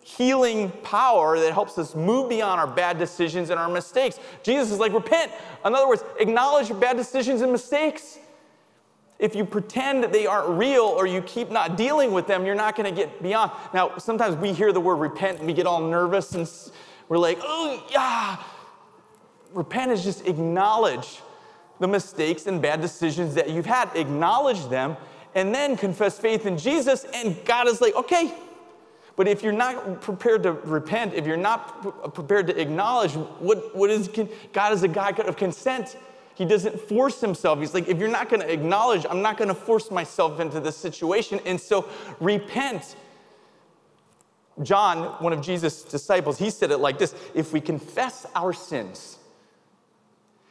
healing 0.00 0.70
power 0.82 1.38
that 1.38 1.52
helps 1.52 1.78
us 1.78 1.94
move 1.94 2.28
beyond 2.28 2.60
our 2.60 2.66
bad 2.66 2.98
decisions 2.98 3.50
and 3.50 3.60
our 3.60 3.68
mistakes? 3.68 4.18
Jesus 4.42 4.72
is 4.72 4.78
like, 4.78 4.92
Repent. 4.92 5.32
In 5.64 5.74
other 5.74 5.88
words, 5.88 6.04
acknowledge 6.18 6.68
your 6.68 6.78
bad 6.78 6.96
decisions 6.96 7.42
and 7.42 7.52
mistakes 7.52 8.18
if 9.22 9.36
you 9.36 9.44
pretend 9.44 10.02
that 10.02 10.12
they 10.12 10.26
aren't 10.26 10.48
real 10.58 10.82
or 10.82 11.06
you 11.06 11.22
keep 11.22 11.48
not 11.48 11.76
dealing 11.76 12.10
with 12.10 12.26
them, 12.26 12.44
you're 12.44 12.56
not 12.56 12.74
going 12.74 12.92
to 12.92 13.00
get 13.00 13.22
beyond. 13.22 13.52
Now, 13.72 13.96
sometimes 13.96 14.34
we 14.34 14.52
hear 14.52 14.72
the 14.72 14.80
word 14.80 14.96
repent 14.96 15.38
and 15.38 15.46
we 15.46 15.52
get 15.52 15.64
all 15.64 15.80
nervous 15.80 16.32
and 16.32 16.50
we're 17.08 17.18
like, 17.18 17.38
oh, 17.40 17.86
yeah. 17.88 18.42
Repent 19.52 19.92
is 19.92 20.02
just 20.02 20.26
acknowledge 20.26 21.20
the 21.78 21.86
mistakes 21.86 22.48
and 22.48 22.60
bad 22.60 22.80
decisions 22.80 23.36
that 23.36 23.48
you've 23.48 23.64
had, 23.64 23.90
acknowledge 23.94 24.66
them, 24.68 24.96
and 25.36 25.54
then 25.54 25.76
confess 25.76 26.18
faith 26.18 26.44
in 26.44 26.58
Jesus. 26.58 27.04
And 27.14 27.36
God 27.44 27.68
is 27.68 27.80
like, 27.80 27.94
okay. 27.94 28.34
But 29.14 29.28
if 29.28 29.40
you're 29.44 29.52
not 29.52 30.00
prepared 30.00 30.42
to 30.42 30.52
repent, 30.52 31.14
if 31.14 31.28
you're 31.28 31.36
not 31.36 32.12
prepared 32.12 32.48
to 32.48 32.60
acknowledge 32.60 33.12
what, 33.12 33.76
what 33.76 33.88
is 33.88 34.10
God 34.52 34.72
is 34.72 34.82
a 34.82 34.88
God 34.88 35.20
of 35.20 35.36
consent, 35.36 35.96
he 36.34 36.44
doesn't 36.44 36.80
force 36.80 37.20
himself. 37.20 37.58
He's 37.60 37.74
like, 37.74 37.88
if 37.88 37.98
you're 37.98 38.08
not 38.08 38.28
going 38.28 38.40
to 38.40 38.50
acknowledge, 38.50 39.04
I'm 39.08 39.22
not 39.22 39.36
going 39.36 39.48
to 39.48 39.54
force 39.54 39.90
myself 39.90 40.40
into 40.40 40.60
this 40.60 40.76
situation. 40.76 41.40
And 41.44 41.60
so 41.60 41.88
repent. 42.20 42.96
John, 44.62 45.22
one 45.22 45.32
of 45.32 45.40
Jesus' 45.40 45.82
disciples, 45.82 46.38
he 46.38 46.50
said 46.50 46.70
it 46.70 46.78
like 46.78 46.98
this 46.98 47.14
If 47.34 47.52
we 47.52 47.60
confess 47.60 48.26
our 48.34 48.52
sins, 48.52 49.18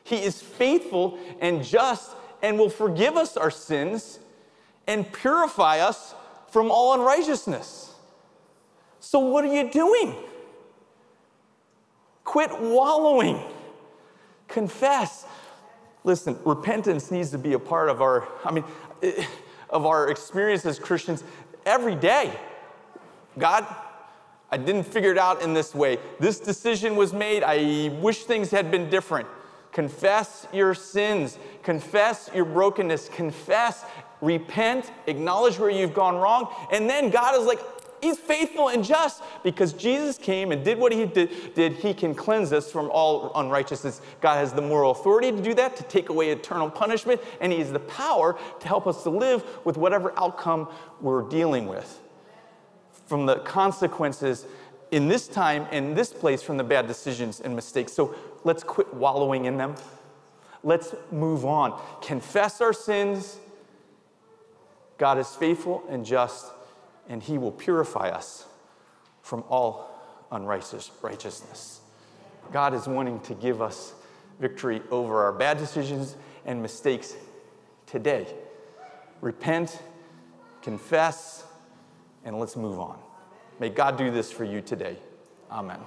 he 0.03 0.17
is 0.17 0.41
faithful 0.41 1.17
and 1.39 1.63
just 1.63 2.11
and 2.41 2.57
will 2.57 2.69
forgive 2.69 3.15
us 3.15 3.37
our 3.37 3.51
sins 3.51 4.19
and 4.87 5.11
purify 5.11 5.79
us 5.79 6.15
from 6.49 6.71
all 6.71 6.93
unrighteousness. 6.93 7.93
So, 8.99 9.19
what 9.19 9.45
are 9.45 9.53
you 9.53 9.69
doing? 9.69 10.15
Quit 12.23 12.51
wallowing. 12.59 13.41
Confess. 14.47 15.25
Listen, 16.03 16.37
repentance 16.45 17.11
needs 17.11 17.31
to 17.31 17.37
be 17.37 17.53
a 17.53 17.59
part 17.59 17.89
of 17.89 18.01
our, 18.01 18.27
I 18.43 18.51
mean, 18.51 18.63
eh, 19.03 19.25
of 19.69 19.85
our 19.85 20.09
experience 20.09 20.65
as 20.65 20.79
Christians 20.79 21.23
every 21.65 21.95
day. 21.95 22.37
God, 23.37 23.65
I 24.51 24.57
didn't 24.57 24.83
figure 24.83 25.11
it 25.11 25.17
out 25.17 25.41
in 25.41 25.53
this 25.53 25.73
way. 25.73 25.97
This 26.19 26.39
decision 26.39 26.95
was 26.95 27.13
made. 27.13 27.43
I 27.43 27.89
wish 28.01 28.23
things 28.23 28.51
had 28.51 28.69
been 28.69 28.89
different. 28.89 29.27
Confess 29.71 30.47
your 30.51 30.73
sins, 30.73 31.37
confess 31.63 32.29
your 32.35 32.43
brokenness, 32.43 33.07
confess, 33.09 33.85
repent, 34.19 34.91
acknowledge 35.07 35.57
where 35.57 35.69
you've 35.69 35.93
gone 35.93 36.17
wrong, 36.17 36.53
and 36.71 36.89
then 36.89 37.09
God 37.09 37.39
is 37.39 37.45
like, 37.45 37.59
He's 38.01 38.17
faithful 38.17 38.69
and 38.69 38.83
just 38.83 39.21
because 39.43 39.73
Jesus 39.73 40.17
came 40.17 40.51
and 40.51 40.65
did 40.65 40.79
what 40.79 40.91
he 40.91 41.05
did, 41.05 41.53
did, 41.53 41.73
He 41.73 41.93
can 41.93 42.15
cleanse 42.15 42.51
us 42.51 42.71
from 42.71 42.89
all 42.89 43.31
unrighteousness. 43.35 44.01
God 44.21 44.35
has 44.37 44.51
the 44.51 44.61
moral 44.61 44.91
authority 44.91 45.31
to 45.31 45.41
do 45.41 45.53
that, 45.53 45.75
to 45.75 45.83
take 45.83 46.09
away 46.09 46.31
eternal 46.31 46.69
punishment, 46.69 47.21
and 47.39 47.51
He 47.51 47.59
has 47.59 47.71
the 47.71 47.79
power 47.79 48.37
to 48.59 48.67
help 48.67 48.87
us 48.87 49.03
to 49.03 49.11
live 49.11 49.43
with 49.65 49.77
whatever 49.77 50.17
outcome 50.17 50.67
we're 50.99 51.29
dealing 51.29 51.67
with. 51.67 51.99
From 53.05 53.27
the 53.27 53.37
consequences 53.39 54.45
in 54.89 55.07
this 55.07 55.27
time, 55.27 55.67
in 55.71 55.93
this 55.93 56.11
place, 56.11 56.41
from 56.41 56.57
the 56.57 56.63
bad 56.63 56.87
decisions 56.87 57.39
and 57.39 57.55
mistakes. 57.55 57.93
So 57.93 58.15
let's 58.43 58.63
quit 58.63 58.91
wallowing 58.93 59.45
in 59.45 59.57
them. 59.57 59.75
Let's 60.63 60.95
move 61.11 61.45
on. 61.45 61.79
Confess 62.01 62.61
our 62.61 62.73
sins. 62.73 63.37
God 64.97 65.17
is 65.17 65.29
faithful 65.29 65.83
and 65.89 66.05
just 66.05 66.51
and 67.09 67.21
he 67.21 67.37
will 67.37 67.51
purify 67.51 68.09
us 68.09 68.45
from 69.21 69.43
all 69.49 69.89
unrighteousness. 70.31 71.81
God 72.51 72.73
is 72.73 72.87
wanting 72.87 73.19
to 73.21 73.33
give 73.33 73.61
us 73.61 73.93
victory 74.39 74.81
over 74.89 75.23
our 75.23 75.31
bad 75.31 75.57
decisions 75.57 76.17
and 76.45 76.61
mistakes 76.61 77.15
today. 77.85 78.27
Repent, 79.21 79.79
confess, 80.61 81.45
and 82.25 82.39
let's 82.39 82.55
move 82.55 82.79
on. 82.79 82.99
May 83.59 83.69
God 83.69 83.97
do 83.97 84.09
this 84.09 84.31
for 84.31 84.43
you 84.43 84.61
today. 84.61 84.97
Amen. 85.51 85.79